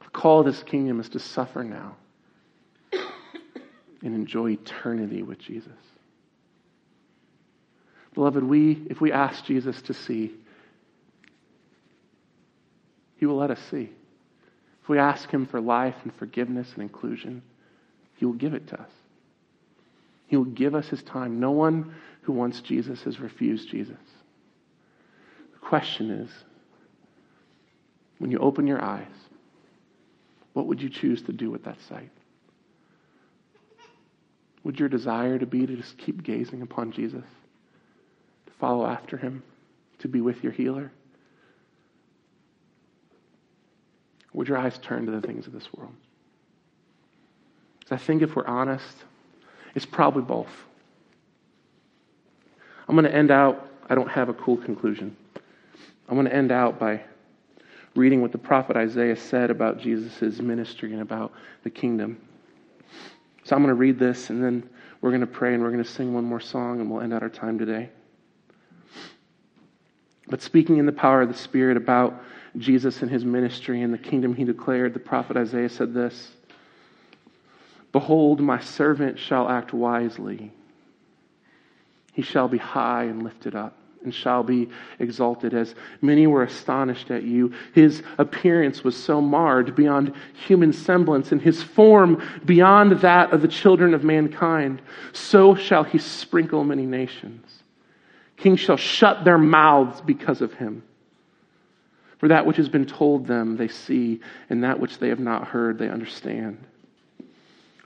The 0.00 0.10
call 0.10 0.40
of 0.40 0.46
this 0.46 0.62
kingdom 0.62 1.00
is 1.00 1.08
to 1.10 1.18
suffer 1.18 1.62
now 1.62 1.96
and 2.92 4.14
enjoy 4.14 4.50
eternity 4.52 5.22
with 5.22 5.38
Jesus. 5.38 5.72
Beloved, 8.14 8.42
we, 8.42 8.84
if 8.90 9.00
we 9.00 9.12
ask 9.12 9.44
Jesus 9.44 9.80
to 9.82 9.94
see, 9.94 10.32
he 13.22 13.26
will 13.26 13.36
let 13.36 13.52
us 13.52 13.60
see. 13.70 13.88
If 14.82 14.88
we 14.88 14.98
ask 14.98 15.30
him 15.30 15.46
for 15.46 15.60
life 15.60 15.94
and 16.02 16.12
forgiveness 16.16 16.72
and 16.74 16.82
inclusion, 16.82 17.40
he 18.16 18.24
will 18.24 18.32
give 18.32 18.52
it 18.52 18.66
to 18.66 18.80
us. 18.80 18.90
He 20.26 20.36
will 20.36 20.44
give 20.44 20.74
us 20.74 20.88
his 20.88 21.04
time. 21.04 21.38
No 21.38 21.52
one 21.52 21.94
who 22.22 22.32
wants 22.32 22.60
Jesus 22.62 23.00
has 23.04 23.20
refused 23.20 23.68
Jesus. 23.68 24.00
The 25.52 25.58
question 25.60 26.10
is 26.10 26.30
when 28.18 28.32
you 28.32 28.38
open 28.38 28.66
your 28.66 28.82
eyes, 28.82 29.06
what 30.52 30.66
would 30.66 30.82
you 30.82 30.90
choose 30.90 31.22
to 31.22 31.32
do 31.32 31.48
with 31.48 31.62
that 31.62 31.80
sight? 31.88 32.10
Would 34.64 34.80
your 34.80 34.88
desire 34.88 35.38
to 35.38 35.46
be 35.46 35.64
to 35.64 35.76
just 35.76 35.96
keep 35.96 36.24
gazing 36.24 36.60
upon 36.60 36.90
Jesus, 36.90 37.24
to 38.46 38.52
follow 38.58 38.84
after 38.84 39.16
him, 39.16 39.44
to 40.00 40.08
be 40.08 40.20
with 40.20 40.42
your 40.42 40.50
healer? 40.50 40.90
Would 44.42 44.48
your 44.48 44.58
eyes 44.58 44.76
turn 44.78 45.06
to 45.06 45.12
the 45.12 45.20
things 45.20 45.46
of 45.46 45.52
this 45.52 45.72
world? 45.72 45.92
Because 47.78 47.92
I 47.92 48.04
think 48.04 48.22
if 48.22 48.34
we're 48.34 48.44
honest, 48.44 49.04
it's 49.76 49.86
probably 49.86 50.22
both. 50.22 50.50
I'm 52.88 52.96
going 52.96 53.04
to 53.04 53.14
end 53.14 53.30
out, 53.30 53.70
I 53.88 53.94
don't 53.94 54.10
have 54.10 54.28
a 54.28 54.34
cool 54.34 54.56
conclusion. 54.56 55.16
I'm 56.08 56.16
going 56.16 56.26
to 56.26 56.34
end 56.34 56.50
out 56.50 56.80
by 56.80 57.02
reading 57.94 58.20
what 58.20 58.32
the 58.32 58.38
prophet 58.38 58.76
Isaiah 58.76 59.14
said 59.14 59.52
about 59.52 59.78
Jesus' 59.78 60.40
ministry 60.40 60.92
and 60.92 61.02
about 61.02 61.32
the 61.62 61.70
kingdom. 61.70 62.20
So 63.44 63.54
I'm 63.54 63.62
going 63.62 63.68
to 63.68 63.78
read 63.78 63.96
this 63.96 64.28
and 64.28 64.42
then 64.42 64.68
we're 65.00 65.10
going 65.10 65.20
to 65.20 65.26
pray 65.28 65.54
and 65.54 65.62
we're 65.62 65.70
going 65.70 65.84
to 65.84 65.88
sing 65.88 66.14
one 66.14 66.24
more 66.24 66.40
song 66.40 66.80
and 66.80 66.90
we'll 66.90 67.00
end 67.00 67.14
out 67.14 67.22
our 67.22 67.30
time 67.30 67.60
today. 67.60 67.90
But 70.26 70.42
speaking 70.42 70.78
in 70.78 70.86
the 70.86 70.90
power 70.90 71.22
of 71.22 71.28
the 71.28 71.38
Spirit 71.38 71.76
about 71.76 72.20
Jesus 72.58 73.02
and 73.02 73.10
his 73.10 73.24
ministry 73.24 73.82
and 73.82 73.92
the 73.92 73.98
kingdom 73.98 74.34
he 74.34 74.44
declared, 74.44 74.94
the 74.94 75.00
prophet 75.00 75.36
Isaiah 75.36 75.68
said 75.68 75.94
this 75.94 76.32
Behold, 77.92 78.40
my 78.40 78.60
servant 78.60 79.18
shall 79.18 79.48
act 79.48 79.72
wisely. 79.72 80.52
He 82.12 82.22
shall 82.22 82.48
be 82.48 82.58
high 82.58 83.04
and 83.04 83.22
lifted 83.22 83.54
up, 83.54 83.74
and 84.04 84.14
shall 84.14 84.42
be 84.42 84.68
exalted, 84.98 85.54
as 85.54 85.74
many 86.02 86.26
were 86.26 86.42
astonished 86.42 87.10
at 87.10 87.22
you. 87.22 87.54
His 87.74 88.02
appearance 88.18 88.84
was 88.84 89.02
so 89.02 89.20
marred 89.20 89.74
beyond 89.74 90.12
human 90.34 90.72
semblance, 90.74 91.32
and 91.32 91.40
his 91.40 91.62
form 91.62 92.22
beyond 92.44 93.00
that 93.00 93.32
of 93.32 93.40
the 93.40 93.48
children 93.48 93.94
of 93.94 94.04
mankind. 94.04 94.82
So 95.12 95.54
shall 95.54 95.84
he 95.84 95.98
sprinkle 95.98 96.64
many 96.64 96.84
nations. 96.84 97.62
Kings 98.36 98.60
shall 98.60 98.76
shut 98.76 99.24
their 99.24 99.38
mouths 99.38 100.00
because 100.02 100.42
of 100.42 100.52
him. 100.54 100.82
For 102.22 102.28
that 102.28 102.46
which 102.46 102.58
has 102.58 102.68
been 102.68 102.86
told 102.86 103.26
them 103.26 103.56
they 103.56 103.66
see, 103.66 104.20
and 104.48 104.62
that 104.62 104.78
which 104.78 104.98
they 104.98 105.08
have 105.08 105.18
not 105.18 105.48
heard 105.48 105.76
they 105.76 105.88
understand. 105.88 106.56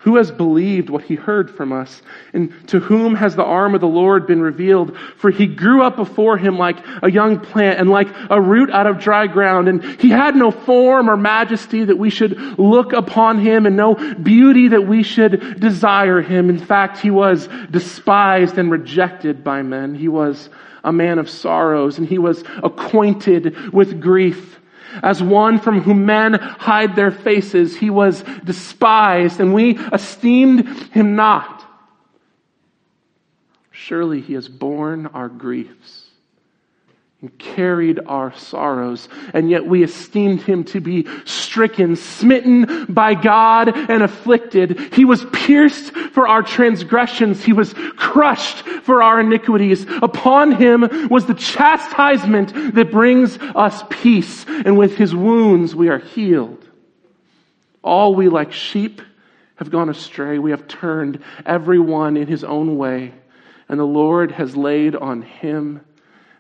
Who 0.01 0.17
has 0.17 0.31
believed 0.31 0.91
what 0.91 1.05
he 1.05 1.15
heard 1.15 1.51
from 1.51 1.73
us? 1.73 2.03
And 2.35 2.53
to 2.69 2.79
whom 2.79 3.15
has 3.15 3.35
the 3.35 3.43
arm 3.43 3.75
of 3.75 3.81
the 3.81 3.87
Lord 3.87 4.27
been 4.27 4.43
revealed? 4.43 4.95
For 5.17 5.31
he 5.31 5.47
grew 5.47 5.83
up 5.83 5.97
before 5.97 6.37
him 6.37 6.59
like 6.59 6.77
a 7.03 7.11
young 7.11 7.41
plant 7.41 7.81
and 7.81 7.89
like 7.89 8.09
a 8.29 8.39
root 8.39 8.71
out 8.71 8.87
of 8.87 8.99
dry 8.99 9.27
ground. 9.27 9.69
And 9.69 9.83
he 10.03 10.11
had 10.11 10.37
no 10.37 10.51
form 10.51 11.09
or 11.09 11.17
majesty 11.17 11.83
that 11.83 11.97
we 11.97 12.11
should 12.11 12.39
look 12.59 12.93
upon 12.93 13.39
him 13.39 13.65
and 13.65 13.75
no 13.75 13.95
beauty 13.95 14.69
that 14.69 14.87
we 14.87 15.03
should 15.03 15.61
desire 15.61 16.21
him. 16.21 16.51
In 16.51 16.59
fact, 16.59 16.99
he 16.99 17.11
was 17.11 17.49
despised 17.71 18.59
and 18.59 18.71
rejected 18.71 19.43
by 19.43 19.63
men. 19.63 19.95
He 19.95 20.09
was 20.09 20.51
a 20.87 20.93
man 20.93 21.19
of 21.19 21.29
sorrows 21.29 21.99
and 21.99 22.07
he 22.07 22.17
was 22.17 22.43
acquainted 22.63 23.73
with 23.73 24.01
grief. 24.01 24.61
As 25.03 25.23
one 25.23 25.59
from 25.59 25.83
whom 25.83 26.07
men 26.07 26.35
hide 26.35 26.97
their 26.97 27.11
faces, 27.11 27.77
he 27.77 27.91
was 27.91 28.23
despised, 28.45 29.41
and 29.41 29.53
we 29.53 29.77
esteemed 29.93 30.67
him 30.93 31.17
not. 31.17 31.65
Surely 33.71 34.23
he 34.23 34.33
has 34.33 34.49
borne 34.49 35.07
our 35.09 35.29
griefs 35.29 36.06
and 37.23 37.39
carried 37.39 37.99
our 38.07 38.35
sorrows, 38.37 39.09
and 39.33 39.49
yet 39.49 39.65
we 39.65 39.83
esteemed 39.83 40.43
him 40.43 40.63
to 40.65 40.81
be 40.81 41.07
stricken, 41.25 41.97
smitten 41.97 42.85
by 42.91 43.15
God, 43.15 43.75
and 43.75 44.03
afflicted. 44.03 44.93
He 44.93 45.07
was 45.07 45.25
pierced 45.33 45.93
for 45.95 46.29
our 46.29 46.43
transgressions. 46.43 47.43
He 47.43 47.55
was 47.55 47.73
crushed 47.97 48.59
for 48.83 49.03
our 49.03 49.21
iniquities. 49.21 49.87
Upon 50.03 50.53
him 50.53 51.09
was 51.09 51.25
the 51.25 51.35
chastisement 51.35 52.75
that 52.75 52.91
brings 52.91 53.39
us 53.39 53.83
peace, 53.89 54.45
and 54.47 54.77
with 54.77 54.97
his 54.97 55.15
wounds 55.15 55.75
we 55.75 55.89
are 55.89 55.99
healed. 55.99 56.69
All 57.83 58.15
we 58.15 58.29
like 58.29 58.53
sheep 58.53 59.01
have 59.55 59.71
gone 59.71 59.89
astray. 59.89 60.39
We 60.39 60.51
have 60.51 60.69
turned 60.69 61.23
every 61.47 61.79
one 61.79 62.19
in 62.19 62.27
his 62.27 62.45
own 62.45 62.77
way, 62.77 63.15
and 63.71 63.81
the 63.81 63.85
Lord 63.85 64.33
has 64.33 64.55
laid 64.55 64.95
on 64.95 65.23
him 65.23 65.81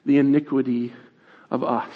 the 0.07 0.18
iniquity 0.18 0.94
of 1.50 1.62
us. 1.62 1.92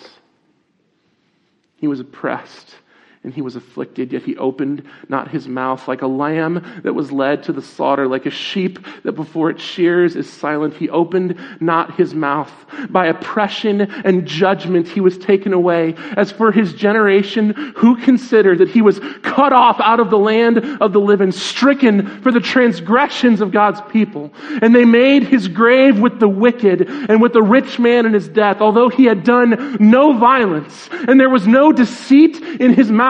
He 1.76 1.88
was 1.88 2.00
oppressed 2.00 2.74
and 3.22 3.34
he 3.34 3.42
was 3.42 3.54
afflicted, 3.54 4.14
yet 4.14 4.22
he 4.22 4.34
opened 4.38 4.82
not 5.10 5.28
his 5.28 5.46
mouth 5.46 5.86
like 5.86 6.00
a 6.00 6.06
lamb 6.06 6.80
that 6.82 6.94
was 6.94 7.12
led 7.12 7.42
to 7.42 7.52
the 7.52 7.60
slaughter, 7.60 8.08
like 8.08 8.24
a 8.24 8.30
sheep 8.30 8.78
that 9.02 9.12
before 9.12 9.50
its 9.50 9.62
shears 9.62 10.16
is 10.16 10.28
silent. 10.28 10.72
He 10.72 10.88
opened 10.88 11.38
not 11.60 11.96
his 11.96 12.14
mouth. 12.14 12.50
By 12.88 13.08
oppression 13.08 13.82
and 13.82 14.26
judgment 14.26 14.88
he 14.88 15.02
was 15.02 15.18
taken 15.18 15.52
away. 15.52 15.96
As 16.16 16.32
for 16.32 16.50
his 16.50 16.72
generation, 16.72 17.50
who 17.76 17.94
considered 17.96 18.56
that 18.56 18.70
he 18.70 18.80
was 18.80 19.00
cut 19.20 19.52
off 19.52 19.78
out 19.80 20.00
of 20.00 20.08
the 20.08 20.18
land 20.18 20.58
of 20.80 20.94
the 20.94 21.00
living, 21.00 21.30
stricken 21.30 22.22
for 22.22 22.32
the 22.32 22.40
transgressions 22.40 23.42
of 23.42 23.52
God's 23.52 23.82
people? 23.92 24.32
And 24.62 24.74
they 24.74 24.86
made 24.86 25.24
his 25.24 25.46
grave 25.46 26.00
with 26.00 26.20
the 26.20 26.28
wicked 26.28 26.88
and 26.88 27.20
with 27.20 27.34
the 27.34 27.42
rich 27.42 27.78
man 27.78 28.06
in 28.06 28.14
his 28.14 28.28
death, 28.28 28.62
although 28.62 28.88
he 28.88 29.04
had 29.04 29.24
done 29.24 29.76
no 29.78 30.16
violence 30.16 30.88
and 31.06 31.20
there 31.20 31.28
was 31.28 31.46
no 31.46 31.70
deceit 31.70 32.36
in 32.60 32.72
his 32.72 32.90
mouth 32.90 33.09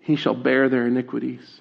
he 0.00 0.16
shall 0.16 0.34
bear 0.34 0.68
their 0.68 0.86
iniquities. 0.86 1.60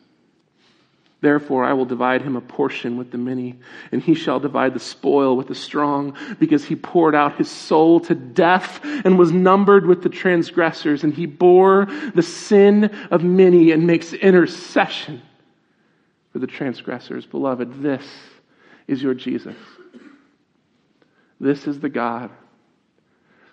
Therefore, 1.21 1.65
I 1.65 1.73
will 1.73 1.85
divide 1.85 2.21
him 2.21 2.37
a 2.37 2.41
portion 2.41 2.95
with 2.95 3.11
the 3.11 3.17
many, 3.17 3.59
and 3.91 4.01
he 4.01 4.13
shall 4.13 4.39
divide 4.39 4.73
the 4.73 4.79
spoil 4.79 5.35
with 5.35 5.47
the 5.47 5.55
strong, 5.55 6.15
because 6.39 6.63
he 6.63 6.77
poured 6.77 7.13
out 7.13 7.37
his 7.37 7.49
soul 7.51 7.99
to 8.01 8.15
death 8.15 8.79
and 8.83 9.19
was 9.19 9.31
numbered 9.31 9.85
with 9.85 10.01
the 10.01 10.09
transgressors, 10.09 11.03
and 11.03 11.13
he 11.13 11.25
bore 11.25 11.87
the 12.15 12.23
sin 12.23 12.85
of 13.11 13.21
many 13.21 13.71
and 13.71 13.85
makes 13.85 14.13
intercession 14.13 15.21
for 16.31 16.39
the 16.39 16.47
transgressors. 16.47 17.25
Beloved, 17.25 17.83
this 17.83 18.07
is 18.87 19.03
your 19.03 19.13
Jesus. 19.13 19.57
This 21.41 21.67
is 21.67 21.81
the 21.81 21.89
God 21.89 22.31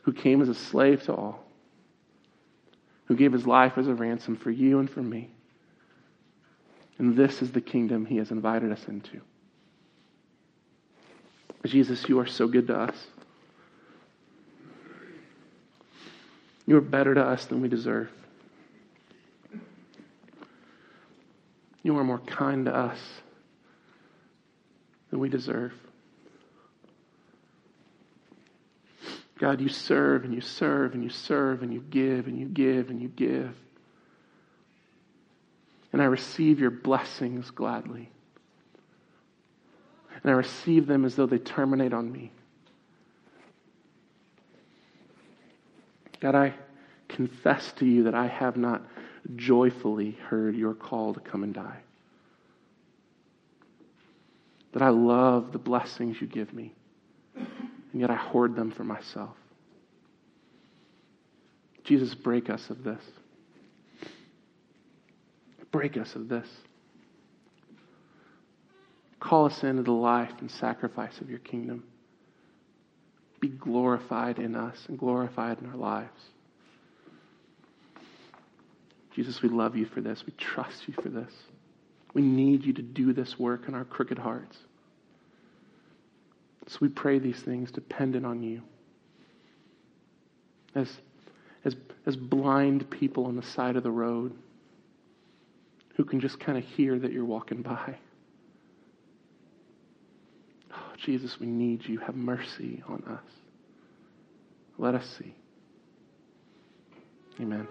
who 0.02 0.12
came 0.12 0.40
as 0.40 0.48
a 0.48 0.54
slave 0.54 1.02
to 1.04 1.14
all 1.14 1.45
who 3.06 3.16
gave 3.16 3.32
his 3.32 3.46
life 3.46 3.78
as 3.78 3.88
a 3.88 3.94
ransom 3.94 4.36
for 4.36 4.50
you 4.50 4.78
and 4.78 4.90
for 4.90 5.02
me. 5.02 5.30
And 6.98 7.16
this 7.16 7.42
is 7.42 7.52
the 7.52 7.60
kingdom 7.60 8.06
he 8.06 8.16
has 8.16 8.30
invited 8.30 8.72
us 8.72 8.86
into. 8.88 9.20
Jesus, 11.64 12.08
you 12.08 12.18
are 12.18 12.26
so 12.26 12.46
good 12.46 12.68
to 12.68 12.78
us. 12.78 13.06
You 16.66 16.76
are 16.76 16.82
better 16.82 17.14
to 17.14 17.22
us 17.22 17.44
than 17.46 17.60
we 17.60 17.68
deserve. 17.68 18.10
You 21.82 21.96
are 21.96 22.04
more 22.04 22.18
kind 22.18 22.64
to 22.66 22.74
us 22.74 22.98
than 25.10 25.20
we 25.20 25.28
deserve. 25.28 25.72
God, 29.38 29.60
you 29.60 29.68
serve 29.68 30.24
and 30.24 30.34
you 30.34 30.40
serve 30.40 30.94
and 30.94 31.04
you 31.04 31.10
serve 31.10 31.62
and 31.62 31.72
you 31.72 31.80
give 31.80 32.26
and 32.26 32.38
you 32.38 32.46
give 32.46 32.88
and 32.88 33.02
you 33.02 33.08
give. 33.08 33.54
And 35.92 36.00
I 36.00 36.06
receive 36.06 36.58
your 36.58 36.70
blessings 36.70 37.50
gladly. 37.50 38.10
And 40.22 40.32
I 40.32 40.34
receive 40.34 40.86
them 40.86 41.04
as 41.04 41.16
though 41.16 41.26
they 41.26 41.38
terminate 41.38 41.92
on 41.92 42.10
me. 42.10 42.32
God, 46.20 46.34
I 46.34 46.54
confess 47.08 47.72
to 47.72 47.84
you 47.86 48.04
that 48.04 48.14
I 48.14 48.26
have 48.26 48.56
not 48.56 48.82
joyfully 49.36 50.12
heard 50.28 50.56
your 50.56 50.72
call 50.72 51.12
to 51.12 51.20
come 51.20 51.42
and 51.42 51.52
die. 51.52 51.80
That 54.72 54.82
I 54.82 54.88
love 54.88 55.52
the 55.52 55.58
blessings 55.58 56.20
you 56.20 56.26
give 56.26 56.54
me 56.54 56.72
and 57.96 58.02
yet 58.02 58.10
I 58.10 58.16
hoard 58.16 58.54
them 58.54 58.72
for 58.72 58.84
myself. 58.84 59.34
Jesus, 61.82 62.14
break 62.14 62.50
us 62.50 62.68
of 62.68 62.84
this. 62.84 63.00
Break 65.72 65.96
us 65.96 66.14
of 66.14 66.28
this. 66.28 66.46
Call 69.18 69.46
us 69.46 69.62
into 69.62 69.82
the 69.82 69.92
life 69.92 70.30
and 70.40 70.50
sacrifice 70.50 71.18
of 71.22 71.30
your 71.30 71.38
kingdom. 71.38 71.84
Be 73.40 73.48
glorified 73.48 74.38
in 74.40 74.56
us 74.56 74.76
and 74.88 74.98
glorified 74.98 75.58
in 75.62 75.70
our 75.70 75.76
lives. 75.76 76.20
Jesus, 79.14 79.40
we 79.40 79.48
love 79.48 79.74
you 79.74 79.86
for 79.86 80.02
this. 80.02 80.22
We 80.26 80.34
trust 80.34 80.86
you 80.86 80.92
for 81.02 81.08
this. 81.08 81.32
We 82.12 82.20
need 82.20 82.62
you 82.66 82.74
to 82.74 82.82
do 82.82 83.14
this 83.14 83.38
work 83.38 83.68
in 83.68 83.74
our 83.74 83.86
crooked 83.86 84.18
hearts. 84.18 84.58
So 86.68 86.78
we 86.80 86.88
pray 86.88 87.18
these 87.18 87.38
things 87.38 87.70
dependent 87.70 88.26
on 88.26 88.42
you. 88.42 88.62
As, 90.74 90.88
as, 91.64 91.76
as 92.04 92.16
blind 92.16 92.90
people 92.90 93.26
on 93.26 93.36
the 93.36 93.42
side 93.42 93.76
of 93.76 93.82
the 93.82 93.90
road 93.90 94.34
who 95.96 96.04
can 96.04 96.20
just 96.20 96.38
kind 96.38 96.58
of 96.58 96.64
hear 96.64 96.98
that 96.98 97.12
you're 97.12 97.24
walking 97.24 97.62
by. 97.62 97.96
Oh, 100.72 100.92
Jesus, 100.98 101.40
we 101.40 101.46
need 101.46 101.86
you. 101.86 101.98
Have 102.00 102.16
mercy 102.16 102.82
on 102.86 103.02
us. 103.08 103.32
Let 104.76 104.94
us 104.94 105.08
see. 105.18 105.34
Amen. 107.40 107.66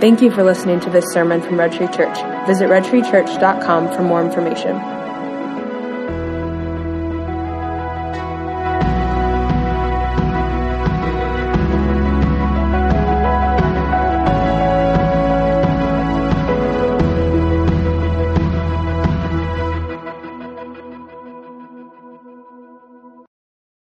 Thank 0.00 0.20
you 0.20 0.30
for 0.30 0.42
listening 0.42 0.80
to 0.80 0.90
this 0.90 1.04
sermon 1.12 1.40
from 1.40 1.58
Red 1.58 1.72
Tree 1.72 1.86
Church. 1.88 2.16
Visit 2.46 2.68
redtreechurch.com 2.68 3.92
for 3.94 4.02
more 4.02 4.24
information. 4.24 5.03